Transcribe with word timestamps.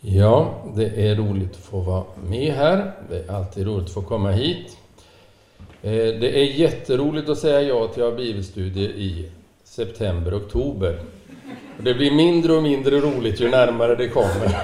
Ja, 0.00 0.54
det 0.76 1.08
är 1.08 1.16
roligt 1.16 1.50
att 1.50 1.56
få 1.56 1.80
vara 1.80 2.04
med 2.28 2.52
här. 2.52 2.92
Det 3.10 3.28
är 3.28 3.32
alltid 3.32 3.66
roligt 3.66 3.86
att 3.86 3.92
få 3.92 4.02
komma 4.02 4.30
hit. 4.30 4.78
Eh, 5.82 5.92
det 5.92 6.40
är 6.40 6.44
jätteroligt 6.44 7.28
att 7.28 7.38
säga 7.38 7.62
ja 7.62 7.88
till 7.88 8.02
att 8.02 8.10
ha 8.10 8.16
bibelstudier 8.16 8.88
i 8.88 9.30
september, 9.64 10.36
oktober. 10.38 11.00
Det 11.78 11.94
blir 11.94 12.10
mindre 12.10 12.52
och 12.52 12.62
mindre 12.62 13.00
roligt 13.00 13.40
ju 13.40 13.50
närmare 13.50 13.94
det 13.94 14.08
kommer. 14.08 14.62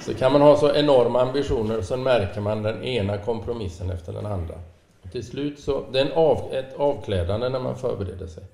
Så 0.00 0.14
kan 0.14 0.32
man 0.32 0.40
ha 0.40 0.56
så 0.56 0.74
enorma 0.74 1.20
ambitioner 1.22 1.82
så 1.82 1.96
märker 1.96 2.40
man 2.40 2.62
den 2.62 2.84
ena 2.84 3.18
kompromissen 3.18 3.90
efter 3.90 4.12
den 4.12 4.26
andra. 4.26 4.54
Och 5.02 5.12
till 5.12 5.26
slut 5.26 5.60
så, 5.60 5.84
det 5.92 6.00
är 6.00 6.04
en 6.04 6.12
av, 6.12 6.38
ett 6.52 6.74
avklädande 6.76 7.48
när 7.48 7.60
man 7.60 7.76
förbereder 7.76 8.26
sig. 8.26 8.44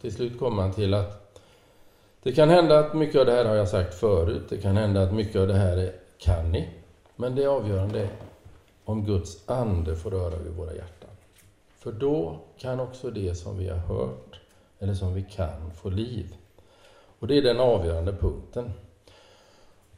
Till 0.00 0.14
slut 0.14 0.38
kommer 0.38 0.56
man 0.56 0.72
till 0.72 0.94
att 0.94 1.25
det 2.26 2.32
kan 2.32 2.48
hända 2.48 2.78
att 2.78 2.94
mycket 2.94 3.20
av 3.20 3.26
det 3.26 3.32
här 3.32 3.44
har 3.44 3.54
jag 3.54 3.68
sagt 3.68 3.94
förut. 3.94 4.42
Det 4.48 4.56
kan 4.56 4.76
hända 4.76 5.02
att 5.02 5.12
mycket 5.12 5.36
av 5.36 5.46
det 5.46 5.54
här 5.54 5.76
är, 5.76 5.92
kan 6.18 6.52
ni. 6.52 6.68
Men 7.16 7.34
det 7.34 7.46
avgörande 7.46 8.00
är 8.00 8.08
om 8.84 9.04
Guds 9.04 9.48
ande 9.48 9.96
får 9.96 10.10
röra 10.10 10.38
vid 10.38 10.52
våra 10.52 10.74
hjärtan. 10.74 11.10
För 11.78 11.92
då 11.92 12.38
kan 12.58 12.80
också 12.80 13.10
det 13.10 13.34
som 13.34 13.58
vi 13.58 13.68
har 13.68 13.76
hört, 13.76 14.40
eller 14.78 14.94
som 14.94 15.14
vi 15.14 15.22
kan, 15.22 15.70
få 15.74 15.90
liv. 15.90 16.34
Och 17.18 17.26
det 17.26 17.38
är 17.38 17.42
den 17.42 17.60
avgörande 17.60 18.12
punkten. 18.12 18.72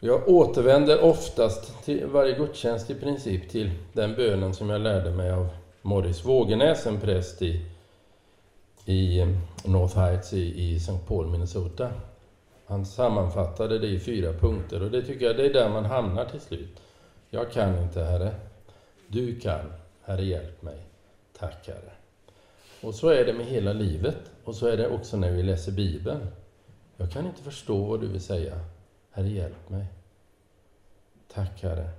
Jag 0.01 0.29
återvänder 0.29 1.04
oftast 1.04 1.84
till 1.84 2.06
varje 2.06 2.34
gudstjänst 2.34 2.90
i 2.90 2.95
princip 2.95 3.48
till 3.51 3.70
den 3.92 4.15
bönen 4.15 4.54
som 4.54 4.70
jag 4.70 4.80
lärde 4.80 5.10
mig 5.10 5.30
av 5.30 5.48
Morris 5.82 6.24
Vågenäs, 6.24 6.87
en 6.87 7.01
präst 7.01 7.42
i, 7.42 7.66
i 8.84 9.26
North 9.65 9.98
Heights 9.98 10.32
i, 10.32 10.62
i 10.62 10.76
St. 10.76 10.98
Paul, 11.06 11.26
Minnesota. 11.26 11.90
Han 12.68 12.86
sammanfattade 12.86 13.78
det 13.78 13.86
i 13.86 13.98
fyra 13.98 14.32
punkter 14.32 14.82
och 14.82 14.90
det 14.90 15.02
tycker 15.02 15.26
jag 15.26 15.36
det 15.36 15.46
är 15.46 15.52
där 15.52 15.68
man 15.68 15.84
hamnar 15.84 16.24
till 16.24 16.40
slut. 16.40 16.80
Jag 17.30 17.52
kan 17.52 17.82
inte, 17.82 18.00
Herre. 18.04 18.34
Du 19.06 19.40
kan. 19.40 19.73
Herre, 20.02 20.24
hjälp 20.24 20.62
mig. 20.62 20.76
Tack, 21.38 21.66
Herre. 21.66 21.93
Och 22.80 22.95
så 22.95 23.09
är 23.09 23.24
det 23.24 23.32
med 23.32 23.46
hela 23.46 23.73
livet 23.73 24.16
och 24.45 24.54
så 24.54 24.66
är 24.66 24.76
det 24.76 24.88
också 24.88 25.16
när 25.16 25.30
vi 25.30 25.43
läser 25.43 25.73
Bibeln. 25.73 26.26
Jag 26.96 27.10
kan 27.10 27.26
inte 27.26 27.43
förstå 27.43 27.84
vad 27.84 28.01
du 28.01 28.06
vill 28.06 28.20
säga. 28.20 28.60
Herre, 29.10 29.28
hjälp 29.28 29.68
mig. 29.68 29.87
Tack, 31.32 31.62
Herre. 31.62 31.90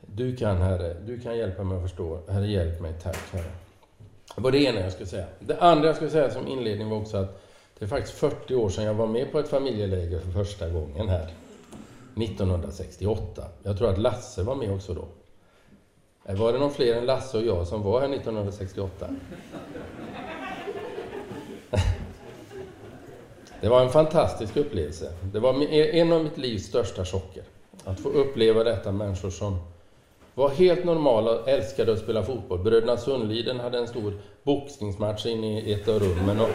Du 0.00 0.36
kan, 0.36 0.56
Herre. 0.56 0.94
Du 1.06 1.20
kan 1.20 1.36
hjälpa 1.36 1.64
mig 1.64 1.76
att 1.76 1.82
förstå. 1.82 2.20
Herre, 2.28 2.46
hjälp 2.46 2.80
mig. 2.80 2.94
Tack, 3.02 3.32
Herre. 3.32 3.50
Det 4.36 4.40
var 4.40 4.50
det 4.50 4.58
ena 4.58 4.80
jag 4.80 4.92
skulle 4.92 5.08
säga. 5.08 5.26
Det 5.40 5.60
andra 5.60 5.86
jag 5.86 5.96
skulle 5.96 6.10
säga 6.10 6.30
som 6.30 6.48
inledning 6.48 6.88
var 6.88 6.96
också 6.96 7.16
att 7.16 7.42
det 7.78 7.84
är 7.84 7.88
faktiskt 7.88 8.18
40 8.18 8.54
år 8.54 8.68
sedan 8.68 8.84
jag 8.84 8.94
var 8.94 9.06
med 9.06 9.32
på 9.32 9.38
ett 9.38 9.48
familjeläger 9.48 10.20
för 10.20 10.44
första 10.44 10.68
gången 10.68 11.08
här. 11.08 11.30
1968. 12.16 13.44
Jag 13.62 13.78
tror 13.78 13.90
att 13.90 13.98
Lasse 13.98 14.42
var 14.42 14.54
med 14.54 14.74
också 14.74 14.94
då. 14.94 15.04
Äh, 16.24 16.36
var 16.36 16.52
det 16.52 16.58
någon 16.58 16.70
fler 16.70 16.96
än 16.96 17.06
Lasse 17.06 17.38
och 17.38 17.44
jag 17.44 17.66
som 17.66 17.82
var 17.82 18.00
här 18.00 18.08
1968? 18.08 19.08
Det 23.60 23.68
var 23.68 23.82
en 23.82 23.90
fantastisk 23.90 24.56
upplevelse. 24.56 25.12
Det 25.32 25.40
var 25.40 25.62
e-, 25.62 26.00
en 26.00 26.12
av 26.12 26.24
mitt 26.24 26.38
livs 26.38 26.66
största 26.66 27.04
chocker. 27.04 27.42
Att 27.84 28.00
få 28.00 28.08
uppleva 28.08 28.64
detta 28.64 28.92
människor 28.92 29.30
som 29.30 29.58
var 30.34 30.48
helt 30.48 30.84
normala 30.84 31.30
och 31.30 31.48
älskade 31.48 31.92
att 31.92 31.98
spela 31.98 32.22
fotboll. 32.22 32.58
Bröderna 32.58 32.96
Sundliden 32.96 33.60
hade 33.60 33.78
en 33.78 33.88
stor 33.88 34.12
boxningsmatch 34.42 35.26
inne 35.26 35.60
i 35.60 35.72
ett 35.72 35.88
av 35.88 35.98
rummen. 35.98 36.40
Och 36.40 36.48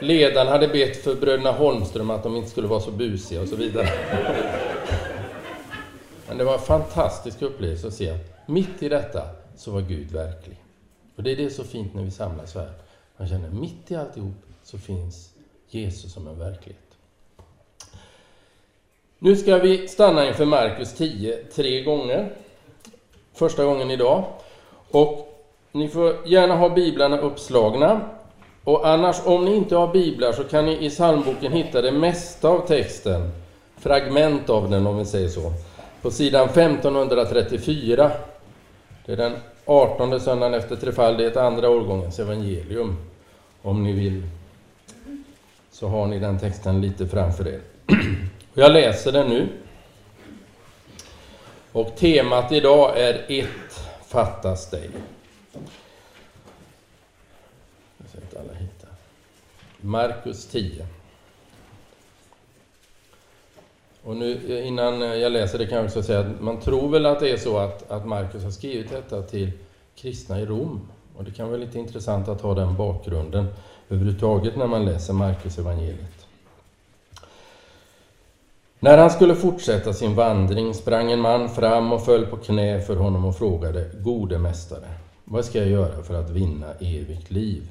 ledaren 0.00 0.48
hade 0.48 0.68
bett 0.68 0.96
för 0.96 1.14
bröderna 1.14 1.52
Holmström 1.52 2.10
att 2.10 2.22
de 2.22 2.36
inte 2.36 2.50
skulle 2.50 2.68
vara 2.68 2.80
så 2.80 2.90
busiga 2.90 3.40
och 3.40 3.48
så 3.48 3.56
vidare. 3.56 3.88
Men 6.28 6.38
det 6.38 6.44
var 6.44 6.54
en 6.54 6.60
fantastisk 6.60 7.42
upplevelse 7.42 7.86
att 7.86 7.94
se 7.94 8.10
att 8.10 8.48
mitt 8.48 8.82
i 8.82 8.88
detta 8.88 9.22
så 9.56 9.70
var 9.70 9.80
Gud 9.80 10.10
verklig. 10.10 10.56
Och 11.16 11.22
det 11.22 11.32
är 11.32 11.36
det 11.36 11.50
så 11.50 11.64
fint 11.64 11.94
när 11.94 12.02
vi 12.02 12.10
samlas 12.10 12.54
här. 12.54 12.70
Man 13.16 13.28
känner 13.28 13.50
mitt 13.50 13.90
i 13.90 13.96
alltihop 13.96 14.34
så 14.62 14.78
finns 14.78 15.30
Jesus 15.68 16.12
som 16.12 16.28
en 16.28 16.38
verklighet. 16.38 16.82
Nu 19.18 19.36
ska 19.36 19.58
vi 19.58 19.88
stanna 19.88 20.28
inför 20.28 20.44
Markus 20.44 20.94
10 20.94 21.36
tre 21.36 21.82
gånger. 21.82 22.32
Första 23.32 23.64
gången 23.64 23.90
idag. 23.90 24.24
Och 24.90 25.44
ni 25.72 25.88
får 25.88 26.16
gärna 26.26 26.56
ha 26.56 26.68
biblarna 26.68 27.18
uppslagna. 27.18 28.00
Och 28.68 28.88
annars, 28.88 29.16
om 29.24 29.44
ni 29.44 29.56
inte 29.56 29.76
har 29.76 29.92
biblar 29.92 30.32
så 30.32 30.44
kan 30.44 30.66
ni 30.66 30.86
i 30.86 30.90
psalmboken 30.90 31.52
hitta 31.52 31.82
det 31.82 31.92
mesta 31.92 32.48
av 32.48 32.66
texten, 32.66 33.30
fragment 33.76 34.50
av 34.50 34.70
den 34.70 34.86
om 34.86 34.98
vi 34.98 35.04
säger 35.04 35.28
så, 35.28 35.52
på 36.02 36.10
sidan 36.10 36.48
1534. 36.48 38.10
Det 39.06 39.12
är 39.12 39.16
den 39.16 39.36
18 39.64 40.20
söndagen 40.20 40.54
efter 40.54 40.76
trefaldighet, 40.76 41.36
andra 41.36 41.70
årgångens 41.70 42.18
evangelium. 42.18 42.96
Om 43.62 43.82
ni 43.82 43.92
vill 43.92 44.22
så 45.70 45.88
har 45.88 46.06
ni 46.06 46.18
den 46.18 46.38
texten 46.38 46.80
lite 46.80 47.06
framför 47.06 47.48
er. 47.48 47.60
Jag 48.54 48.72
läser 48.72 49.12
den 49.12 49.28
nu. 49.28 49.48
Och 51.72 51.96
temat 51.96 52.52
idag 52.52 52.98
är 52.98 53.24
Ett 53.28 53.80
fattas 54.08 54.70
dig. 54.70 54.90
Markus 59.80 60.46
10. 60.46 60.86
Och 64.02 64.16
nu, 64.16 64.62
innan 64.64 65.00
jag 65.00 65.32
läser 65.32 65.58
det 65.58 65.66
kan 65.66 65.76
jag 65.76 65.86
också 65.86 66.02
säga 66.02 66.20
att 66.20 66.40
man 66.40 66.60
tror 66.60 66.88
väl 66.88 67.06
att 67.06 67.20
det 67.20 67.30
är 67.30 67.36
så 67.36 67.58
att, 67.58 67.90
att 67.90 68.06
Markus 68.06 68.44
har 68.44 68.50
skrivit 68.50 68.90
detta 68.90 69.22
till 69.22 69.50
kristna 69.96 70.40
i 70.40 70.46
Rom. 70.46 70.88
Och 71.16 71.24
det 71.24 71.30
kan 71.30 71.48
vara 71.48 71.58
lite 71.58 71.78
intressant 71.78 72.28
att 72.28 72.40
ha 72.40 72.54
den 72.54 72.76
bakgrunden 72.76 73.46
överhuvudtaget 73.88 74.56
när 74.56 74.66
man 74.66 74.84
läser 74.84 75.12
Markus 75.12 75.58
evangeliet. 75.58 76.26
När 78.80 78.98
han 78.98 79.10
skulle 79.10 79.34
fortsätta 79.34 79.92
sin 79.92 80.14
vandring 80.14 80.74
sprang 80.74 81.12
en 81.12 81.20
man 81.20 81.48
fram 81.48 81.92
och 81.92 82.04
föll 82.04 82.26
på 82.26 82.36
knä 82.36 82.80
för 82.80 82.96
honom 82.96 83.24
och 83.24 83.36
frågade, 83.36 83.90
Gode 83.94 84.38
mästare, 84.38 84.88
vad 85.24 85.44
ska 85.44 85.58
jag 85.58 85.68
göra 85.68 86.02
för 86.02 86.14
att 86.14 86.30
vinna 86.30 86.72
evigt 86.80 87.30
liv? 87.30 87.68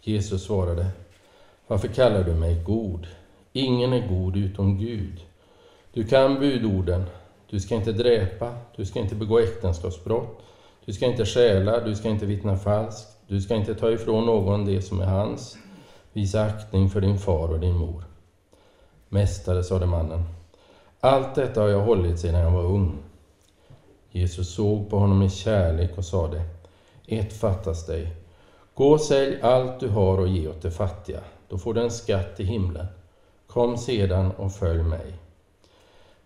Jesus 0.00 0.44
svarade, 0.44 0.86
varför 1.66 1.88
kallar 1.88 2.24
du 2.24 2.34
mig 2.34 2.62
god? 2.66 3.06
Ingen 3.52 3.92
är 3.92 4.08
god 4.08 4.36
utom 4.36 4.78
Gud. 4.78 5.20
Du 5.92 6.04
kan 6.04 6.38
budorden. 6.38 7.04
Du 7.50 7.60
ska 7.60 7.74
inte 7.74 7.92
dräpa, 7.92 8.54
du 8.76 8.84
ska 8.84 9.00
inte 9.00 9.14
begå 9.14 9.38
äktenskapsbrott, 9.38 10.42
du 10.84 10.92
ska 10.92 11.06
inte 11.06 11.24
stjäla, 11.24 11.80
du 11.80 11.96
ska 11.96 12.08
inte 12.08 12.26
vittna 12.26 12.56
falskt, 12.56 13.08
du 13.26 13.40
ska 13.40 13.54
inte 13.54 13.74
ta 13.74 13.90
ifrån 13.90 14.26
någon 14.26 14.64
det 14.64 14.82
som 14.82 15.00
är 15.00 15.06
hans. 15.06 15.56
Visa 16.12 16.42
aktning 16.42 16.90
för 16.90 17.00
din 17.00 17.18
far 17.18 17.48
och 17.48 17.60
din 17.60 17.76
mor. 17.76 18.04
Mästare, 19.08 19.62
sade 19.62 19.86
mannen, 19.86 20.24
allt 21.00 21.34
detta 21.34 21.60
har 21.60 21.68
jag 21.68 21.80
hållit 21.80 22.18
sedan 22.18 22.40
jag 22.40 22.50
var 22.50 22.64
ung. 22.64 22.98
Jesus 24.10 24.54
såg 24.54 24.90
på 24.90 24.98
honom 24.98 25.18
med 25.18 25.32
kärlek 25.32 25.98
och 25.98 26.04
sade, 26.04 26.42
ett 27.06 27.32
fattas 27.32 27.86
dig. 27.86 28.12
Gå 28.74 28.92
och 28.92 29.00
sälj 29.00 29.40
allt 29.42 29.80
du 29.80 29.88
har 29.88 30.18
och 30.18 30.28
ge 30.28 30.48
åt 30.48 30.62
de 30.62 30.70
fattiga 30.70 31.20
då 31.48 31.58
får 31.58 31.74
du 31.74 31.80
en 31.80 31.90
skatt 31.90 32.40
i 32.40 32.44
himlen. 32.44 32.86
Kom 33.46 33.76
sedan 33.76 34.30
och 34.30 34.52
följ 34.52 34.82
mig. 34.82 35.14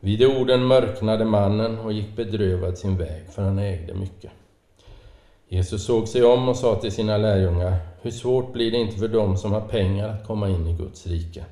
Vid 0.01 0.19
de 0.19 0.27
orden 0.27 0.67
mörknade 0.67 1.25
mannen 1.25 1.79
och 1.79 1.93
gick 1.93 2.17
bedrövad 2.17 2.79
sin 2.79 2.97
väg, 2.97 3.23
för 3.31 3.43
han 3.43 3.59
ägde 3.59 3.95
mycket. 3.95 4.31
Jesus 5.49 5.85
såg 5.85 6.09
sig 6.09 6.25
om 6.25 6.49
och 6.49 6.57
sa 6.57 6.75
till 6.75 6.93
sina 6.93 7.17
lärjungar, 7.17 7.77
hur 8.03 8.11
svårt 8.11 8.53
blir 8.53 8.71
det 8.71 8.79
inte 8.79 8.99
för 8.99 9.09
dem 9.09 9.37
som 9.37 9.53
har 9.53 9.61
pengar 9.61 10.09
att 10.09 10.27
komma 10.27 10.49
in 10.49 10.67
i 10.67 10.73
Guds 10.73 11.07
rike? 11.07 11.45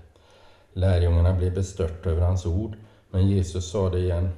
Lärjungarna 0.73 1.33
blev 1.33 1.55
bestörta 1.55 2.11
över 2.11 2.23
hans 2.23 2.47
ord, 2.47 2.77
men 3.11 3.29
Jesus 3.29 3.71
sade 3.71 3.99
igen, 3.99 4.29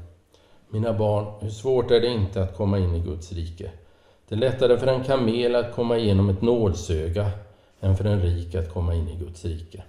mina 0.69 0.93
barn, 0.93 1.27
hur 1.41 1.51
svårt 1.51 1.91
är 1.91 2.01
det 2.01 2.09
inte 2.09 2.43
att 2.43 2.57
komma 2.57 2.79
in 2.79 2.95
i 2.95 3.01
Guds 3.01 3.33
rike? 3.33 3.71
Det 4.29 4.35
är 4.35 4.39
lättare 4.39 4.79
för 4.79 4.87
en 4.87 5.05
kamel 5.05 5.55
att 5.55 5.75
komma 5.75 5.99
igenom 5.99 6.29
ett 6.29 6.43
nålsöga 6.43 7.31
än 7.81 7.97
för 7.97 8.05
en 8.05 8.21
rik 8.21 8.55
att 8.55 8.73
komma 8.73 8.95
in 8.95 9.09
i 9.09 9.17
Guds 9.17 9.45
rike. 9.45 9.83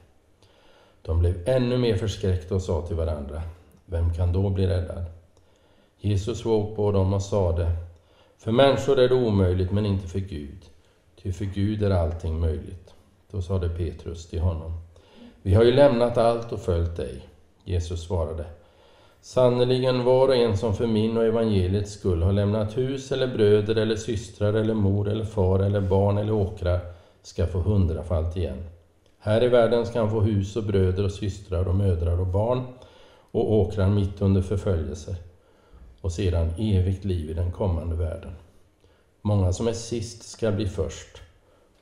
De 1.02 1.20
blev 1.20 1.50
ännu 1.50 1.78
mer 1.78 1.96
förskräckta 1.96 2.56
och 2.56 2.62
sa 2.62 2.82
till 2.88 2.96
varandra, 2.96 3.42
vem 3.86 4.14
kan 4.14 4.34
då 4.34 4.50
bli 4.50 4.68
räddad? 4.68 5.06
Jesus 5.98 6.40
såg 6.40 6.76
på 6.76 6.92
dem 6.92 7.14
och 7.14 7.22
sade, 7.22 7.72
för 8.38 8.52
människor 8.52 9.00
är 9.00 9.10
det 9.10 9.16
omöjligt 9.16 9.72
men 9.72 9.86
inte 9.86 10.08
för 10.08 10.20
Gud, 10.20 10.66
ty 11.24 11.34
för 11.34 11.46
Gud 11.46 11.84
är 11.84 11.92
allting 11.92 12.40
möjligt. 12.40 12.94
Då 13.32 13.42
sade 13.42 13.70
Petrus 13.70 14.28
till 14.28 14.40
honom, 14.40 14.72
vi 15.42 15.54
har 15.54 15.64
ju 15.64 15.72
lämnat 15.72 16.18
allt 16.18 16.52
och 16.52 16.60
följt 16.60 16.98
dig. 16.98 17.22
Jesus 17.64 18.04
svarade, 18.04 18.46
Sannerligen 19.22 20.04
var 20.04 20.28
och 20.28 20.36
en 20.36 20.58
som 20.58 20.74
för 20.74 20.88
min 20.88 21.18
och 21.18 21.26
evangeliets 21.26 21.92
skull 21.92 22.22
har 22.22 22.34
lämnat 22.34 22.78
hus 22.78 23.12
eller 23.12 23.28
bröder 23.28 23.76
eller 23.76 23.96
systrar 23.96 24.54
eller 24.54 24.74
mor 24.74 25.10
eller 25.10 25.26
far 25.26 25.60
eller 25.60 25.82
barn 25.82 26.18
eller 26.18 26.34
åkrar 26.34 26.89
ska 27.22 27.48
få 27.48 27.60
hundrafalt 27.60 28.38
igen. 28.38 28.64
Här 29.20 29.44
i 29.44 29.48
världen 29.48 29.86
ska 29.86 30.00
han 30.00 30.10
få 30.10 30.22
hus 30.22 30.56
och 30.56 30.64
bröder 30.64 31.04
och 31.04 31.12
systrar 31.12 31.68
och 31.68 31.76
mödrar 31.76 32.20
och 32.20 32.28
barn 32.28 32.68
och 33.32 33.54
åkrar 33.54 33.90
mitt 33.90 34.22
under 34.22 34.42
förföljelser 34.42 35.16
och 36.02 36.12
sedan 36.12 36.50
evigt 36.58 37.06
liv 37.06 37.30
i 37.30 37.34
den 37.34 37.52
kommande 37.52 37.96
världen. 37.96 38.32
Många 39.22 39.54
som 39.54 39.68
är 39.68 39.74
sist 39.74 40.24
ska 40.24 40.52
bli 40.52 40.68
först 40.68 41.22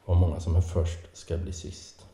och 0.06 0.16
många 0.16 0.39
som 0.39 0.56
är 0.56 0.62
först 0.62 1.18
ska 1.18 1.38
bli 1.38 1.54
sist. 1.54 2.06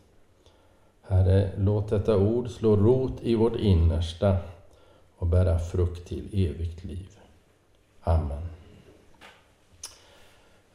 Herre, 1.02 1.52
låt 1.58 1.90
detta 1.90 2.18
ord 2.18 2.50
slå 2.50 2.76
rot 2.76 3.22
i 3.22 3.36
vårt 3.36 3.56
innersta 3.56 4.38
och 5.18 5.28
bära 5.28 5.60
frukt 5.60 6.08
till 6.08 6.30
evigt 6.32 6.84
liv. 6.84 7.10
Amen. 8.02 8.53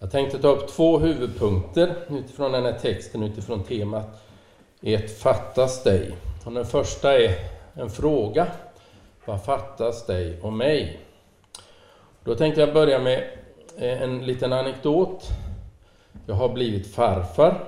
Jag 0.01 0.11
tänkte 0.11 0.39
ta 0.39 0.49
upp 0.49 0.69
två 0.69 0.99
huvudpunkter 0.99 1.95
utifrån 2.11 2.53
den 2.53 2.65
här 2.65 2.79
texten, 2.79 3.23
utifrån 3.23 3.65
temat 3.65 4.25
Ett 4.83 5.19
fattas 5.19 5.83
dig. 5.83 6.17
Och 6.45 6.53
den 6.53 6.65
första 6.65 7.19
är 7.19 7.35
en 7.75 7.91
fråga. 7.91 8.47
Vad 9.25 9.45
fattas 9.45 10.07
dig 10.07 10.41
och 10.43 10.53
mig? 10.53 11.01
Då 12.25 12.35
tänkte 12.35 12.61
jag 12.61 12.75
börja 12.75 12.99
med 12.99 13.19
eh, 13.77 14.03
en 14.03 14.27
liten 14.27 14.53
anekdot. 14.53 15.25
Jag 16.27 16.35
har 16.35 16.49
blivit 16.49 16.95
farfar. 16.95 17.65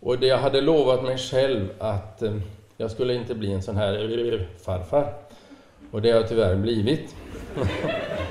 Och 0.00 0.18
det 0.18 0.26
jag 0.26 0.38
hade 0.38 0.60
lovat 0.60 1.02
mig 1.02 1.18
själv 1.18 1.68
att 1.78 2.22
eh, 2.22 2.36
jag 2.76 2.90
skulle 2.90 3.14
inte 3.14 3.34
bli 3.34 3.52
en 3.52 3.62
sån 3.62 3.76
här 3.76 4.48
farfar. 4.64 5.14
Och 5.90 6.02
det 6.02 6.10
har 6.10 6.20
jag 6.20 6.28
tyvärr 6.28 6.56
blivit. 6.56 7.14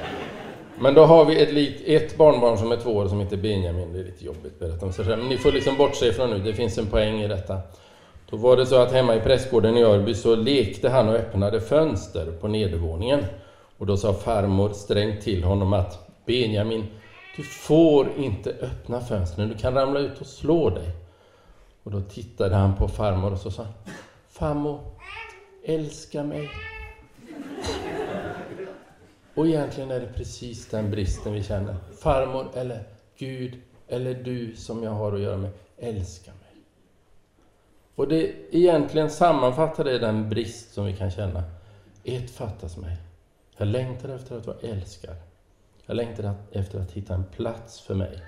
Men 0.81 0.93
då 0.93 1.05
har 1.05 1.25
vi 1.25 1.41
ett, 1.41 1.81
ett 1.85 2.17
barnbarn 2.17 2.57
som 2.57 2.71
är 2.71 2.77
två 2.77 2.91
år 2.91 3.07
som 3.07 3.19
heter 3.19 3.37
Benjamin. 3.37 3.93
Det 3.93 3.99
är 3.99 4.03
lite 4.03 4.25
jobbigt 4.25 4.53
att 4.53 4.59
berätta 4.59 4.85
om 4.85 4.93
sig 4.93 5.05
själv. 5.05 5.19
Men 5.19 5.29
ni 5.29 5.37
får 5.37 5.51
liksom 5.51 5.77
bortse 5.77 6.07
ifrån 6.07 6.29
nu, 6.29 6.39
det 6.39 6.53
finns 6.53 6.77
en 6.77 6.87
poäng 6.87 7.21
i 7.21 7.27
detta. 7.27 7.59
Då 8.29 8.37
var 8.37 8.57
det 8.57 8.65
så 8.65 8.75
att 8.75 8.91
hemma 8.91 9.15
i 9.15 9.19
prästgården 9.19 9.77
i 9.77 9.83
Örby 9.83 10.13
så 10.13 10.35
lekte 10.35 10.89
han 10.89 11.09
och 11.09 11.15
öppnade 11.15 11.61
fönster 11.61 12.31
på 12.41 12.47
nedervåningen. 12.47 13.25
Och 13.77 13.85
då 13.85 13.97
sa 13.97 14.13
farmor 14.13 14.69
strängt 14.73 15.21
till 15.21 15.43
honom 15.43 15.73
att 15.73 16.09
Benjamin, 16.25 16.85
du 17.37 17.43
får 17.43 18.07
inte 18.17 18.49
öppna 18.49 19.01
fönstren, 19.01 19.49
du 19.49 19.55
kan 19.57 19.73
ramla 19.73 19.99
ut 19.99 20.21
och 20.21 20.27
slå 20.27 20.69
dig. 20.69 20.89
Och 21.83 21.91
då 21.91 22.01
tittade 22.01 22.55
han 22.55 22.75
på 22.75 22.87
farmor 22.87 23.31
och 23.31 23.39
så 23.39 23.51
sa 23.51 23.67
Farmor, 24.29 24.79
älska 25.65 26.23
mig. 26.23 26.49
Och 29.35 29.47
egentligen 29.47 29.91
är 29.91 29.99
det 29.99 30.13
precis 30.15 30.69
den 30.69 30.91
bristen 30.91 31.33
vi 31.33 31.43
känner. 31.43 31.75
Farmor 31.99 32.47
eller 32.55 32.83
Gud 33.17 33.61
eller 33.87 34.13
du 34.13 34.55
som 34.55 34.83
jag 34.83 34.91
har 34.91 35.13
att 35.13 35.21
göra 35.21 35.37
med, 35.37 35.51
älska 35.77 36.31
mig. 36.31 36.63
Och 37.95 38.07
det 38.07 38.33
egentligen 38.51 39.09
sammanfattar 39.09 39.83
det 39.83 39.99
den 39.99 40.29
brist 40.29 40.73
som 40.73 40.85
vi 40.85 40.93
kan 40.93 41.11
känna. 41.11 41.43
Ett 42.03 42.31
fattas 42.31 42.77
mig. 42.77 42.97
Jag 43.57 43.67
längtar 43.67 44.09
efter 44.09 44.37
att 44.37 44.47
vara 44.47 44.57
älskad. 44.61 45.15
Jag 45.85 45.95
längtar 45.95 46.33
efter 46.51 46.79
att 46.79 46.91
hitta 46.91 47.13
en 47.13 47.23
plats 47.23 47.81
för 47.81 47.95
mig. 47.95 48.19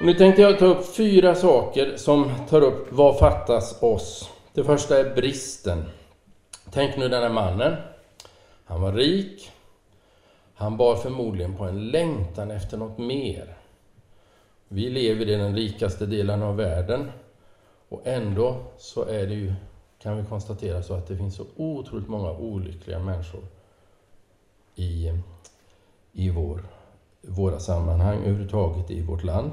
Nu 0.00 0.14
tänkte 0.14 0.42
jag 0.42 0.58
ta 0.58 0.66
upp 0.66 0.96
fyra 0.96 1.34
saker 1.34 1.96
som 1.96 2.30
tar 2.48 2.62
upp 2.62 2.86
vad 2.90 3.18
fattas 3.18 3.82
oss. 3.82 4.30
Det 4.52 4.64
första 4.64 4.98
är 4.98 5.14
bristen. 5.14 5.84
Tänk 6.70 6.96
nu 6.96 7.08
den 7.08 7.22
här 7.22 7.30
mannen. 7.30 7.76
Han 8.64 8.80
var 8.80 8.92
rik. 8.92 9.50
Han 10.54 10.76
bar 10.76 10.96
förmodligen 10.96 11.56
på 11.56 11.64
en 11.64 11.90
längtan 11.90 12.50
efter 12.50 12.76
något 12.76 12.98
mer. 12.98 13.56
Vi 14.68 14.90
lever 14.90 15.28
i 15.28 15.34
den 15.34 15.56
rikaste 15.56 16.06
delen 16.06 16.42
av 16.42 16.56
världen 16.56 17.10
och 17.88 18.00
ändå 18.04 18.56
så 18.78 19.04
är 19.04 19.26
det 19.26 19.34
ju, 19.34 19.54
kan 19.98 20.16
vi 20.16 20.24
konstatera 20.24 20.82
så 20.82 20.94
att 20.94 21.06
det 21.06 21.16
finns 21.16 21.36
så 21.36 21.46
otroligt 21.56 22.08
många 22.08 22.30
olyckliga 22.30 22.98
människor 22.98 23.42
i, 24.74 25.12
i 26.12 26.30
vår, 26.30 26.64
våra 27.22 27.58
sammanhang 27.58 28.18
överhuvudtaget 28.18 28.90
i 28.90 29.02
vårt 29.02 29.24
land. 29.24 29.52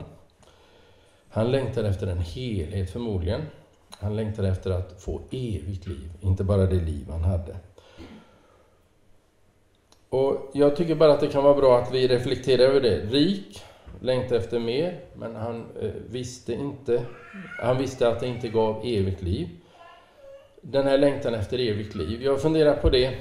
Han 1.29 1.51
längtar 1.51 1.83
efter 1.83 2.07
en 2.07 2.19
helhet 2.19 2.89
förmodligen. 2.89 3.41
Han 3.89 4.15
längtar 4.15 4.43
efter 4.43 4.71
att 4.71 5.01
få 5.01 5.21
evigt 5.31 5.87
liv, 5.87 6.11
inte 6.21 6.43
bara 6.43 6.65
det 6.65 6.81
liv 6.81 7.07
han 7.09 7.23
hade. 7.23 7.57
Och 10.11 10.51
Jag 10.53 10.75
tycker 10.75 10.95
bara 10.95 11.13
att 11.13 11.19
det 11.19 11.27
kan 11.27 11.43
vara 11.43 11.55
bra 11.55 11.77
att 11.77 11.93
vi 11.93 12.07
reflekterar 12.07 12.63
över 12.63 12.81
det. 12.81 12.99
Rik, 12.99 13.63
längtar 13.99 14.35
efter 14.35 14.59
mer, 14.59 14.99
men 15.15 15.35
han 15.35 15.65
eh, 15.81 15.89
visste 16.09 16.53
inte, 16.53 17.05
han 17.59 17.77
visste 17.77 18.07
att 18.07 18.19
det 18.19 18.27
inte 18.27 18.47
gav 18.47 18.81
evigt 18.85 19.21
liv. 19.21 19.49
Den 20.61 20.87
här 20.87 20.97
längtan 20.97 21.33
efter 21.33 21.59
evigt 21.59 21.95
liv. 21.95 22.23
Jag 22.23 22.41
funderar 22.41 22.75
på 22.75 22.89
det. 22.89 23.15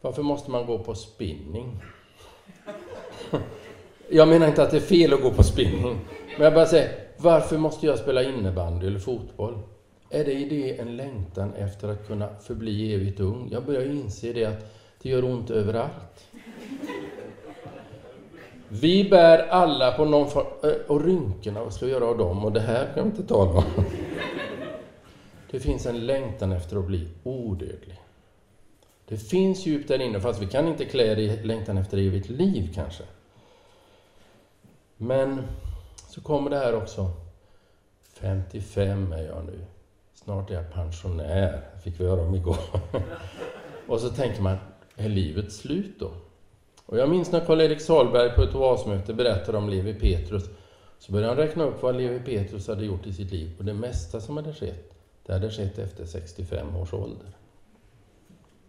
Varför 0.00 0.22
måste 0.22 0.50
man 0.50 0.66
gå 0.66 0.78
på 0.78 0.94
spinning? 0.94 1.82
Jag 4.08 4.28
menar 4.28 4.48
inte 4.48 4.62
att 4.62 4.70
det 4.70 4.76
är 4.76 4.80
fel 4.80 5.12
att 5.14 5.22
gå 5.22 5.30
på 5.30 5.42
spinning, 5.42 5.98
men 6.36 6.44
jag 6.44 6.54
bara 6.54 6.66
säger, 6.66 6.90
varför 7.16 7.58
måste 7.58 7.86
jag 7.86 7.98
spela 7.98 8.22
innebandy 8.22 8.86
eller 8.86 8.98
fotboll? 8.98 9.58
Är 10.10 10.24
det 10.24 10.32
i 10.32 10.48
det 10.48 10.80
en 10.80 10.96
längtan 10.96 11.54
efter 11.54 11.88
att 11.88 12.06
kunna 12.06 12.28
förbli 12.42 12.94
evigt 12.94 13.20
ung? 13.20 13.48
Jag 13.52 13.64
börjar 13.64 13.84
inse 13.84 14.32
det 14.32 14.44
att 14.44 14.83
det 15.04 15.10
gör 15.10 15.24
ont 15.24 15.50
överallt. 15.50 16.26
Vi 18.68 19.10
bär 19.10 19.38
alla 19.38 19.92
på 19.92 20.04
någon 20.04 20.30
form... 20.30 20.46
Eh, 20.62 20.70
och 20.88 21.04
rynkorna, 21.04 21.64
vad 21.64 21.72
ska 21.72 21.86
vi 21.86 21.92
göra 21.92 22.04
av 22.04 22.18
dem? 22.18 22.44
Och 22.44 22.52
det 22.52 22.60
här 22.60 22.84
kan 22.94 23.04
vi 23.04 23.10
inte 23.10 23.22
tala 23.22 23.50
om. 23.50 23.64
Det 25.50 25.60
finns 25.60 25.86
en 25.86 26.06
längtan 26.06 26.52
efter 26.52 26.76
att 26.76 26.84
bli 26.84 27.08
odödlig. 27.22 28.00
Det 29.08 29.16
finns 29.16 29.66
djupt 29.66 29.88
där 29.88 30.00
inne, 30.00 30.20
fast 30.20 30.42
vi 30.42 30.46
kan 30.46 30.68
inte 30.68 30.84
klä 30.84 31.14
det 31.14 31.22
i 31.22 31.42
längtan 31.42 31.78
efter 31.78 31.98
evigt 31.98 32.28
liv 32.28 32.72
kanske. 32.74 33.04
Men 34.96 35.42
så 36.08 36.20
kommer 36.20 36.50
det 36.50 36.56
här 36.56 36.76
också. 36.76 37.10
55 38.14 39.12
är 39.12 39.22
jag 39.22 39.44
nu. 39.44 39.64
Snart 40.14 40.50
är 40.50 40.54
jag 40.54 40.72
pensionär, 40.72 41.60
fick 41.84 42.00
vi 42.00 42.04
höra 42.04 42.20
om 42.20 42.34
igår. 42.34 42.58
Och 43.86 44.00
så 44.00 44.08
tänker 44.08 44.42
man, 44.42 44.56
är 44.96 45.08
livet 45.08 45.52
slut 45.52 45.98
då? 45.98 46.10
Och 46.86 46.98
jag 46.98 47.08
minns 47.08 47.32
när 47.32 47.40
Karl-Erik 47.40 47.80
Salberg 47.80 48.34
på 48.34 48.42
ett 48.42 48.54
oasmöte 48.54 49.14
berättade 49.14 49.58
om 49.58 49.68
Levi 49.68 49.94
Petrus. 49.94 50.44
Så 50.98 51.12
började 51.12 51.32
han 51.32 51.36
räkna 51.36 51.64
upp 51.64 51.82
vad 51.82 51.96
Levi 51.96 52.20
Petrus 52.20 52.68
hade 52.68 52.84
gjort 52.84 53.06
i 53.06 53.12
sitt 53.12 53.32
liv. 53.32 53.50
Och 53.58 53.64
det 53.64 53.74
mesta 53.74 54.20
som 54.20 54.36
hade 54.36 54.52
skett, 54.52 54.94
det 55.26 55.32
hade 55.32 55.50
skett 55.50 55.78
efter 55.78 56.06
65 56.06 56.76
års 56.76 56.92
ålder. 56.92 57.28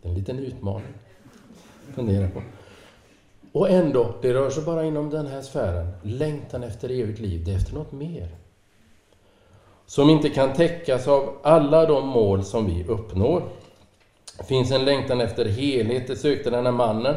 Det 0.02 0.08
är 0.08 0.10
en 0.10 0.18
liten 0.18 0.40
utmaning. 0.40 0.94
Fundera 1.96 2.30
på. 2.30 2.42
Och 3.52 3.70
ändå, 3.70 4.16
det 4.22 4.34
rör 4.34 4.50
sig 4.50 4.64
bara 4.64 4.86
inom 4.86 5.10
den 5.10 5.28
här 5.28 5.42
sfären. 5.42 5.92
Längtan 6.04 6.64
efter 6.64 6.92
evigt 6.92 7.20
liv, 7.20 7.44
det 7.46 7.52
är 7.52 7.56
efter 7.56 7.74
något 7.74 7.92
mer. 7.92 8.36
Som 9.86 10.10
inte 10.10 10.30
kan 10.30 10.54
täckas 10.54 11.08
av 11.08 11.38
alla 11.44 11.86
de 11.86 12.08
mål 12.08 12.44
som 12.44 12.66
vi 12.66 12.84
uppnår. 12.84 13.50
Det 14.38 14.44
finns 14.44 14.72
en 14.72 14.86
längtan 14.86 15.22
efter 15.22 15.46
helhet, 15.46 16.08
det 16.08 16.16
sökte 16.16 16.50
den 16.50 16.66
här 16.66 16.72
mannen. 16.72 17.16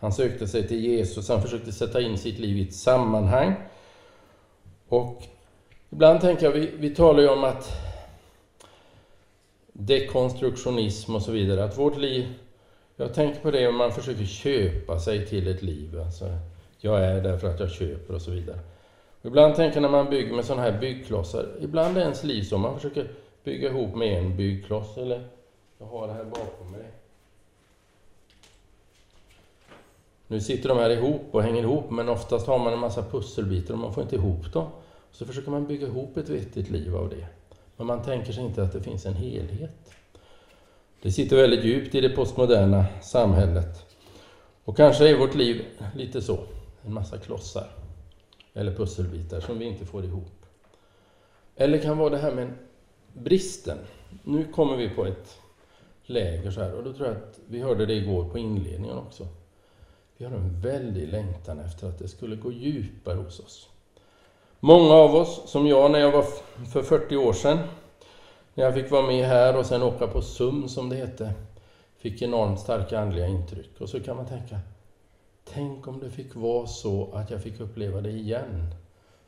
Han 0.00 0.12
sökte 0.12 0.46
sig 0.46 0.68
till 0.68 0.80
Jesus, 0.80 1.28
han 1.28 1.42
försökte 1.42 1.72
sätta 1.72 2.00
in 2.00 2.18
sitt 2.18 2.38
liv 2.38 2.56
i 2.56 2.62
ett 2.62 2.74
sammanhang. 2.74 3.54
Och 4.88 5.22
ibland 5.90 6.20
tänker 6.20 6.46
jag, 6.46 6.52
vi, 6.52 6.70
vi 6.78 6.94
talar 6.94 7.22
ju 7.22 7.28
om 7.28 7.44
att 7.44 7.70
dekonstruktionism 9.72 11.14
och 11.14 11.22
så 11.22 11.32
vidare, 11.32 11.64
att 11.64 11.78
vårt 11.78 11.96
liv 11.96 12.28
jag 13.00 13.14
tänker 13.14 13.40
på 13.40 13.50
det 13.50 13.68
om 13.68 13.76
man 13.76 13.92
försöker 13.92 14.24
köpa 14.24 14.98
sig 14.98 15.26
till 15.26 15.48
ett 15.48 15.62
liv. 15.62 16.00
Alltså, 16.00 16.24
jag 16.78 17.04
är 17.04 17.20
därför 17.20 17.48
att 17.48 17.60
jag 17.60 17.70
köper 17.70 18.14
och 18.14 18.22
så 18.22 18.30
vidare. 18.30 18.58
Ibland 19.22 19.54
tänker 19.54 19.76
jag 19.76 19.82
när 19.82 19.88
man 19.88 20.10
bygger 20.10 20.34
med 20.34 20.44
sådana 20.44 20.62
här 20.62 20.80
byggklossar, 20.80 21.46
ibland 21.60 21.96
är 21.96 22.00
ens 22.00 22.24
liv 22.24 22.42
så 22.42 22.58
man 22.58 22.74
försöker 22.74 23.08
bygga 23.44 23.68
ihop 23.68 23.94
med 23.94 24.18
en 24.18 24.36
byggkloss, 24.36 24.96
eller 24.96 25.28
jag 25.80 25.86
har 25.86 26.06
det 26.06 26.12
här 26.12 26.24
bakom 26.24 26.72
mig. 26.72 26.90
Nu 30.26 30.40
sitter 30.40 30.68
de 30.68 30.78
här 30.78 30.90
ihop 30.90 31.22
och 31.30 31.42
hänger 31.42 31.62
ihop, 31.62 31.90
men 31.90 32.08
oftast 32.08 32.46
har 32.46 32.58
man 32.58 32.72
en 32.72 32.78
massa 32.78 33.02
pusselbitar 33.02 33.74
och 33.74 33.80
man 33.80 33.94
får 33.94 34.02
inte 34.02 34.16
ihop 34.16 34.52
dem. 34.52 34.68
Så 35.10 35.26
försöker 35.26 35.50
man 35.50 35.66
bygga 35.66 35.86
ihop 35.86 36.16
ett 36.16 36.28
vettigt 36.28 36.70
liv 36.70 36.96
av 36.96 37.08
det. 37.08 37.26
Men 37.76 37.86
man 37.86 38.02
tänker 38.02 38.32
sig 38.32 38.44
inte 38.44 38.62
att 38.62 38.72
det 38.72 38.82
finns 38.82 39.06
en 39.06 39.14
helhet. 39.14 39.94
Det 41.02 41.12
sitter 41.12 41.36
väldigt 41.36 41.64
djupt 41.64 41.94
i 41.94 42.00
det 42.00 42.08
postmoderna 42.08 42.86
samhället. 43.02 43.96
Och 44.64 44.76
kanske 44.76 45.08
är 45.08 45.18
vårt 45.18 45.34
liv 45.34 45.64
lite 45.96 46.22
så, 46.22 46.38
en 46.82 46.94
massa 46.94 47.18
klossar 47.18 47.70
eller 48.54 48.74
pusselbitar 48.74 49.40
som 49.40 49.58
vi 49.58 49.64
inte 49.64 49.86
får 49.86 50.04
ihop. 50.04 50.46
Eller 51.56 51.78
kan 51.78 51.98
vara 51.98 52.10
det 52.10 52.18
här 52.18 52.34
med 52.34 52.52
bristen. 53.12 53.78
Nu 54.24 54.44
kommer 54.44 54.76
vi 54.76 54.88
på 54.88 55.06
ett 55.06 55.39
läger 56.10 56.50
så 56.50 56.60
här 56.60 56.74
och 56.74 56.84
då 56.84 56.92
tror 56.92 57.08
jag 57.08 57.16
att 57.16 57.38
vi 57.48 57.60
hörde 57.60 57.86
det 57.86 57.94
igår 57.94 58.24
på 58.24 58.38
inledningen 58.38 58.98
också. 58.98 59.26
Vi 60.16 60.24
har 60.24 60.32
en 60.32 60.60
väldig 60.60 61.08
längtan 61.08 61.60
efter 61.60 61.88
att 61.88 61.98
det 61.98 62.08
skulle 62.08 62.36
gå 62.36 62.52
djupare 62.52 63.16
hos 63.16 63.40
oss. 63.40 63.68
Många 64.60 64.94
av 64.94 65.14
oss, 65.14 65.42
som 65.46 65.66
jag 65.66 65.90
när 65.90 65.98
jag 65.98 66.12
var 66.12 66.24
för 66.72 66.82
40 66.82 67.16
år 67.16 67.32
sedan, 67.32 67.58
när 68.54 68.64
jag 68.64 68.74
fick 68.74 68.90
vara 68.90 69.06
med 69.06 69.26
här 69.26 69.56
och 69.56 69.66
sen 69.66 69.82
åka 69.82 70.06
på 70.06 70.22
SUM 70.22 70.68
som 70.68 70.88
det 70.88 70.96
hette, 70.96 71.32
fick 71.98 72.22
enormt 72.22 72.60
starka 72.60 73.00
andliga 73.00 73.26
intryck. 73.26 73.80
Och 73.80 73.88
så 73.88 74.00
kan 74.00 74.16
man 74.16 74.26
tänka, 74.26 74.58
tänk 75.44 75.88
om 75.88 76.00
det 76.00 76.10
fick 76.10 76.34
vara 76.34 76.66
så 76.66 77.08
att 77.12 77.30
jag 77.30 77.42
fick 77.42 77.60
uppleva 77.60 78.00
det 78.00 78.10
igen. 78.10 78.74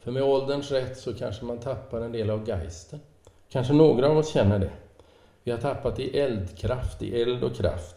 För 0.00 0.10
med 0.10 0.22
ålderns 0.22 0.70
rätt 0.70 0.98
så 0.98 1.14
kanske 1.14 1.44
man 1.44 1.58
tappar 1.58 2.00
en 2.00 2.12
del 2.12 2.30
av 2.30 2.48
geisten. 2.48 3.00
Kanske 3.50 3.72
några 3.72 4.08
av 4.08 4.18
oss 4.18 4.32
känner 4.32 4.58
det. 4.58 4.70
Vi 5.44 5.50
har 5.50 5.58
tappat 5.58 5.98
i 5.98 6.18
eldkraft, 6.18 7.02
i 7.02 7.22
eld 7.22 7.44
och 7.44 7.56
kraft. 7.56 7.96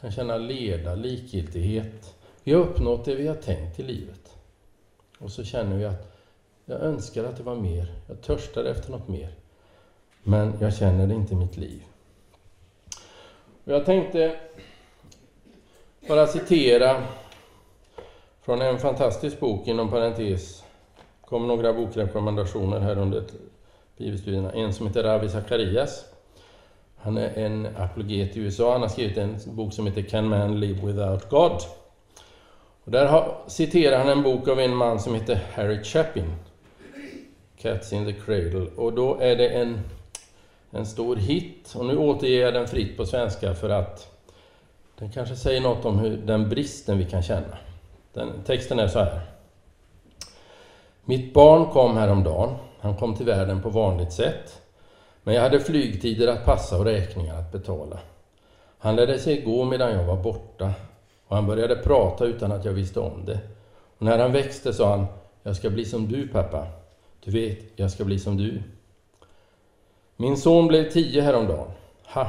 Kan 0.00 0.12
känna 0.12 0.36
leda, 0.36 0.94
likgiltighet. 0.94 2.14
Vi 2.44 2.52
har 2.52 2.60
uppnått 2.60 3.04
det 3.04 3.14
vi 3.14 3.26
har 3.26 3.34
tänkt 3.34 3.80
i 3.80 3.82
livet. 3.82 4.36
Och 5.18 5.30
så 5.30 5.44
känner 5.44 5.76
vi 5.76 5.84
att 5.84 6.14
jag 6.64 6.80
önskar 6.80 7.24
att 7.24 7.36
det 7.36 7.42
var 7.42 7.54
mer. 7.54 7.92
Jag 8.06 8.20
törstar 8.20 8.64
efter 8.64 8.90
något 8.90 9.08
mer. 9.08 9.28
Men 10.22 10.52
jag 10.60 10.74
känner 10.74 11.06
det 11.06 11.14
inte 11.14 11.34
i 11.34 11.36
mitt 11.36 11.56
liv. 11.56 11.82
Och 13.64 13.72
jag 13.72 13.84
tänkte 13.84 14.36
bara 16.08 16.26
citera 16.26 17.02
från 18.42 18.62
en 18.62 18.78
fantastisk 18.78 19.40
bok 19.40 19.66
inom 19.66 19.90
parentes. 19.90 20.64
kom 21.20 21.48
några 21.48 21.72
bokrekommendationer 21.72 22.80
här 22.80 22.98
under 22.98 23.24
bibelstudierna. 23.96 24.52
En 24.52 24.74
som 24.74 24.86
heter 24.86 25.02
Ravi 25.02 25.28
Zacharias. 25.28 26.04
Han 27.00 27.16
är 27.16 27.38
en 27.38 27.68
apologet 27.76 28.36
i 28.36 28.40
USA. 28.40 28.72
Han 28.72 28.80
har 28.80 28.88
skrivit 28.88 29.16
en 29.16 29.36
bok 29.46 29.72
som 29.72 29.86
heter 29.86 30.02
Can 30.02 30.28
Man 30.28 30.60
Live 30.60 30.86
Without 30.86 31.28
God? 31.30 31.60
Och 32.84 32.90
där 32.90 33.06
har, 33.06 33.36
citerar 33.46 33.98
han 33.98 34.08
en 34.08 34.22
bok 34.22 34.48
av 34.48 34.60
en 34.60 34.76
man 34.76 35.00
som 35.00 35.14
heter 35.14 35.40
Harry 35.54 35.84
Chapin. 35.84 36.32
Cats 37.56 37.92
in 37.92 38.06
the 38.06 38.12
Cradle. 38.12 38.66
Och 38.76 38.92
då 38.92 39.18
är 39.20 39.36
det 39.36 39.48
en, 39.48 39.80
en 40.70 40.86
stor 40.86 41.16
hit. 41.16 41.74
Och 41.76 41.86
nu 41.86 41.96
återger 41.96 42.42
jag 42.42 42.54
den 42.54 42.68
fritt 42.68 42.96
på 42.96 43.06
svenska 43.06 43.54
för 43.54 43.70
att 43.70 44.20
den 44.98 45.10
kanske 45.10 45.36
säger 45.36 45.60
något 45.60 45.84
om 45.84 45.98
hur, 45.98 46.16
den 46.16 46.48
bristen 46.48 46.98
vi 46.98 47.04
kan 47.04 47.22
känna. 47.22 47.58
Den, 48.12 48.28
texten 48.46 48.78
är 48.78 48.88
så 48.88 48.98
här. 48.98 49.20
Mitt 51.04 51.34
barn 51.34 51.66
kom 51.66 51.96
häromdagen. 51.96 52.54
Han 52.80 52.96
kom 52.96 53.16
till 53.16 53.26
världen 53.26 53.62
på 53.62 53.68
vanligt 53.68 54.12
sätt. 54.12 54.60
Men 55.22 55.34
jag 55.34 55.42
hade 55.42 55.60
flygtider 55.60 56.28
att 56.28 56.44
passa 56.44 56.78
och 56.78 56.84
räkningar 56.84 57.38
att 57.38 57.52
betala. 57.52 57.98
Han 58.78 58.96
lärde 58.96 59.18
sig 59.18 59.42
gå 59.42 59.64
medan 59.64 59.92
jag 59.92 60.04
var 60.04 60.16
borta 60.16 60.72
och 61.28 61.36
han 61.36 61.46
började 61.46 61.76
prata 61.76 62.24
utan 62.24 62.52
att 62.52 62.64
jag 62.64 62.72
visste 62.72 63.00
om 63.00 63.24
det. 63.24 63.38
Och 63.98 64.02
när 64.02 64.18
han 64.18 64.32
växte 64.32 64.72
sa 64.72 64.90
han, 64.90 65.06
jag 65.42 65.56
ska 65.56 65.70
bli 65.70 65.84
som 65.84 66.08
du 66.08 66.28
pappa. 66.28 66.66
Du 67.24 67.30
vet, 67.30 67.58
jag 67.76 67.90
ska 67.90 68.04
bli 68.04 68.18
som 68.18 68.36
du. 68.36 68.62
Min 70.16 70.36
son 70.36 70.66
blev 70.66 70.90
tio 70.90 71.22
häromdagen. 71.22 71.70
Ha, 72.04 72.22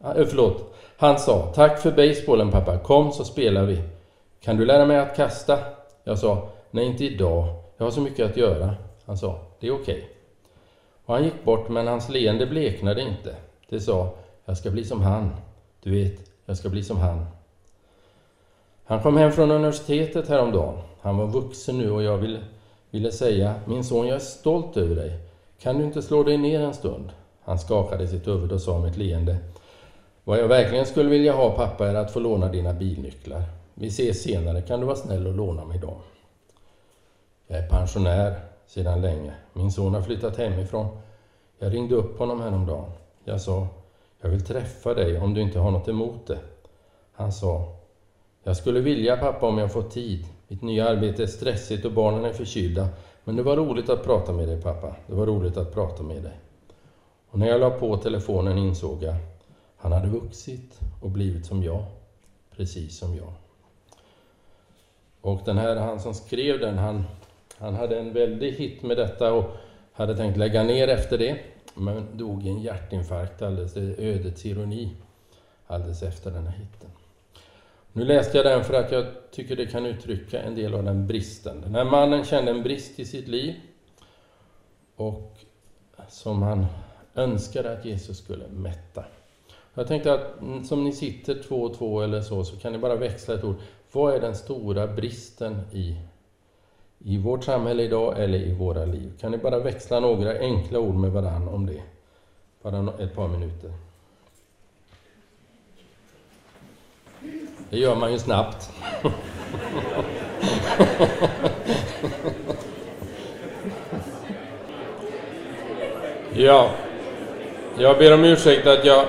äh, 0.00 0.26
förlåt. 0.26 0.74
Han 0.96 1.18
sa, 1.18 1.52
tack 1.54 1.78
för 1.78 1.90
basebollen 1.90 2.50
pappa, 2.50 2.78
kom 2.78 3.12
så 3.12 3.24
spelar 3.24 3.64
vi. 3.64 3.82
Kan 4.40 4.56
du 4.56 4.64
lära 4.64 4.86
mig 4.86 4.98
att 4.98 5.16
kasta? 5.16 5.58
Jag 6.04 6.18
sa, 6.18 6.48
nej 6.70 6.86
inte 6.86 7.04
idag, 7.04 7.46
jag 7.76 7.86
har 7.86 7.90
så 7.90 8.00
mycket 8.00 8.30
att 8.30 8.36
göra. 8.36 8.74
Han 9.06 9.18
sa, 9.18 9.40
det 9.60 9.66
är 9.66 9.74
okej. 9.74 9.94
Okay. 9.94 10.15
Och 11.06 11.14
han 11.14 11.24
gick 11.24 11.44
bort, 11.44 11.68
men 11.68 11.86
hans 11.86 12.08
leende 12.08 12.46
bleknade 12.46 13.02
inte. 13.02 13.36
Det 13.68 13.80
sa, 13.80 14.14
jag 14.44 14.56
ska 14.56 14.70
bli 14.70 14.84
som 14.84 15.02
han. 15.02 15.30
Du 15.82 15.90
vet, 15.90 16.20
jag 16.46 16.56
ska 16.56 16.68
bli 16.68 16.82
som 16.82 16.96
han. 16.96 17.26
Han 18.84 19.02
kom 19.02 19.16
hem 19.16 19.32
från 19.32 19.50
universitetet 19.50 20.28
häromdagen. 20.28 20.78
Han 21.00 21.16
var 21.16 21.26
vuxen 21.26 21.78
nu 21.78 21.90
och 21.90 22.02
jag 22.02 22.18
ville, 22.18 22.40
ville 22.90 23.12
säga, 23.12 23.54
min 23.64 23.84
son, 23.84 24.06
jag 24.06 24.16
är 24.16 24.20
stolt 24.20 24.76
över 24.76 24.96
dig. 24.96 25.18
Kan 25.60 25.78
du 25.78 25.84
inte 25.84 26.02
slå 26.02 26.22
dig 26.22 26.38
ner 26.38 26.60
en 26.60 26.74
stund? 26.74 27.12
Han 27.42 27.58
skakade 27.58 28.08
sitt 28.08 28.26
huvud 28.26 28.52
och 28.52 28.60
sa 28.60 28.78
med 28.78 28.90
ett 28.90 28.96
leende, 28.96 29.36
vad 30.24 30.38
jag 30.38 30.48
verkligen 30.48 30.86
skulle 30.86 31.08
vilja 31.08 31.32
ha 31.32 31.50
pappa 31.50 31.88
är 31.88 31.94
att 31.94 32.10
få 32.10 32.20
låna 32.20 32.48
dina 32.48 32.72
bilnycklar. 32.72 33.42
Vi 33.74 33.86
ses 33.86 34.22
senare, 34.22 34.62
kan 34.62 34.80
du 34.80 34.86
vara 34.86 34.96
snäll 34.96 35.26
och 35.26 35.34
låna 35.34 35.64
mig 35.64 35.78
dem? 35.78 35.96
Jag 37.46 37.58
är 37.58 37.68
pensionär 37.68 38.40
sedan 38.66 39.00
länge. 39.00 39.34
Min 39.52 39.72
son 39.72 39.94
har 39.94 40.02
flyttat 40.02 40.36
hemifrån. 40.36 40.98
Jag 41.58 41.74
ringde 41.74 41.94
upp 41.94 42.18
honom 42.18 42.40
häromdagen. 42.40 42.90
Jag 43.24 43.40
sa, 43.40 43.66
jag 44.20 44.28
vill 44.28 44.44
träffa 44.44 44.94
dig 44.94 45.18
om 45.18 45.34
du 45.34 45.40
inte 45.40 45.58
har 45.58 45.70
något 45.70 45.88
emot 45.88 46.26
det. 46.26 46.38
Han 47.12 47.32
sa, 47.32 47.76
jag 48.42 48.56
skulle 48.56 48.80
vilja 48.80 49.16
pappa 49.16 49.46
om 49.46 49.58
jag 49.58 49.72
får 49.72 49.82
tid. 49.82 50.26
Mitt 50.48 50.62
nya 50.62 50.88
arbete 50.88 51.22
är 51.22 51.26
stressigt 51.26 51.84
och 51.84 51.92
barnen 51.92 52.24
är 52.24 52.32
förkylda. 52.32 52.88
Men 53.24 53.36
det 53.36 53.42
var 53.42 53.56
roligt 53.56 53.88
att 53.88 54.04
prata 54.04 54.32
med 54.32 54.48
dig 54.48 54.62
pappa. 54.62 54.96
Det 55.06 55.14
var 55.14 55.26
roligt 55.26 55.56
att 55.56 55.74
prata 55.74 56.02
med 56.02 56.22
dig. 56.22 56.40
Och 57.30 57.38
när 57.38 57.46
jag 57.46 57.60
la 57.60 57.70
på 57.70 57.96
telefonen 57.96 58.58
insåg 58.58 59.02
jag, 59.02 59.14
han 59.76 59.92
hade 59.92 60.08
vuxit 60.08 60.80
och 61.02 61.10
blivit 61.10 61.46
som 61.46 61.62
jag. 61.62 61.84
Precis 62.56 62.98
som 62.98 63.16
jag. 63.16 63.32
Och 65.20 65.40
den 65.44 65.58
här, 65.58 65.76
han 65.76 66.00
som 66.00 66.14
skrev 66.14 66.60
den, 66.60 66.78
han, 66.78 67.04
han 67.58 67.74
hade 67.74 67.98
en 67.98 68.12
väldig 68.12 68.52
hit 68.52 68.82
med 68.82 68.96
detta 68.96 69.32
och 69.32 69.56
hade 69.92 70.16
tänkt 70.16 70.36
lägga 70.36 70.62
ner 70.62 70.88
efter 70.88 71.18
det, 71.18 71.38
men 71.74 72.18
dog 72.18 72.46
i 72.46 72.48
en 72.48 72.62
hjärtinfarkt, 72.62 73.42
alldeles 73.42 73.76
ödets 73.98 74.46
ironi, 74.46 74.90
alldeles 75.66 76.02
efter 76.02 76.30
den 76.30 76.46
här 76.46 76.58
hitten. 76.58 76.90
Nu 77.92 78.04
läste 78.04 78.36
jag 78.36 78.46
den 78.46 78.64
för 78.64 78.74
att 78.74 78.92
jag 78.92 79.06
tycker 79.30 79.56
det 79.56 79.66
kan 79.66 79.86
uttrycka 79.86 80.42
en 80.42 80.54
del 80.54 80.74
av 80.74 80.84
den 80.84 81.06
bristen. 81.06 81.60
Den 81.60 81.74
här 81.74 81.84
mannen 81.84 82.24
kände 82.24 82.50
en 82.50 82.62
brist 82.62 82.98
i 82.98 83.04
sitt 83.04 83.28
liv 83.28 83.54
och 84.96 85.36
som 86.08 86.42
han 86.42 86.66
önskade 87.14 87.72
att 87.72 87.84
Jesus 87.84 88.18
skulle 88.18 88.48
mätta. 88.48 89.04
Jag 89.74 89.86
tänkte 89.86 90.12
att 90.12 90.40
mm, 90.40 90.64
som 90.64 90.84
ni 90.84 90.92
sitter 90.92 91.42
två 91.42 91.62
och 91.62 91.74
två 91.74 92.00
eller 92.00 92.20
så, 92.20 92.44
så 92.44 92.56
kan 92.56 92.72
ni 92.72 92.78
bara 92.78 92.96
växla 92.96 93.34
ett 93.34 93.44
ord. 93.44 93.56
Vad 93.92 94.14
är 94.14 94.20
den 94.20 94.34
stora 94.34 94.86
bristen 94.86 95.60
i, 95.72 95.96
i 96.98 97.18
vårt 97.18 97.44
samhälle 97.44 97.82
idag 97.82 98.22
eller 98.22 98.38
i 98.38 98.52
våra 98.52 98.84
liv? 98.84 99.12
Kan 99.20 99.30
ni 99.32 99.38
bara 99.38 99.58
växla 99.58 100.00
några 100.00 100.38
enkla 100.38 100.78
ord 100.78 100.94
med 100.94 101.10
varandra 101.10 101.52
om 101.52 101.66
det? 101.66 101.82
Bara 102.62 102.92
ett 102.98 103.14
par 103.14 103.28
minuter. 103.28 103.72
Det 107.70 107.78
gör 107.78 107.94
man 107.94 108.12
ju 108.12 108.18
snabbt. 108.18 108.70
ja, 116.34 116.70
jag 117.78 117.98
ber 117.98 118.14
om 118.14 118.24
ursäkt 118.24 118.66
att 118.66 118.84
jag, 118.84 119.06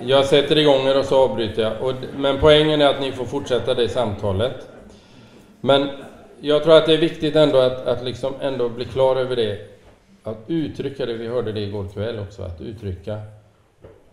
jag 0.00 0.24
sätter 0.24 0.58
igång 0.58 0.86
er 0.86 0.98
och 0.98 1.04
så 1.04 1.24
avbryter 1.24 1.62
jag. 1.62 1.82
Och, 1.82 1.94
men 2.16 2.40
poängen 2.40 2.82
är 2.82 2.86
att 2.86 3.00
ni 3.00 3.12
får 3.12 3.24
fortsätta 3.24 3.74
det 3.74 3.88
samtalet. 3.88 4.68
Men 5.60 5.88
jag 6.40 6.62
tror 6.62 6.76
att 6.76 6.86
det 6.86 6.94
är 6.94 6.98
viktigt 6.98 7.36
ändå 7.36 7.58
att, 7.58 7.86
att 7.86 8.04
liksom 8.04 8.34
ändå 8.40 8.68
bli 8.68 8.84
klar 8.84 9.16
över 9.16 9.36
det. 9.36 9.58
Att 10.22 10.36
uttrycka 10.46 11.06
det, 11.06 11.14
vi 11.14 11.26
hörde 11.26 11.52
det 11.52 11.60
igår 11.60 11.88
kväll 11.94 12.18
också, 12.18 12.42
att 12.42 12.60
uttrycka 12.60 13.20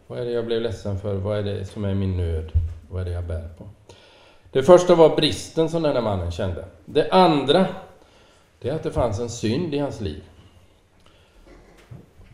vad 0.07 0.19
är 0.19 0.25
det 0.25 0.31
jag 0.31 0.45
blev 0.45 0.61
ledsen 0.61 0.99
för, 0.99 1.15
vad 1.15 1.37
är 1.37 1.43
det 1.43 1.65
som 1.65 1.85
är 1.85 1.93
min 1.93 2.17
nöd? 2.17 2.51
Vad 2.89 3.01
är 3.01 3.05
det 3.05 3.11
jag 3.11 3.23
bär 3.23 3.49
på? 3.57 3.69
Det 4.51 4.63
första 4.63 4.95
var 4.95 5.15
bristen 5.15 5.69
som 5.69 5.83
den 5.83 5.93
här 5.93 6.01
mannen 6.01 6.31
kände. 6.31 6.65
Det 6.85 7.09
andra, 7.11 7.65
det 8.59 8.69
är 8.69 8.73
att 8.73 8.83
det 8.83 8.91
fanns 8.91 9.19
en 9.19 9.29
synd 9.29 9.73
i 9.73 9.77
hans 9.77 10.01
liv. 10.01 10.23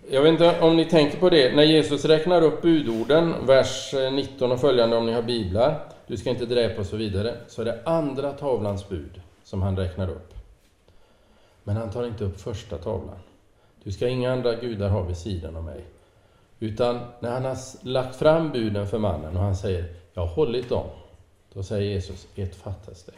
Jag 0.10 0.22
vet 0.22 0.32
inte 0.32 0.60
om 0.62 0.78
ni 0.78 0.86
tänker 0.86 1.18
på 1.18 1.30
det, 1.30 1.56
när 1.56 1.64
Jesus 1.64 2.06
räknar 2.06 2.42
upp 2.42 2.62
budorden, 2.62 3.34
vers 3.46 3.94
eh, 3.94 4.12
19 4.12 4.52
och 4.52 4.62
följande 4.62 4.96
om 4.96 5.06
ni 5.06 5.12
har 5.12 5.22
biblar, 5.22 5.80
du 6.08 6.18
ska 6.18 6.30
inte 6.30 6.46
dräpa 6.46 6.82
och 6.82 6.88
så 6.88 6.96
vidare, 6.96 7.34
så 7.48 7.62
är 7.62 7.66
det 7.66 7.80
andra 7.86 8.32
tavlans 8.32 8.90
bud 8.90 9.22
som 9.52 9.62
han 9.62 9.78
räknar 9.78 10.10
upp. 10.10 10.34
Men 11.64 11.78
han 11.78 11.90
tar 11.90 12.08
inte 12.08 12.24
upp 12.24 12.42
första 12.42 12.78
tavlan. 12.78 13.20
Du 13.84 13.92
ska 13.92 14.08
inga 14.08 14.32
andra 14.34 14.56
gudar 14.56 14.90
ha 14.90 15.02
vid 15.02 15.18
sidan 15.18 15.56
av 15.56 15.64
mig. 15.64 15.86
Utan 16.60 17.00
när 17.20 17.32
han 17.32 17.46
har 17.46 17.58
lagt 17.82 18.16
fram 18.16 18.52
buden 18.52 18.88
för 18.88 18.98
mannen 18.98 19.38
och 19.38 19.44
han 19.44 19.56
säger 19.56 19.96
jag 20.14 20.22
har 20.22 20.36
hållit 20.36 20.70
dem. 20.70 20.86
Då 21.54 21.64
säger 21.64 21.92
Jesus, 21.92 22.28
ett 22.36 22.56
fattas 22.56 23.04
det. 23.04 23.12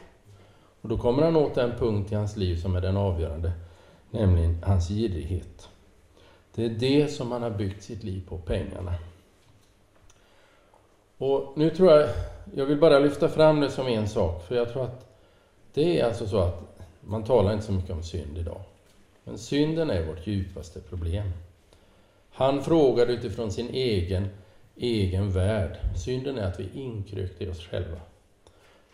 Och 0.81 0.89
då 0.89 0.97
kommer 0.97 1.23
han 1.23 1.35
åt 1.35 1.55
den 1.55 1.71
punkt 1.71 2.11
i 2.11 2.15
hans 2.15 2.37
liv 2.37 2.55
som 2.55 2.75
är 2.75 2.81
den 2.81 2.97
avgörande, 2.97 3.51
nämligen 4.11 4.63
hans 4.63 4.89
girighet. 4.89 5.69
Det 6.55 6.65
är 6.65 6.69
det 6.69 7.07
som 7.07 7.31
han 7.31 7.41
har 7.41 7.49
byggt 7.49 7.83
sitt 7.83 8.03
liv 8.03 8.27
på, 8.29 8.37
pengarna. 8.37 8.93
Och 11.17 11.53
nu 11.55 11.69
tror 11.69 11.91
jag, 11.91 12.09
jag 12.55 12.65
vill 12.65 12.79
bara 12.79 12.99
lyfta 12.99 13.29
fram 13.29 13.59
det 13.59 13.69
som 13.69 13.87
en 13.87 14.09
sak, 14.09 14.47
för 14.47 14.55
jag 14.55 14.73
tror 14.73 14.83
att 14.83 15.12
det 15.73 15.99
är 15.99 16.05
alltså 16.05 16.27
så 16.27 16.37
att 16.37 16.61
man 17.01 17.23
talar 17.23 17.53
inte 17.53 17.65
så 17.65 17.71
mycket 17.71 17.91
om 17.91 18.03
synd 18.03 18.37
idag. 18.37 18.61
Men 19.23 19.37
synden 19.37 19.89
är 19.89 20.05
vårt 20.05 20.27
djupaste 20.27 20.79
problem. 20.79 21.31
Han 22.31 22.63
frågade 22.63 23.13
utifrån 23.13 23.51
sin 23.51 23.69
egen 23.69 24.27
egen 24.75 25.31
värld. 25.31 25.77
Synden 25.95 26.37
är 26.37 26.47
att 26.47 26.59
vi 26.59 26.69
inkrökte 26.73 27.43
i 27.43 27.49
oss 27.49 27.67
själva. 27.67 27.97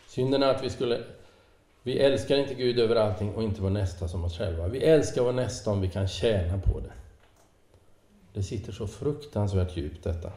Synden 0.08 0.42
är 0.42 0.48
att 0.48 0.64
vi 0.64 0.70
skulle... 0.70 1.00
Vi 1.82 1.98
älskar 1.98 2.36
inte 2.36 2.54
Gud 2.54 2.78
över 2.78 2.96
allting 2.96 3.34
och 3.34 3.42
inte 3.42 3.62
vår 3.62 3.70
nästa 3.70 4.08
som 4.08 4.24
oss 4.24 4.38
själva. 4.38 4.68
Vi 4.68 4.78
älskar 4.78 5.22
vår 5.22 5.32
nästa 5.32 5.70
om 5.70 5.80
vi 5.80 5.88
kan 5.88 6.08
tjäna 6.08 6.58
på 6.58 6.80
det. 6.80 6.92
Det 8.32 8.42
sitter 8.42 8.72
så 8.72 8.86
fruktansvärt 8.86 9.76
djupt 9.76 10.04
detta. 10.04 10.32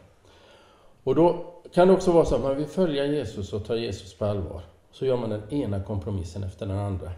Och 1.04 1.16
då 1.16 1.54
kan 1.74 1.88
det 1.88 1.94
också 1.94 2.12
vara 2.12 2.26
så 2.26 2.36
att 2.36 2.42
man 2.42 2.56
vill 2.56 2.66
följa 2.66 3.06
Jesus 3.06 3.54
och 3.54 3.66
ta 3.66 3.76
Jesus 3.76 4.14
på 4.14 4.26
allvar. 4.26 4.62
Så 4.94 5.06
gör 5.06 5.18
man 5.18 5.30
den 5.30 5.54
ena 5.54 5.80
kompromissen 5.80 6.44
efter 6.44 6.66
den 6.66 6.78
andra. 6.78 7.12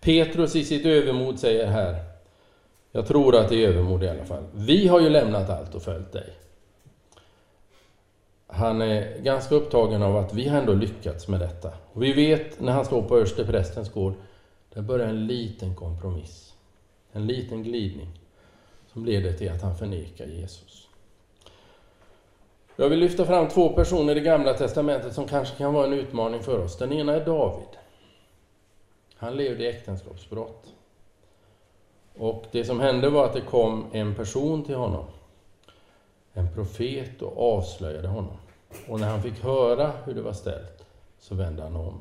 Petrus 0.00 0.56
i 0.56 0.64
sitt 0.64 0.86
övermod 0.86 1.38
säger 1.38 1.66
här, 1.66 2.04
jag 2.92 3.06
tror 3.06 3.36
att 3.36 3.48
det 3.48 3.64
är 3.64 3.68
övermod 3.68 4.02
i 4.02 4.08
alla 4.08 4.24
fall. 4.24 4.44
Vi 4.54 4.88
har 4.88 5.00
ju 5.00 5.08
lämnat 5.08 5.50
allt 5.50 5.74
och 5.74 5.82
följt 5.82 6.12
dig. 6.12 6.32
Han 8.46 8.82
är 8.82 9.18
ganska 9.18 9.54
upptagen 9.54 10.02
av 10.02 10.16
att 10.16 10.34
vi 10.34 10.48
har 10.48 10.58
ändå 10.58 10.74
lyckats 10.74 11.28
med 11.28 11.40
detta. 11.40 11.72
Och 11.92 12.02
vi 12.02 12.12
vet 12.12 12.60
när 12.60 12.72
han 12.72 12.84
står 12.84 13.02
på 13.02 13.16
översteprästens 13.16 13.92
gård, 13.92 14.14
där 14.74 14.82
börjar 14.82 15.08
en 15.08 15.26
liten 15.26 15.74
kompromiss. 15.74 16.54
En 17.12 17.26
liten 17.26 17.62
glidning 17.62 18.08
som 18.92 19.04
leder 19.04 19.32
till 19.32 19.50
att 19.50 19.62
han 19.62 19.76
förnekar 19.76 20.26
Jesus. 20.26 20.87
Jag 22.80 22.88
vill 22.88 22.98
lyfta 22.98 23.24
fram 23.24 23.48
två 23.48 23.68
personer 23.68 24.16
i 24.16 24.20
Gamla 24.20 24.54
Testamentet 24.54 25.14
som 25.14 25.28
kanske 25.28 25.56
kan 25.56 25.74
vara 25.74 25.86
en 25.86 25.92
utmaning 25.92 26.42
för 26.42 26.64
oss. 26.64 26.78
Den 26.78 26.92
ena 26.92 27.14
är 27.14 27.24
David. 27.24 27.68
Han 29.16 29.36
levde 29.36 29.64
i 29.64 29.68
äktenskapsbrott. 29.68 30.66
Och 32.18 32.44
det 32.50 32.64
som 32.64 32.80
hände 32.80 33.10
var 33.10 33.24
att 33.24 33.32
det 33.32 33.40
kom 33.40 33.86
en 33.92 34.14
person 34.14 34.64
till 34.64 34.74
honom, 34.74 35.04
en 36.32 36.54
profet, 36.54 37.22
och 37.22 37.56
avslöjade 37.56 38.08
honom. 38.08 38.36
Och 38.88 39.00
när 39.00 39.08
han 39.08 39.22
fick 39.22 39.44
höra 39.44 39.92
hur 40.04 40.14
det 40.14 40.22
var 40.22 40.32
ställt 40.32 40.84
så 41.18 41.34
vände 41.34 41.62
han 41.62 41.76
om. 41.76 42.00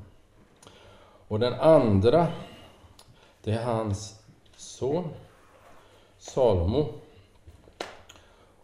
Och 1.28 1.40
den 1.40 1.54
andra, 1.54 2.28
det 3.44 3.52
är 3.52 3.64
hans 3.64 4.20
son 4.56 5.10
Salomo. 6.18 6.88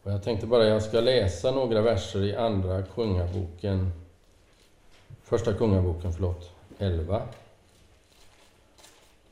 Och 0.03 0.11
jag 0.11 0.23
tänkte 0.23 0.47
bara 0.47 0.65
jag 0.65 0.83
ska 0.83 1.01
läsa 1.01 1.51
några 1.51 1.81
verser 1.81 2.23
i 2.23 2.35
Andra 2.35 2.81
Kungaboken, 2.81 3.91
Första 5.23 5.53
Kungaboken, 5.53 6.13
förlåt, 6.13 6.51
11. 6.79 7.21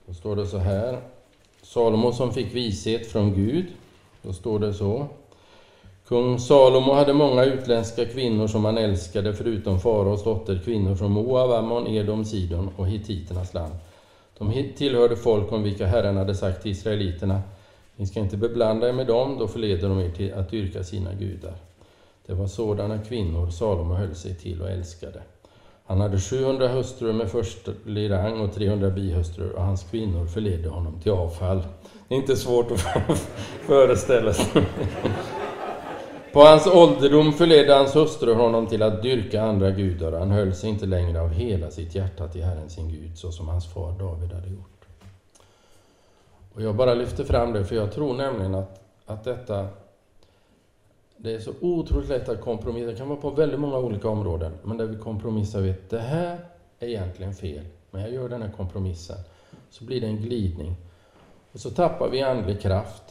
Då 0.05 0.13
står 0.13 0.35
det 0.35 0.47
så 0.47 0.57
här. 0.57 1.01
Salomo 1.61 2.11
som 2.13 2.33
fick 2.33 2.55
vishet 2.55 3.07
från 3.07 3.33
Gud. 3.33 3.65
Då 4.21 4.33
står 4.33 4.59
det 4.59 4.73
så. 4.73 5.07
Kung 6.07 6.39
Salomo 6.39 6.93
hade 6.93 7.13
många 7.13 7.45
utländska 7.45 8.05
kvinnor 8.05 8.47
som 8.47 8.65
han 8.65 8.77
älskade, 8.77 9.33
förutom 9.33 9.79
faraos 9.79 10.23
dotter, 10.23 10.61
kvinnor 10.65 10.95
från 10.95 11.11
Moab, 11.11 11.51
Ammon, 11.51 11.87
Edom, 11.87 12.25
Sidon 12.25 12.69
och 12.75 12.87
hittiternas 12.87 13.53
land. 13.53 13.73
De 14.37 14.73
tillhörde 14.77 15.15
folk 15.15 15.51
om 15.51 15.63
vilka 15.63 15.85
Herren 15.85 16.17
hade 16.17 16.35
sagt 16.35 16.61
till 16.61 16.71
israeliterna, 16.71 17.41
ni 18.01 18.07
ska 18.07 18.19
inte 18.19 18.37
beblanda 18.37 18.89
er 18.89 18.93
med 18.93 19.07
dem, 19.07 19.37
då 19.39 19.47
förleder 19.47 19.89
de 19.89 19.99
er 19.99 20.09
till 20.09 20.33
att 20.33 20.49
dyrka 20.49 20.83
sina 20.83 21.13
gudar. 21.13 21.55
Det 22.25 22.33
var 22.33 22.47
sådana 22.47 22.97
kvinnor 22.97 23.49
Salomo 23.49 23.93
höll 23.93 24.15
sig 24.15 24.35
till 24.35 24.61
och 24.61 24.69
älskade. 24.69 25.21
Han 25.85 26.01
hade 26.01 26.19
700 26.19 26.67
hustrur 26.67 27.13
med 27.13 27.31
förstlig 27.31 28.11
rang 28.11 28.39
och 28.39 28.53
300 28.53 28.89
bihustrur 28.89 29.51
och 29.51 29.63
hans 29.63 29.83
kvinnor 29.83 30.25
förledde 30.25 30.69
honom 30.69 30.99
till 31.01 31.11
avfall. 31.11 31.61
Det 32.07 32.15
är 32.15 32.19
inte 32.19 32.35
svårt 32.35 32.71
att 32.71 32.79
föreställa 33.67 34.33
sig. 34.33 34.63
På 36.33 36.39
hans 36.39 36.67
ålderdom 36.67 37.33
förledde 37.33 37.73
hans 37.73 37.95
hustru 37.95 38.33
honom 38.33 38.67
till 38.67 38.83
att 38.83 39.01
dyrka 39.01 39.41
andra 39.41 39.71
gudar 39.71 40.11
och 40.11 40.19
han 40.19 40.31
höll 40.31 40.53
sig 40.53 40.69
inte 40.69 40.85
längre 40.85 41.21
av 41.21 41.29
hela 41.29 41.71
sitt 41.71 41.95
hjärta 41.95 42.27
till 42.27 42.43
Herren 42.43 42.69
sin 42.69 42.89
Gud, 42.89 43.17
så 43.17 43.31
som 43.31 43.47
hans 43.47 43.73
far 43.73 43.91
David 43.99 44.33
hade 44.33 44.49
gjort. 44.49 44.70
Och 46.53 46.61
jag 46.61 46.75
bara 46.75 46.93
lyfter 46.93 47.23
fram 47.23 47.53
det, 47.53 47.65
för 47.65 47.75
jag 47.75 47.91
tror 47.91 48.13
nämligen 48.13 48.55
att, 48.55 48.81
att 49.05 49.23
detta 49.23 49.67
det 51.23 51.35
är 51.35 51.39
så 51.39 51.51
otroligt 51.61 52.09
lätt 52.09 52.29
att 52.29 52.41
kompromissa. 52.41 52.91
Det 52.91 52.97
kan 52.97 53.09
vara 53.09 53.19
på 53.19 53.29
väldigt 53.29 53.59
många 53.59 53.77
olika 53.77 54.09
områden, 54.09 54.51
men 54.63 54.77
där 54.77 54.85
vi 54.85 54.97
kompromissar 54.97 55.61
vet 55.61 55.89
det 55.89 55.99
här 55.99 56.39
är 56.79 56.87
egentligen 56.87 57.33
fel, 57.33 57.65
men 57.91 58.01
jag 58.01 58.13
gör 58.13 58.29
den 58.29 58.41
här 58.41 58.51
kompromissen. 58.57 59.17
Så 59.69 59.83
blir 59.83 60.01
det 60.01 60.07
en 60.07 60.21
glidning. 60.21 60.75
Och 61.51 61.59
så 61.59 61.69
tappar 61.69 62.09
vi 62.09 62.21
andlig 62.21 62.61
kraft. 62.61 63.03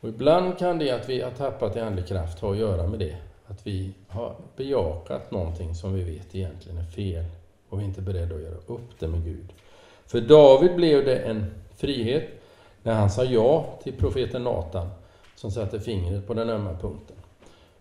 Och 0.00 0.08
ibland 0.08 0.58
kan 0.58 0.78
det 0.78 0.90
att 0.90 1.08
vi 1.08 1.20
har 1.20 1.30
tappat 1.30 1.76
i 1.76 1.80
andlig 1.80 2.06
kraft 2.06 2.40
ha 2.40 2.50
att 2.50 2.58
göra 2.58 2.86
med 2.86 2.98
det. 2.98 3.16
Att 3.46 3.66
vi 3.66 3.94
har 4.08 4.34
bejakat 4.56 5.30
någonting 5.30 5.74
som 5.74 5.94
vi 5.94 6.02
vet 6.02 6.34
egentligen 6.34 6.78
är 6.78 6.84
fel 6.84 7.24
och 7.68 7.78
vi 7.78 7.82
är 7.82 7.88
inte 7.88 8.00
beredda 8.00 8.34
att 8.34 8.42
göra 8.42 8.58
upp 8.66 8.98
det 8.98 9.08
med 9.08 9.24
Gud. 9.24 9.52
För 10.06 10.20
David 10.20 10.76
blev 10.76 11.04
det 11.04 11.16
en 11.16 11.46
frihet 11.76 12.39
när 12.82 12.94
han 12.94 13.10
sa 13.10 13.24
ja 13.24 13.78
till 13.82 13.92
profeten 13.92 14.44
Natan 14.44 14.88
som 15.34 15.50
satte 15.50 15.80
fingret 15.80 16.26
på 16.26 16.34
den 16.34 16.50
ömma 16.50 16.74
punkten. 16.74 17.16